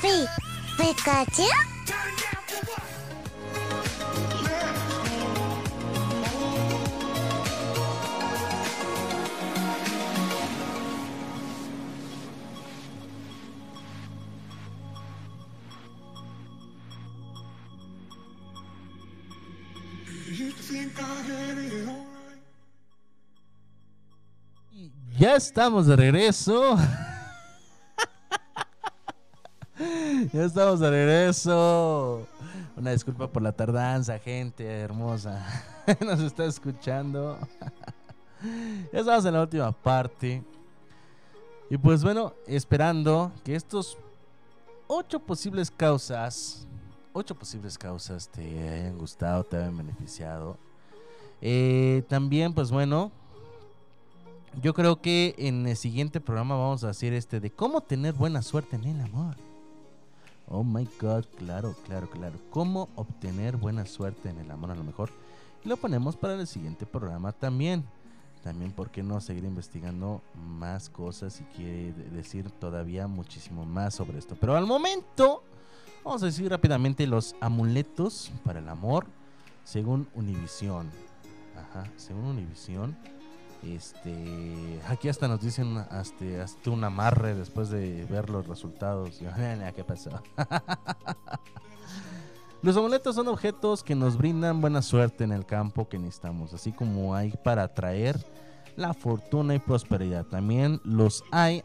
Ya 25.21 25.35
estamos 25.35 25.85
de 25.85 25.95
regreso. 25.95 26.75
ya 30.33 30.43
estamos 30.43 30.79
de 30.79 30.89
regreso. 30.89 32.27
Una 32.75 32.89
disculpa 32.89 33.27
por 33.27 33.43
la 33.43 33.51
tardanza, 33.51 34.17
gente 34.17 34.65
hermosa. 34.65 35.45
Nos 36.03 36.21
está 36.21 36.45
escuchando. 36.45 37.37
ya 38.91 38.99
estamos 38.99 39.23
en 39.25 39.33
la 39.35 39.41
última 39.41 39.71
parte. 39.71 40.43
Y 41.69 41.77
pues 41.77 42.03
bueno, 42.03 42.33
esperando 42.47 43.31
que 43.43 43.53
estos 43.53 43.99
ocho 44.87 45.19
posibles 45.19 45.69
causas, 45.69 46.65
ocho 47.13 47.35
posibles 47.35 47.77
causas 47.77 48.27
te 48.27 48.41
hayan 48.41 48.97
gustado, 48.97 49.43
te 49.43 49.57
hayan 49.57 49.77
beneficiado. 49.77 50.57
Eh, 51.41 52.01
también, 52.09 52.55
pues 52.55 52.71
bueno, 52.71 53.11
yo 54.59 54.73
creo 54.73 55.01
que 55.01 55.35
en 55.37 55.67
el 55.67 55.77
siguiente 55.77 56.19
programa 56.19 56.55
vamos 56.55 56.83
a 56.83 56.89
hacer 56.89 57.13
este 57.13 57.39
de 57.39 57.51
cómo 57.51 57.81
tener 57.81 58.13
buena 58.13 58.41
suerte 58.41 58.75
en 58.75 58.85
el 58.85 59.01
amor. 59.01 59.35
Oh 60.47 60.63
my 60.63 60.87
god, 60.99 61.23
claro, 61.37 61.75
claro, 61.85 62.09
claro. 62.09 62.37
Cómo 62.49 62.89
obtener 62.95 63.55
buena 63.55 63.85
suerte 63.85 64.29
en 64.29 64.37
el 64.39 64.51
amor 64.51 64.71
a 64.71 64.75
lo 64.75 64.83
mejor. 64.83 65.09
Y 65.63 65.69
lo 65.69 65.77
ponemos 65.77 66.17
para 66.17 66.33
el 66.33 66.45
siguiente 66.47 66.85
programa 66.85 67.31
también. 67.31 67.85
También, 68.43 68.71
¿por 68.71 68.89
qué 68.89 69.03
no 69.03 69.21
seguir 69.21 69.45
investigando 69.45 70.21
más 70.35 70.89
cosas 70.89 71.39
y 71.39 71.43
quiere 71.55 71.93
decir 71.93 72.49
todavía 72.49 73.07
muchísimo 73.07 73.65
más 73.65 73.93
sobre 73.93 74.17
esto? 74.17 74.35
Pero 74.35 74.57
al 74.57 74.65
momento, 74.65 75.43
vamos 76.03 76.23
a 76.23 76.25
decir 76.25 76.49
rápidamente 76.49 77.05
los 77.07 77.35
amuletos 77.39 78.31
para 78.43 78.59
el 78.59 78.67
amor 78.67 79.05
según 79.63 80.07
Univisión. 80.15 80.89
Ajá, 81.55 81.89
según 81.95 82.25
Univisión. 82.25 82.97
Este, 83.63 84.79
aquí 84.87 85.07
hasta 85.07 85.27
nos 85.27 85.41
dicen 85.41 85.77
hasta, 85.77 86.43
hasta 86.43 86.69
un 86.71 86.83
amarre 86.83 87.35
después 87.35 87.69
de 87.69 88.05
ver 88.05 88.29
los 88.29 88.47
resultados. 88.47 89.21
¿Qué 89.75 89.83
pasó? 89.83 90.09
Los 92.63 92.77
amuletos 92.77 93.15
son 93.15 93.27
objetos 93.27 93.81
que 93.81 93.95
nos 93.95 94.17
brindan 94.19 94.61
buena 94.61 94.83
suerte 94.83 95.23
en 95.23 95.31
el 95.31 95.47
campo 95.47 95.89
que 95.89 95.97
necesitamos, 95.97 96.53
así 96.53 96.71
como 96.71 97.15
hay 97.15 97.31
para 97.43 97.63
atraer 97.63 98.23
la 98.75 98.93
fortuna 98.93 99.55
y 99.55 99.59
prosperidad. 99.59 100.25
También 100.25 100.79
los 100.83 101.23
hay 101.31 101.63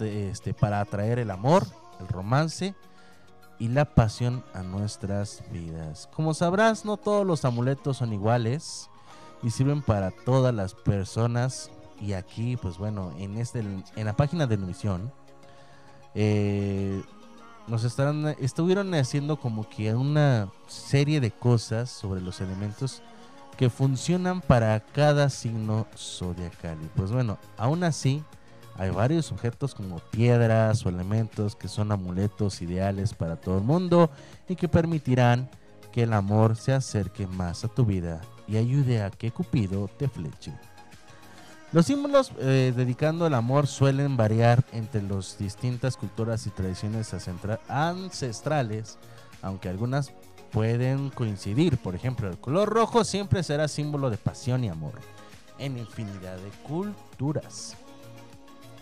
este, 0.00 0.54
para 0.54 0.80
atraer 0.80 1.18
el 1.18 1.30
amor, 1.30 1.66
el 2.00 2.08
romance 2.08 2.74
y 3.58 3.68
la 3.68 3.84
pasión 3.84 4.42
a 4.54 4.62
nuestras 4.62 5.42
vidas. 5.52 6.08
Como 6.14 6.32
sabrás, 6.32 6.86
no 6.86 6.96
todos 6.96 7.26
los 7.26 7.44
amuletos 7.44 7.98
son 7.98 8.14
iguales 8.14 8.88
y 9.42 9.50
sirven 9.50 9.82
para 9.82 10.10
todas 10.10 10.54
las 10.54 10.74
personas. 10.74 11.70
Y 12.00 12.12
aquí, 12.12 12.56
pues 12.56 12.78
bueno, 12.78 13.12
en, 13.18 13.36
este, 13.38 13.60
en 13.60 14.04
la 14.04 14.16
página 14.16 14.46
de 14.46 14.56
Misión, 14.56 15.12
eh, 16.14 17.02
nos 17.66 17.84
estarán, 17.84 18.36
estuvieron 18.40 18.94
haciendo 18.94 19.38
como 19.38 19.68
que 19.68 19.94
una 19.94 20.50
serie 20.66 21.20
de 21.20 21.30
cosas 21.30 21.90
sobre 21.90 22.20
los 22.20 22.40
elementos 22.40 23.02
que 23.56 23.68
funcionan 23.68 24.40
para 24.40 24.80
cada 24.80 25.28
signo 25.28 25.86
zodiacal. 25.96 26.78
Y 26.82 26.88
pues 26.96 27.10
bueno, 27.10 27.38
aún 27.56 27.82
así, 27.82 28.22
hay 28.76 28.90
varios 28.90 29.32
objetos 29.32 29.74
como 29.74 29.98
piedras 29.98 30.86
o 30.86 30.88
elementos 30.88 31.56
que 31.56 31.66
son 31.66 31.90
amuletos 31.90 32.62
ideales 32.62 33.12
para 33.12 33.34
todo 33.34 33.58
el 33.58 33.64
mundo 33.64 34.08
y 34.48 34.54
que 34.54 34.68
permitirán 34.68 35.50
que 35.92 36.04
el 36.04 36.12
amor 36.12 36.54
se 36.54 36.72
acerque 36.72 37.26
más 37.26 37.64
a 37.64 37.68
tu 37.68 37.84
vida 37.84 38.20
y 38.48 38.56
ayude 38.56 39.02
a 39.02 39.10
que 39.10 39.30
Cupido 39.30 39.88
te 39.88 40.08
fleche. 40.08 40.52
Los 41.70 41.84
símbolos 41.84 42.32
eh, 42.38 42.72
dedicando 42.74 43.26
al 43.26 43.34
amor 43.34 43.66
suelen 43.66 44.16
variar 44.16 44.64
entre 44.72 45.02
las 45.02 45.36
distintas 45.36 45.98
culturas 45.98 46.46
y 46.46 46.50
tradiciones 46.50 47.14
ancestrales, 47.68 48.98
aunque 49.42 49.68
algunas 49.68 50.12
pueden 50.50 51.10
coincidir. 51.10 51.76
Por 51.76 51.94
ejemplo, 51.94 52.28
el 52.28 52.38
color 52.38 52.70
rojo 52.70 53.04
siempre 53.04 53.42
será 53.42 53.68
símbolo 53.68 54.08
de 54.08 54.16
pasión 54.16 54.64
y 54.64 54.70
amor 54.70 54.94
en 55.58 55.76
infinidad 55.76 56.36
de 56.38 56.50
culturas. 56.66 57.76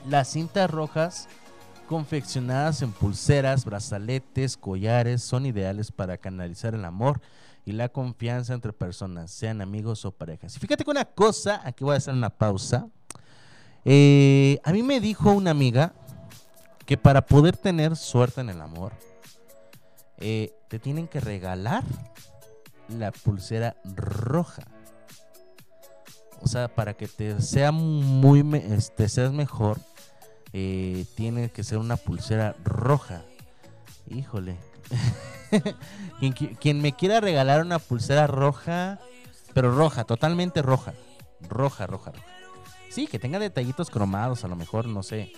Las 0.08 0.28
cintas 0.28 0.70
rojas 0.70 1.28
confeccionadas 1.88 2.82
en 2.82 2.92
pulseras, 2.92 3.64
brazaletes, 3.64 4.56
collares 4.56 5.22
son 5.22 5.46
ideales 5.46 5.90
para 5.90 6.18
canalizar 6.18 6.74
el 6.74 6.84
amor 6.84 7.20
y 7.66 7.72
la 7.72 7.88
confianza 7.88 8.54
entre 8.54 8.72
personas, 8.72 9.32
sean 9.32 9.60
amigos 9.60 10.04
o 10.04 10.12
parejas. 10.12 10.56
Y 10.56 10.60
fíjate 10.60 10.84
que 10.84 10.90
una 10.90 11.04
cosa, 11.04 11.60
aquí 11.64 11.82
voy 11.82 11.94
a 11.94 11.96
hacer 11.96 12.14
una 12.14 12.30
pausa. 12.30 12.86
Eh, 13.84 14.60
a 14.62 14.70
mí 14.70 14.84
me 14.84 15.00
dijo 15.00 15.32
una 15.32 15.50
amiga 15.50 15.92
que 16.86 16.96
para 16.96 17.26
poder 17.26 17.56
tener 17.56 17.96
suerte 17.96 18.40
en 18.40 18.50
el 18.50 18.60
amor, 18.60 18.92
eh, 20.18 20.54
te 20.68 20.78
tienen 20.78 21.08
que 21.08 21.18
regalar 21.18 21.82
la 22.88 23.10
pulsera 23.10 23.76
roja. 23.96 24.62
O 26.42 26.46
sea, 26.46 26.68
para 26.68 26.94
que 26.94 27.08
te 27.08 27.42
sea 27.42 27.72
muy, 27.72 28.44
este, 28.70 29.08
seas 29.08 29.32
mejor, 29.32 29.80
eh, 30.52 31.04
tiene 31.16 31.50
que 31.50 31.64
ser 31.64 31.78
una 31.78 31.96
pulsera 31.96 32.54
roja. 32.62 33.24
Híjole. 34.08 34.56
quien, 36.60 36.80
me 36.80 36.92
quiera 36.92 37.20
regalar 37.20 37.62
una 37.62 37.78
pulsera 37.78 38.26
roja, 38.26 38.98
pero 39.54 39.74
roja, 39.74 40.04
totalmente 40.04 40.62
roja. 40.62 40.94
Roja, 41.48 41.86
roja, 41.86 42.12
roja. 42.12 42.26
Sí, 42.90 43.06
que 43.06 43.18
tenga 43.18 43.38
detallitos 43.38 43.90
cromados, 43.90 44.44
a 44.44 44.48
lo 44.48 44.56
mejor, 44.56 44.86
no 44.86 45.02
sé, 45.02 45.32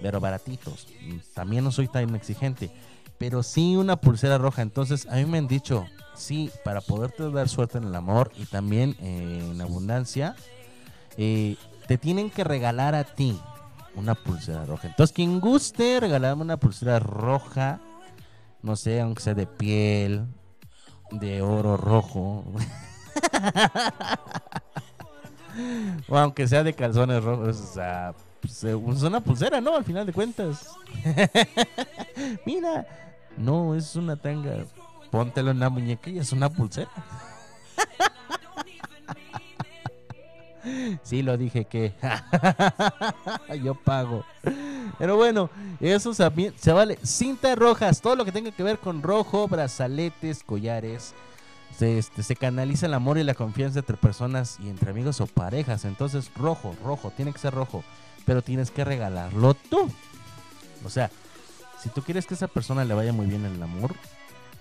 pero 0.00 0.20
baratitos. 0.20 0.86
También 1.34 1.64
no 1.64 1.72
soy 1.72 1.88
tan 1.88 2.14
exigente, 2.14 2.70
pero 3.18 3.42
sí 3.42 3.76
una 3.76 3.96
pulsera 3.96 4.38
roja. 4.38 4.62
Entonces, 4.62 5.06
a 5.10 5.16
mí 5.16 5.24
me 5.26 5.38
han 5.38 5.48
dicho, 5.48 5.84
sí, 6.14 6.50
para 6.64 6.80
poderte 6.80 7.30
dar 7.30 7.48
suerte 7.48 7.78
en 7.78 7.84
el 7.84 7.94
amor 7.94 8.30
y 8.36 8.44
también 8.46 8.96
eh, 9.00 9.48
en 9.50 9.60
abundancia, 9.60 10.36
eh, 11.16 11.56
te 11.88 11.98
tienen 11.98 12.30
que 12.30 12.44
regalar 12.44 12.94
a 12.94 13.04
ti 13.04 13.38
una 13.94 14.14
pulsera 14.14 14.64
roja. 14.64 14.88
Entonces, 14.88 15.14
quien 15.14 15.40
guste 15.40 16.00
regalarme 16.00 16.42
una 16.42 16.56
pulsera 16.56 16.98
roja, 16.98 17.80
no 18.62 18.76
sé, 18.76 19.00
aunque 19.00 19.22
sea 19.22 19.34
de 19.34 19.46
piel, 19.46 20.26
de 21.10 21.42
oro 21.42 21.76
rojo. 21.76 22.44
o 26.08 26.16
aunque 26.16 26.48
sea 26.48 26.62
de 26.62 26.74
calzones 26.74 27.22
rojos, 27.22 27.60
o 27.60 27.74
sea, 27.74 28.14
pues, 28.40 28.64
eh, 28.64 28.80
es 28.88 29.02
una 29.02 29.20
pulsera, 29.20 29.60
¿no? 29.60 29.76
Al 29.76 29.84
final 29.84 30.06
de 30.06 30.12
cuentas. 30.12 30.70
Mira, 32.46 32.86
no, 33.36 33.74
es 33.74 33.96
una 33.96 34.16
tanga. 34.16 34.64
Póntelo 35.10 35.50
en 35.50 35.60
la 35.60 35.68
muñeca 35.68 36.10
y 36.10 36.18
es 36.18 36.32
una 36.32 36.48
pulsera. 36.48 36.90
Sí, 41.02 41.22
lo 41.22 41.36
dije 41.36 41.64
que 41.64 41.92
yo 43.62 43.74
pago. 43.74 44.24
Pero 44.98 45.16
bueno, 45.16 45.50
eso 45.80 46.14
se, 46.14 46.52
se 46.56 46.72
vale. 46.72 46.98
Cintas 47.04 47.58
rojas, 47.58 48.00
todo 48.00 48.16
lo 48.16 48.24
que 48.24 48.32
tenga 48.32 48.50
que 48.50 48.62
ver 48.62 48.78
con 48.78 49.02
rojo, 49.02 49.48
brazaletes, 49.48 50.42
collares. 50.44 51.14
Se, 51.78 51.98
este, 51.98 52.22
se 52.22 52.36
canaliza 52.36 52.86
el 52.86 52.94
amor 52.94 53.18
y 53.18 53.24
la 53.24 53.34
confianza 53.34 53.80
entre 53.80 53.96
personas 53.96 54.58
y 54.60 54.68
entre 54.68 54.90
amigos 54.90 55.20
o 55.20 55.26
parejas. 55.26 55.84
Entonces, 55.84 56.30
rojo, 56.36 56.76
rojo, 56.84 57.10
tiene 57.16 57.32
que 57.32 57.38
ser 57.38 57.54
rojo. 57.54 57.82
Pero 58.26 58.42
tienes 58.42 58.70
que 58.70 58.84
regalarlo 58.84 59.54
tú. 59.54 59.90
O 60.84 60.90
sea, 60.90 61.10
si 61.82 61.88
tú 61.88 62.02
quieres 62.02 62.26
que 62.26 62.34
a 62.34 62.36
esa 62.36 62.48
persona 62.48 62.84
le 62.84 62.94
vaya 62.94 63.12
muy 63.12 63.26
bien 63.26 63.44
en 63.44 63.54
el 63.54 63.62
amor, 63.62 63.94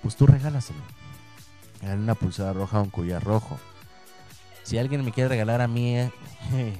pues 0.01 0.15
tú 0.15 0.25
regálaselo. 0.25 0.79
Una 1.81 2.15
pulsera 2.15 2.53
roja 2.53 2.79
o 2.79 2.83
un 2.83 2.89
collar 2.89 3.23
rojo. 3.23 3.59
Si 4.63 4.77
alguien 4.77 5.03
me 5.03 5.11
quiere 5.11 5.29
regalar 5.29 5.61
a 5.61 5.67
mí, 5.67 5.97
eh, 5.97 6.11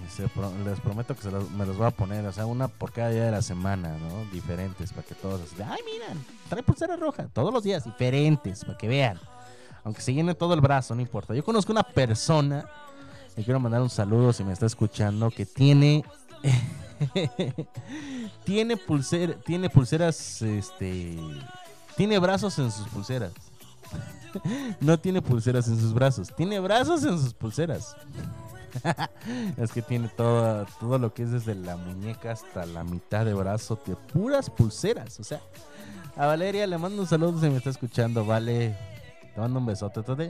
les 0.65 0.79
prometo 0.79 1.15
que 1.15 1.29
me 1.29 1.65
los 1.65 1.77
voy 1.77 1.87
a 1.87 1.91
poner, 1.91 2.25
o 2.25 2.31
sea, 2.31 2.45
una 2.45 2.67
por 2.67 2.91
cada 2.91 3.09
día 3.09 3.25
de 3.25 3.31
la 3.31 3.41
semana, 3.41 3.97
¿no? 3.97 4.25
Diferentes, 4.31 4.91
para 4.91 5.03
que 5.03 5.15
todos, 5.15 5.41
ay, 5.65 5.79
miran, 5.85 6.23
trae 6.49 6.63
pulsera 6.63 6.95
roja, 6.95 7.27
todos 7.33 7.53
los 7.53 7.63
días, 7.63 7.83
diferentes, 7.83 8.63
para 8.63 8.77
que 8.77 8.87
vean. 8.87 9.19
Aunque 9.83 10.01
se 10.01 10.13
llene 10.13 10.35
todo 10.35 10.53
el 10.53 10.61
brazo, 10.61 10.93
no 10.93 11.01
importa. 11.01 11.33
Yo 11.33 11.43
conozco 11.43 11.71
una 11.71 11.83
persona, 11.83 12.65
le 13.35 13.43
quiero 13.43 13.59
mandar 13.59 13.81
un 13.81 13.89
saludo 13.89 14.31
si 14.31 14.43
me 14.43 14.53
está 14.53 14.65
escuchando, 14.65 15.31
que 15.31 15.45
tiene... 15.45 16.03
tiene, 18.43 18.77
pulser, 18.77 19.35
tiene 19.43 19.69
pulseras, 19.69 20.41
este... 20.43 21.17
Tiene 21.97 22.19
brazos 22.19 22.57
en 22.59 22.71
sus 22.71 22.87
pulseras. 22.87 23.33
No 24.79 24.99
tiene 24.99 25.21
pulseras 25.21 25.67
en 25.67 25.79
sus 25.79 25.93
brazos, 25.93 26.33
tiene 26.35 26.59
brazos 26.59 27.03
en 27.03 27.19
sus 27.19 27.33
pulseras. 27.33 27.95
es 29.57 29.71
que 29.71 29.81
tiene 29.81 30.07
todo, 30.09 30.65
todo 30.79 30.97
lo 30.97 31.13
que 31.13 31.23
es 31.23 31.31
desde 31.31 31.55
la 31.55 31.75
muñeca 31.77 32.31
hasta 32.31 32.65
la 32.65 32.83
mitad 32.83 33.25
de 33.25 33.33
brazo 33.33 33.79
de 33.85 33.95
puras 33.95 34.49
pulseras. 34.49 35.19
O 35.19 35.23
sea, 35.23 35.41
a 36.15 36.25
Valeria 36.25 36.67
le 36.67 36.77
mando 36.77 37.01
un 37.01 37.07
saludo 37.07 37.39
si 37.39 37.49
me 37.49 37.57
está 37.57 37.69
escuchando. 37.69 38.25
Vale, 38.25 38.77
te 39.33 39.41
mando 39.41 39.59
un 39.59 39.65
besote. 39.65 40.01
Todo 40.03 40.23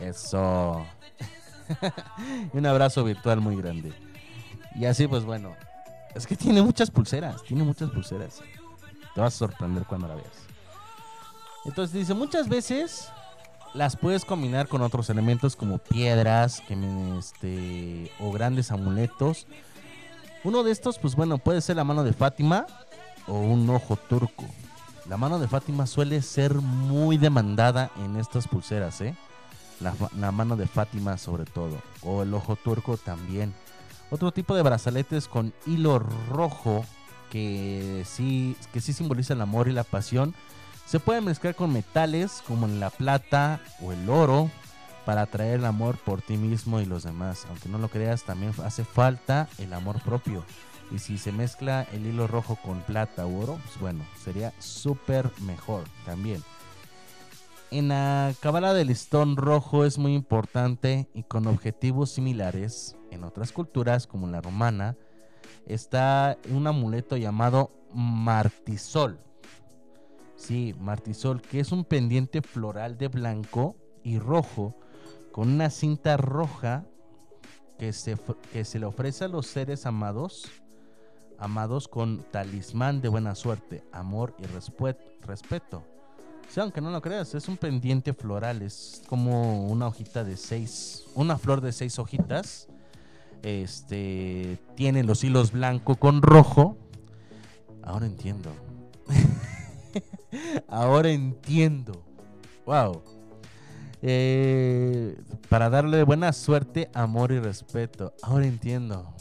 Eso. 0.00 0.86
y 2.52 2.56
un 2.56 2.66
abrazo 2.66 3.04
virtual 3.04 3.40
muy 3.40 3.56
grande. 3.56 3.92
Y 4.74 4.84
así, 4.84 5.06
pues 5.06 5.24
bueno. 5.24 5.54
Es 6.14 6.26
que 6.26 6.36
tiene 6.36 6.62
muchas 6.62 6.90
pulseras. 6.90 7.42
Tiene 7.42 7.62
muchas 7.62 7.90
pulseras. 7.90 8.40
Te 9.14 9.20
vas 9.20 9.34
a 9.34 9.38
sorprender 9.38 9.84
cuando 9.84 10.08
la 10.08 10.14
veas. 10.14 10.45
Entonces 11.66 11.92
dice, 11.92 12.14
muchas 12.14 12.48
veces 12.48 13.08
las 13.74 13.96
puedes 13.96 14.24
combinar 14.24 14.68
con 14.68 14.82
otros 14.82 15.10
elementos 15.10 15.56
como 15.56 15.78
piedras 15.78 16.62
que 16.66 16.74
este, 17.18 18.10
o 18.20 18.32
grandes 18.32 18.70
amuletos. 18.70 19.46
Uno 20.44 20.62
de 20.62 20.70
estos, 20.70 20.98
pues 20.98 21.16
bueno, 21.16 21.38
puede 21.38 21.60
ser 21.60 21.76
la 21.76 21.84
mano 21.84 22.04
de 22.04 22.12
Fátima 22.12 22.66
o 23.26 23.40
un 23.40 23.68
ojo 23.68 23.96
turco. 23.96 24.44
La 25.08 25.16
mano 25.16 25.38
de 25.38 25.48
Fátima 25.48 25.86
suele 25.86 26.22
ser 26.22 26.54
muy 26.54 27.18
demandada 27.18 27.90
en 27.96 28.16
estas 28.16 28.48
pulseras, 28.48 29.00
¿eh? 29.00 29.16
La, 29.80 29.94
la 30.18 30.32
mano 30.32 30.56
de 30.56 30.66
Fátima 30.66 31.18
sobre 31.18 31.44
todo. 31.44 31.78
O 32.02 32.22
el 32.22 32.32
ojo 32.32 32.56
turco 32.56 32.96
también. 32.96 33.52
Otro 34.10 34.32
tipo 34.32 34.54
de 34.54 34.62
brazaletes 34.62 35.28
con 35.28 35.52
hilo 35.66 35.98
rojo 35.98 36.84
que 37.30 38.04
sí, 38.06 38.56
que 38.72 38.80
sí 38.80 38.92
simboliza 38.92 39.34
el 39.34 39.40
amor 39.40 39.68
y 39.68 39.72
la 39.72 39.84
pasión. 39.84 40.34
Se 40.86 41.00
pueden 41.00 41.24
mezclar 41.24 41.56
con 41.56 41.72
metales 41.72 42.42
como 42.46 42.68
la 42.68 42.90
plata 42.90 43.60
o 43.82 43.90
el 43.90 44.08
oro 44.08 44.48
para 45.04 45.22
atraer 45.22 45.58
el 45.58 45.64
amor 45.64 45.98
por 45.98 46.22
ti 46.22 46.36
mismo 46.36 46.80
y 46.80 46.84
los 46.86 47.02
demás. 47.02 47.44
Aunque 47.48 47.68
no 47.68 47.78
lo 47.78 47.88
creas, 47.88 48.22
también 48.22 48.52
hace 48.64 48.84
falta 48.84 49.48
el 49.58 49.72
amor 49.72 50.00
propio. 50.02 50.44
Y 50.92 51.00
si 51.00 51.18
se 51.18 51.32
mezcla 51.32 51.88
el 51.92 52.06
hilo 52.06 52.28
rojo 52.28 52.56
con 52.62 52.82
plata 52.82 53.26
u 53.26 53.42
oro, 53.42 53.58
pues 53.64 53.80
bueno, 53.80 54.04
sería 54.22 54.52
súper 54.60 55.30
mejor 55.40 55.82
también. 56.04 56.42
En 57.72 57.88
la 57.88 58.32
cábala 58.38 58.72
del 58.72 58.86
listón 58.86 59.36
rojo 59.36 59.84
es 59.84 59.98
muy 59.98 60.14
importante 60.14 61.08
y 61.14 61.24
con 61.24 61.48
objetivos 61.48 62.10
similares 62.10 62.96
en 63.10 63.24
otras 63.24 63.50
culturas 63.50 64.06
como 64.06 64.28
la 64.28 64.40
romana 64.40 64.96
está 65.66 66.38
un 66.48 66.68
amuleto 66.68 67.16
llamado 67.16 67.72
martisol. 67.92 69.18
Sí, 70.36 70.74
martisol, 70.78 71.40
que 71.40 71.60
es 71.60 71.72
un 71.72 71.84
pendiente 71.84 72.42
floral 72.42 72.98
de 72.98 73.08
blanco 73.08 73.76
y 74.02 74.18
rojo 74.18 74.76
con 75.32 75.48
una 75.48 75.70
cinta 75.70 76.16
roja 76.16 76.84
que 77.78 77.92
se, 77.92 78.16
que 78.52 78.64
se 78.64 78.78
le 78.78 78.86
ofrece 78.86 79.24
a 79.24 79.28
los 79.28 79.46
seres 79.46 79.86
amados, 79.86 80.46
amados 81.38 81.88
con 81.88 82.22
talismán 82.30 83.00
de 83.00 83.08
buena 83.08 83.34
suerte, 83.34 83.82
amor 83.92 84.34
y 84.38 84.44
respeto. 85.26 85.82
Sí, 86.48 86.60
aunque 86.60 86.80
no 86.80 86.90
lo 86.90 87.02
creas, 87.02 87.34
es 87.34 87.48
un 87.48 87.56
pendiente 87.56 88.14
floral, 88.14 88.62
es 88.62 89.02
como 89.08 89.66
una 89.66 89.88
hojita 89.88 90.22
de 90.24 90.36
seis, 90.36 91.04
una 91.14 91.38
flor 91.38 91.60
de 91.60 91.72
seis 91.72 91.98
hojitas. 91.98 92.68
Este 93.42 94.58
tiene 94.74 95.02
los 95.02 95.22
hilos 95.24 95.52
blanco 95.52 95.96
con 95.96 96.22
rojo. 96.22 96.76
Ahora 97.82 98.06
entiendo. 98.06 98.50
Ahora 100.68 101.10
entiendo. 101.10 102.04
Wow. 102.64 103.02
Eh, 104.02 105.16
para 105.48 105.70
darle 105.70 106.02
buena 106.04 106.32
suerte, 106.32 106.90
amor 106.94 107.32
y 107.32 107.40
respeto. 107.40 108.14
Ahora 108.22 108.46
entiendo. 108.46 109.14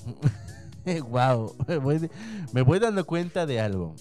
wow. 1.09 1.55
Me 1.67 1.77
voy, 1.77 2.09
me 2.53 2.61
voy 2.61 2.79
dando 2.79 3.05
cuenta 3.05 3.45
de 3.45 3.61
algo. 3.61 3.95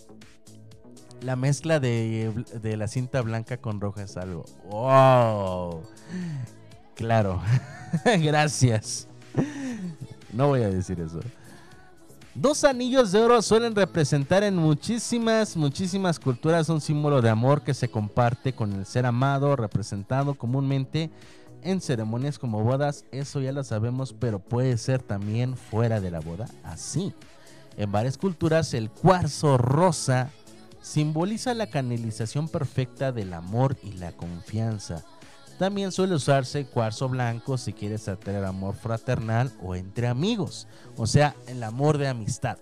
La 1.23 1.37
mezcla 1.37 1.81
de, 1.81 2.33
de 2.61 2.77
la 2.77 2.87
cinta 2.89 3.23
blanca 3.23 3.57
con 3.57 3.81
roja 3.81 4.03
es 4.03 4.17
algo. 4.17 4.45
¡Wow! 4.71 5.83
Claro. 6.95 7.41
Gracias. 8.23 9.09
No 10.33 10.49
voy 10.49 10.63
a 10.63 10.69
decir 10.69 11.01
eso. 11.01 11.21
Dos 12.35 12.65
anillos 12.65 13.13
de 13.13 13.21
oro 13.21 13.41
suelen 13.43 13.77
representar 13.77 14.43
en 14.43 14.57
muchísimas, 14.57 15.57
muchísimas 15.57 16.19
culturas 16.19 16.69
un 16.69 16.81
símbolo 16.81 17.23
de 17.23 17.31
amor 17.31 17.63
que 17.63 17.75
se 17.75 17.89
comparte 17.89 18.53
con 18.53 18.73
el 18.73 18.87
ser 18.87 19.07
amado, 19.07 19.55
representado 19.55 20.35
comúnmente 20.35 21.11
en 21.63 21.81
ceremonias 21.81 22.41
como 22.41 22.65
bodas. 22.65 23.05
Eso 23.13 23.41
ya 23.41 23.53
lo 23.53 23.63
sabemos, 23.63 24.13
pero 24.13 24.41
puede 24.41 24.77
ser 24.79 25.01
también 25.01 25.57
fuera 25.57 26.01
de 26.01 26.11
la 26.11 26.19
boda. 26.19 26.47
Así. 26.65 27.13
En 27.77 27.93
varias 27.93 28.19
culturas 28.19 28.75
el 28.75 28.91
cuarzo 28.91 29.57
rosa 29.57 30.31
simboliza 30.83 31.55
la 31.55 31.69
canalización 31.69 32.49
perfecta 32.49 33.13
del 33.13 33.33
amor 33.33 33.77
y 33.85 33.93
la 33.93 34.11
confianza. 34.11 35.05
También 35.59 35.93
suele 35.93 36.17
usarse 36.17 36.67
cuarzo 36.67 37.09
blanco 37.09 37.59
si 37.59 37.73
quieres 37.73 38.09
atraer 38.09 38.45
amor 38.45 38.75
fraternal 38.75 39.53
o 39.63 39.77
entre 39.77 40.09
amigos, 40.09 40.67
o 40.97 41.07
sea, 41.07 41.37
el 41.47 41.63
amor 41.63 41.99
de 41.99 42.09
amistad. 42.09 42.59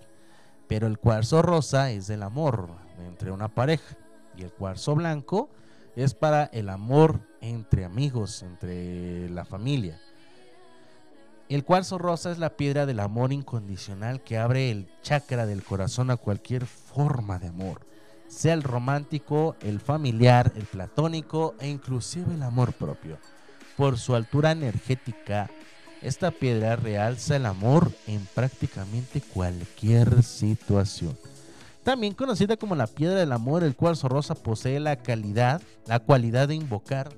Pero 0.67 0.85
el 0.85 0.99
cuarzo 0.99 1.41
rosa 1.41 1.89
es 1.89 2.05
del 2.05 2.21
amor 2.21 2.69
entre 3.07 3.31
una 3.31 3.47
pareja 3.47 3.97
y 4.37 4.43
el 4.43 4.51
cuarzo 4.51 4.93
blanco 4.93 5.49
es 5.95 6.13
para 6.13 6.45
el 6.45 6.69
amor 6.69 7.19
entre 7.41 7.83
amigos, 7.83 8.43
entre 8.43 9.27
la 9.29 9.45
familia. 9.45 9.99
El 11.49 11.65
cuarzo 11.65 11.97
rosa 11.97 12.31
es 12.31 12.37
la 12.37 12.55
piedra 12.55 12.85
del 12.85 12.99
amor 12.99 13.33
incondicional 13.33 14.21
que 14.21 14.37
abre 14.37 14.69
el 14.69 14.87
chakra 15.01 15.45
del 15.47 15.63
corazón 15.63 16.11
a 16.11 16.17
cualquier 16.17 16.67
forma 16.67 17.39
de 17.39 17.47
amor 17.47 17.92
sea 18.33 18.53
el 18.53 18.63
romántico, 18.63 19.55
el 19.61 19.79
familiar, 19.79 20.51
el 20.55 20.65
platónico 20.65 21.55
e 21.59 21.69
inclusive 21.69 22.33
el 22.33 22.43
amor 22.43 22.73
propio. 22.73 23.17
Por 23.77 23.97
su 23.97 24.15
altura 24.15 24.51
energética, 24.51 25.49
esta 26.01 26.31
piedra 26.31 26.75
realza 26.75 27.35
el 27.35 27.45
amor 27.45 27.91
en 28.07 28.27
prácticamente 28.33 29.21
cualquier 29.21 30.23
situación. 30.23 31.17
También 31.83 32.13
conocida 32.13 32.57
como 32.57 32.75
la 32.75 32.87
piedra 32.87 33.19
del 33.19 33.31
amor, 33.31 33.63
el 33.63 33.75
cuarzo 33.75 34.07
rosa 34.09 34.35
posee 34.35 34.79
la 34.79 34.97
calidad, 34.97 35.61
la 35.85 35.99
cualidad 35.99 36.47
de 36.47 36.55
invocar 36.55 37.09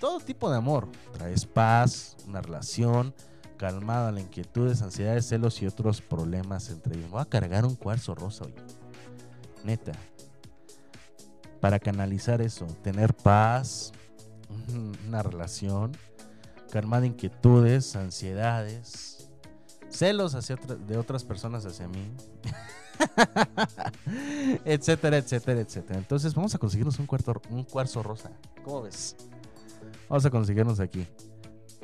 todo 0.00 0.20
tipo 0.20 0.50
de 0.50 0.56
amor. 0.56 0.88
Traes 1.12 1.46
paz, 1.46 2.16
una 2.26 2.40
relación, 2.40 3.14
calmada 3.56 4.12
la 4.12 4.20
inquietudes, 4.20 4.82
ansiedades, 4.82 5.26
celos 5.26 5.60
y 5.62 5.66
otros 5.66 6.00
problemas 6.00 6.70
entre 6.70 6.96
ellos. 6.96 7.10
Voy 7.10 7.20
a 7.20 7.26
cargar 7.26 7.64
un 7.64 7.74
cuarzo 7.74 8.14
rosa 8.14 8.44
hoy. 8.44 8.54
Neta, 9.64 9.92
para 11.66 11.80
canalizar 11.80 12.40
eso, 12.42 12.64
tener 12.84 13.12
paz, 13.12 13.90
una 15.04 15.20
relación, 15.24 15.90
calmar 16.70 17.04
inquietudes, 17.04 17.96
ansiedades, 17.96 19.28
celos 19.88 20.36
hacia 20.36 20.54
de 20.54 20.96
otras 20.96 21.24
personas 21.24 21.66
hacia 21.66 21.88
mí, 21.88 22.08
etcétera, 24.64 25.16
etcétera, 25.16 25.60
etcétera. 25.60 25.98
Entonces 25.98 26.36
vamos 26.36 26.54
a 26.54 26.58
conseguirnos 26.58 27.00
un, 27.00 27.06
cuarto, 27.06 27.42
un 27.50 27.64
cuarzo 27.64 28.00
rosa. 28.00 28.30
¿Cómo 28.62 28.82
ves? 28.82 29.16
Vamos 30.08 30.24
a 30.24 30.30
conseguirnos 30.30 30.78
aquí. 30.78 31.04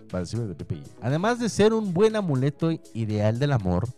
Para 0.09 0.21
decirlo 0.21 0.47
de 0.47 0.55
Pepe. 0.55 0.81
Además 1.01 1.41
de 1.41 1.49
ser 1.49 1.73
un 1.73 1.93
buen 1.93 2.15
amuleto 2.15 2.71
ideal 2.95 3.41
del 3.41 3.51
amor, 3.51 3.89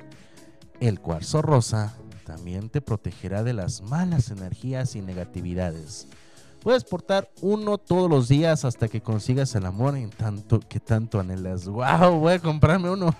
el 0.80 0.98
cuarzo 0.98 1.42
rosa 1.42 1.94
también 2.24 2.68
te 2.68 2.80
protegerá 2.80 3.42
de 3.42 3.52
las 3.52 3.82
malas 3.82 4.30
energías 4.30 4.96
y 4.96 5.02
negatividades. 5.02 6.08
Puedes 6.62 6.82
portar 6.82 7.30
uno 7.42 7.76
todos 7.76 8.08
los 8.08 8.26
días 8.28 8.64
hasta 8.64 8.88
que 8.88 9.02
consigas 9.02 9.54
el 9.54 9.66
amor 9.66 9.96
en 9.96 10.10
tanto 10.10 10.60
que 10.60 10.80
tanto 10.80 11.20
anhelas. 11.20 11.66
¡Wow! 11.66 12.18
Voy 12.20 12.32
a 12.32 12.38
comprarme 12.38 12.88
uno. 12.88 13.14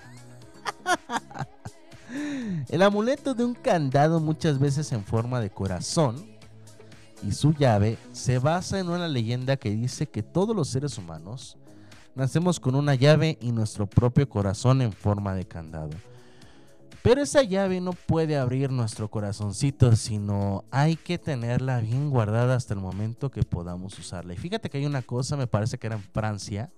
el 2.71 2.83
amuleto 2.83 3.35
de 3.35 3.45
un 3.45 3.55
candado 3.55 4.19
muchas 4.19 4.59
veces 4.59 4.91
en 4.93 5.05
forma 5.05 5.41
de 5.41 5.51
corazón 5.51 6.25
y 7.23 7.33
su 7.33 7.53
llave 7.53 7.99
se 8.13 8.39
basa 8.39 8.79
en 8.79 8.89
una 8.89 9.09
leyenda 9.09 9.57
que 9.57 9.71
dice 9.71 10.07
que 10.07 10.23
todos 10.23 10.57
los 10.57 10.69
seres 10.69 10.97
humanos 10.97 11.59
nacemos 12.15 12.61
con 12.61 12.75
una 12.75 12.95
llave 12.95 13.37
y 13.41 13.53
nuestro 13.53 13.87
propio 13.87 14.29
corazón 14.29 14.81
en 14.83 14.93
forma 14.93 15.35
de 15.35 15.47
candado. 15.47 15.91
Pero 17.05 17.21
esa 17.21 17.43
llave 17.43 17.83
no 17.83 17.93
puede 17.93 18.39
abrir 18.39 18.71
nuestro 18.71 19.11
corazoncito, 19.11 19.95
sino 19.95 20.65
hay 20.71 20.97
que 20.97 21.19
tenerla 21.19 21.81
bien 21.81 22.09
guardada 22.09 22.57
hasta 22.57 22.73
el 22.73 22.81
momento 22.81 23.31
que 23.31 23.43
podamos 23.43 23.99
usarla. 23.99 24.33
Y 24.33 24.39
fíjate 24.39 24.71
que 24.71 24.79
hay 24.79 24.87
una 24.87 25.03
cosa, 25.03 25.37
me 25.37 25.47
parece 25.47 25.77
que 25.77 25.87
era 25.87 25.97
en 25.97 26.03
Francia, 26.03 26.73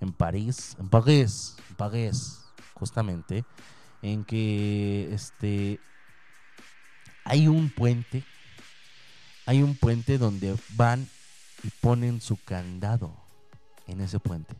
en 0.00 0.12
París, 0.12 0.76
en 0.80 0.88
París, 0.88 1.54
en 1.68 1.76
París, 1.76 2.40
justamente, 2.74 3.44
en 4.02 4.24
que 4.24 5.14
este 5.14 5.78
hay 7.24 7.46
un 7.46 7.70
puente, 7.70 8.24
hay 9.46 9.62
un 9.62 9.76
puente 9.76 10.18
donde 10.18 10.56
van 10.74 11.06
y 11.62 11.68
ponen 11.80 12.20
su 12.20 12.36
candado 12.42 13.14
en 13.86 14.00
ese 14.00 14.18
puente. 14.18 14.56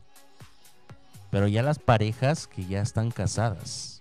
Pero 1.32 1.48
ya 1.48 1.64
las 1.64 1.80
parejas 1.80 2.46
que 2.46 2.64
ya 2.64 2.80
están 2.80 3.10
casadas 3.10 3.99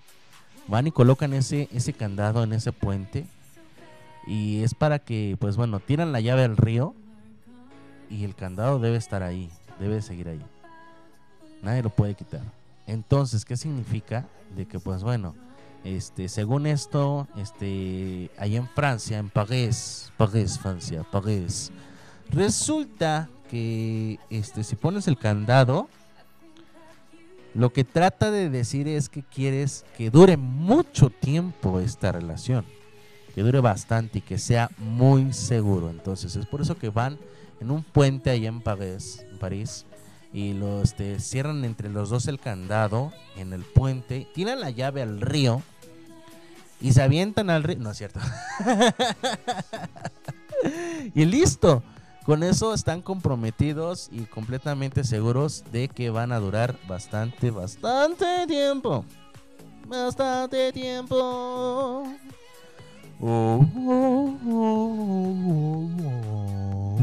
van 0.70 0.88
y 0.88 0.92
colocan 0.92 1.34
ese, 1.34 1.68
ese 1.74 1.94
candado 1.94 2.44
en 2.44 2.54
ese 2.54 2.72
puente. 2.72 3.26
Y 4.28 4.64
es 4.64 4.76
para 4.76 5.00
que, 5.00 5.36
pues 5.40 5.58
bueno, 5.58 5.80
tiran 5.80 6.12
la 6.12 6.22
llave 6.22 6.44
al 6.44 6.56
río 6.56 6.94
y 8.10 8.24
el 8.24 8.36
candado 8.36 8.80
debe 8.80 8.98
estar 8.98 9.24
ahí, 9.24 9.50
debe 9.80 10.02
seguir 10.02 10.30
ahí. 10.30 10.42
Nadie 11.64 11.84
lo 11.84 11.90
puede 11.90 12.14
quitar. 12.14 12.42
Entonces, 12.86 13.44
¿qué 13.46 13.58
significa? 13.58 14.26
De 14.56 14.66
que, 14.66 14.80
pues 14.80 15.04
bueno, 15.04 15.36
este, 15.84 16.30
según 16.30 16.68
esto, 16.68 17.28
este, 17.38 18.30
ahí 18.38 18.56
en 18.56 18.68
Francia, 18.68 19.18
en 19.18 19.30
París, 19.30 20.12
París, 20.18 20.60
Francia, 20.60 21.04
París, 21.04 21.72
resulta 22.30 23.30
que, 23.50 24.20
este, 24.30 24.64
si 24.64 24.76
pones 24.76 25.08
el 25.08 25.18
candado, 25.18 25.90
lo 27.54 27.74
que 27.74 27.84
trata 27.84 28.32
de 28.32 28.50
decir 28.50 28.88
es 28.88 29.10
que 29.10 29.24
quieres 29.24 29.86
que 29.98 30.10
dure 30.10 30.38
mucho 30.38 31.10
tiempo 31.10 31.80
esta 31.80 32.12
relación, 32.12 32.66
que 33.34 33.42
dure 33.42 33.60
bastante 33.60 34.20
y 34.20 34.22
que 34.22 34.38
sea 34.38 34.70
muy 34.78 35.34
seguro. 35.34 35.90
Entonces, 35.90 36.36
es 36.36 36.46
por 36.46 36.62
eso 36.62 36.78
que 36.78 36.90
van 36.90 37.18
en 37.60 37.72
un 37.72 37.84
puente 37.84 38.30
ahí 38.30 38.46
en 38.46 38.62
París, 38.62 39.26
en 39.30 39.40
París 39.40 39.86
y 40.32 40.54
los 40.54 40.84
este, 40.84 41.20
cierran 41.20 41.66
entre 41.66 41.90
los 41.90 42.10
dos 42.10 42.28
el 42.28 42.40
candado 42.40 43.12
en 43.36 43.54
el 43.54 43.64
puente, 43.64 44.28
tiran 44.34 44.60
la 44.60 44.70
llave 44.70 45.02
al 45.02 45.22
río 45.22 45.64
y 46.82 46.94
se 46.94 47.02
avientan 47.02 47.50
al 47.50 47.64
río. 47.64 47.80
No 47.80 47.92
es 47.92 47.98
cierto. 47.98 48.20
y 51.16 51.26
listo. 51.26 51.84
Con 52.26 52.44
eso 52.44 52.74
están 52.74 53.02
comprometidos 53.02 54.10
y 54.12 54.22
completamente 54.26 55.04
seguros 55.04 55.64
de 55.72 55.88
que 55.88 56.10
van 56.10 56.32
a 56.32 56.40
durar 56.40 56.78
bastante, 56.88 57.50
bastante 57.50 58.46
tiempo. 58.48 59.06
Bastante 59.88 60.72
tiempo. 60.72 62.04
Oh, 63.22 63.66
oh, 63.76 64.38
oh, 64.48 65.90
oh. 66.06 67.00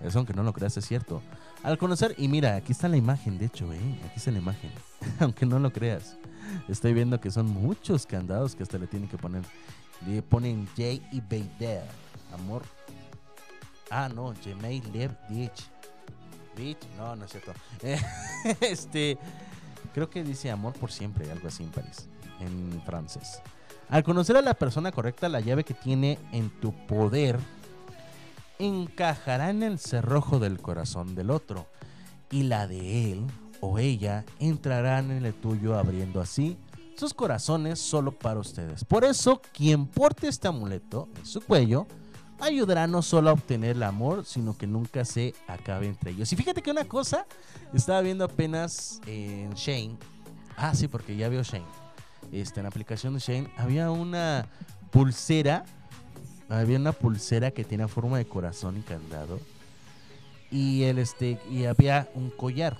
Eso 0.00 0.18
aunque 0.18 0.34
no 0.34 0.42
lo 0.42 0.52
creas 0.52 0.76
es 0.76 0.86
cierto. 0.86 1.22
Al 1.62 1.78
conocer, 1.78 2.14
y 2.18 2.28
mira, 2.28 2.56
aquí 2.56 2.72
está 2.72 2.88
la 2.88 2.98
imagen, 2.98 3.38
de 3.38 3.46
hecho, 3.46 3.72
¿eh? 3.72 3.98
aquí 4.04 4.16
está 4.16 4.30
la 4.30 4.38
imagen, 4.38 4.70
aunque 5.18 5.46
no 5.46 5.58
lo 5.58 5.72
creas. 5.72 6.16
Estoy 6.68 6.92
viendo 6.92 7.18
que 7.20 7.30
son 7.30 7.46
muchos 7.46 8.04
candados 8.04 8.54
que 8.54 8.62
hasta 8.62 8.76
le 8.76 8.86
tienen 8.86 9.08
que 9.08 9.16
poner. 9.16 9.42
Le 10.06 10.20
ponen 10.20 10.66
J 10.76 10.82
y 11.10 11.20
Bader, 11.20 11.84
amor. 12.34 12.62
Ah, 13.96 14.08
no, 14.08 14.34
Gmail 14.44 14.82
Live 14.92 15.16
Ditch. 15.28 15.70
Bitch, 16.56 16.84
no, 16.96 17.14
no 17.14 17.26
es 17.26 17.30
cierto. 17.30 17.52
este, 18.60 19.16
creo 19.92 20.10
que 20.10 20.24
dice 20.24 20.50
amor 20.50 20.72
por 20.72 20.90
siempre, 20.90 21.30
algo 21.30 21.46
así 21.46 21.62
en 21.62 21.70
París, 21.70 22.08
en 22.40 22.82
francés. 22.84 23.40
Al 23.88 24.02
conocer 24.02 24.36
a 24.36 24.42
la 24.42 24.54
persona 24.54 24.90
correcta, 24.90 25.28
la 25.28 25.38
llave 25.38 25.62
que 25.62 25.74
tiene 25.74 26.18
en 26.32 26.50
tu 26.60 26.72
poder 26.86 27.38
encajará 28.58 29.50
en 29.50 29.62
el 29.62 29.78
cerrojo 29.78 30.40
del 30.40 30.58
corazón 30.58 31.14
del 31.14 31.30
otro 31.30 31.68
y 32.32 32.42
la 32.42 32.66
de 32.66 33.12
él 33.12 33.24
o 33.60 33.78
ella 33.78 34.24
entrarán 34.40 35.12
en 35.12 35.24
el 35.24 35.34
tuyo 35.34 35.78
abriendo 35.78 36.20
así 36.20 36.58
sus 36.96 37.14
corazones 37.14 37.78
solo 37.78 38.10
para 38.10 38.40
ustedes. 38.40 38.84
Por 38.84 39.04
eso, 39.04 39.40
quien 39.52 39.86
porte 39.86 40.26
este 40.26 40.48
amuleto 40.48 41.08
en 41.16 41.26
su 41.26 41.40
cuello 41.40 41.86
ayudará 42.40 42.86
no 42.86 43.02
solo 43.02 43.30
a 43.30 43.32
obtener 43.32 43.76
el 43.76 43.82
amor, 43.82 44.24
sino 44.24 44.56
que 44.56 44.66
nunca 44.66 45.04
se 45.04 45.34
acabe 45.46 45.86
entre 45.86 46.12
ellos. 46.12 46.32
Y 46.32 46.36
fíjate 46.36 46.62
que 46.62 46.70
una 46.70 46.84
cosa, 46.84 47.26
estaba 47.72 48.00
viendo 48.00 48.24
apenas 48.24 49.00
en 49.06 49.52
Shane, 49.54 49.96
ah 50.56 50.74
sí, 50.74 50.88
porque 50.88 51.16
ya 51.16 51.28
veo 51.28 51.42
Shane, 51.42 51.64
este, 52.32 52.60
en 52.60 52.64
la 52.64 52.68
aplicación 52.68 53.14
de 53.14 53.20
Shane, 53.20 53.50
había 53.56 53.90
una 53.90 54.46
pulsera 54.90 55.64
había 56.48 56.78
una 56.78 56.92
pulsera 56.92 57.50
que 57.50 57.64
tiene 57.64 57.88
forma 57.88 58.18
de 58.18 58.26
corazón 58.26 58.76
y 58.78 58.82
candado. 58.82 59.40
Y 60.50 60.84
el 60.84 60.98
este 60.98 61.38
y 61.50 61.64
había 61.64 62.08
un 62.14 62.30
collar. 62.30 62.76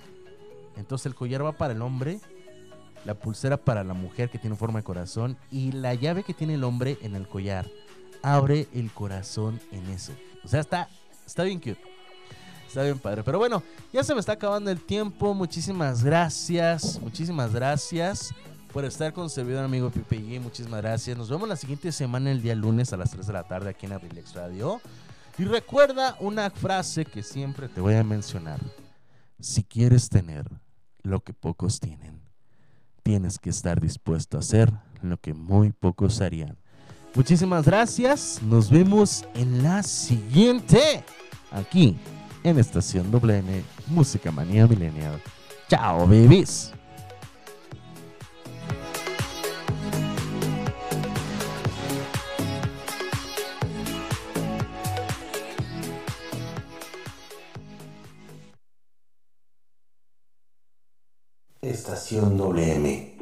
Entonces 0.77 1.07
el 1.07 1.15
collar 1.15 1.43
va 1.43 1.53
para 1.53 1.73
el 1.73 1.81
hombre, 1.81 2.19
la 3.05 3.15
pulsera 3.15 3.57
para 3.57 3.83
la 3.83 3.93
mujer 3.93 4.29
que 4.29 4.39
tiene 4.39 4.55
forma 4.55 4.79
de 4.79 4.83
corazón 4.83 5.37
y 5.51 5.71
la 5.71 5.93
llave 5.93 6.23
que 6.23 6.33
tiene 6.33 6.55
el 6.55 6.63
hombre 6.63 6.97
en 7.01 7.15
el 7.15 7.27
collar 7.27 7.65
abre 8.21 8.67
el 8.73 8.91
corazón 8.91 9.59
en 9.71 9.89
eso. 9.89 10.13
O 10.43 10.47
sea, 10.47 10.59
está 10.59 10.89
está 11.25 11.43
bien 11.43 11.59
cute. 11.59 11.81
Está 12.67 12.83
bien 12.83 12.99
padre. 12.99 13.23
Pero 13.23 13.37
bueno, 13.37 13.63
ya 13.93 14.03
se 14.03 14.13
me 14.13 14.19
está 14.19 14.33
acabando 14.33 14.69
el 14.69 14.81
tiempo. 14.81 15.33
Muchísimas 15.33 16.03
gracias. 16.03 16.99
Muchísimas 17.01 17.53
gracias 17.53 18.33
por 18.73 18.83
estar 18.83 19.13
con 19.13 19.29
servidor 19.29 19.63
amigo 19.63 19.89
Pipe 19.89 20.19
G. 20.19 20.41
Muchísimas 20.41 20.81
gracias. 20.81 21.17
Nos 21.17 21.29
vemos 21.29 21.47
la 21.47 21.55
siguiente 21.55 21.91
semana, 21.91 22.31
el 22.31 22.41
día 22.41 22.55
lunes 22.55 22.91
a 22.91 22.97
las 22.97 23.11
3 23.11 23.27
de 23.27 23.33
la 23.33 23.43
tarde 23.43 23.69
aquí 23.69 23.85
en 23.85 23.93
Abrilex 23.93 24.33
Radio. 24.33 24.81
Y 25.37 25.45
recuerda 25.45 26.17
una 26.19 26.49
frase 26.49 27.05
que 27.05 27.23
siempre 27.23 27.67
te 27.69 27.81
voy 27.81 27.95
a 27.95 28.03
mencionar. 28.03 28.59
Si 29.39 29.63
quieres 29.63 30.09
tener 30.09 30.45
lo 31.03 31.21
que 31.21 31.33
pocos 31.33 31.79
tienen, 31.79 32.21
tienes 33.03 33.39
que 33.39 33.49
estar 33.49 33.79
dispuesto 33.79 34.37
a 34.37 34.39
hacer 34.39 34.73
lo 35.01 35.17
que 35.17 35.33
muy 35.33 35.71
pocos 35.71 36.21
harían. 36.21 36.57
Muchísimas 37.15 37.65
gracias. 37.65 38.41
Nos 38.43 38.69
vemos 38.69 39.25
en 39.35 39.63
la 39.63 39.81
siguiente. 39.83 41.03
Aquí 41.49 41.95
en 42.43 42.59
Estación 42.59 43.09
WN 43.09 43.63
Música 43.87 44.31
Manía 44.31 44.67
Millennial. 44.67 45.21
Chao, 45.69 46.01
babies. 46.01 46.73
Estación 61.61 62.37
WM. 62.37 63.15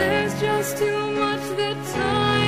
There's 0.00 0.40
just 0.40 0.78
too 0.78 1.10
much 1.10 1.42
that 1.58 1.76
time 1.92 2.39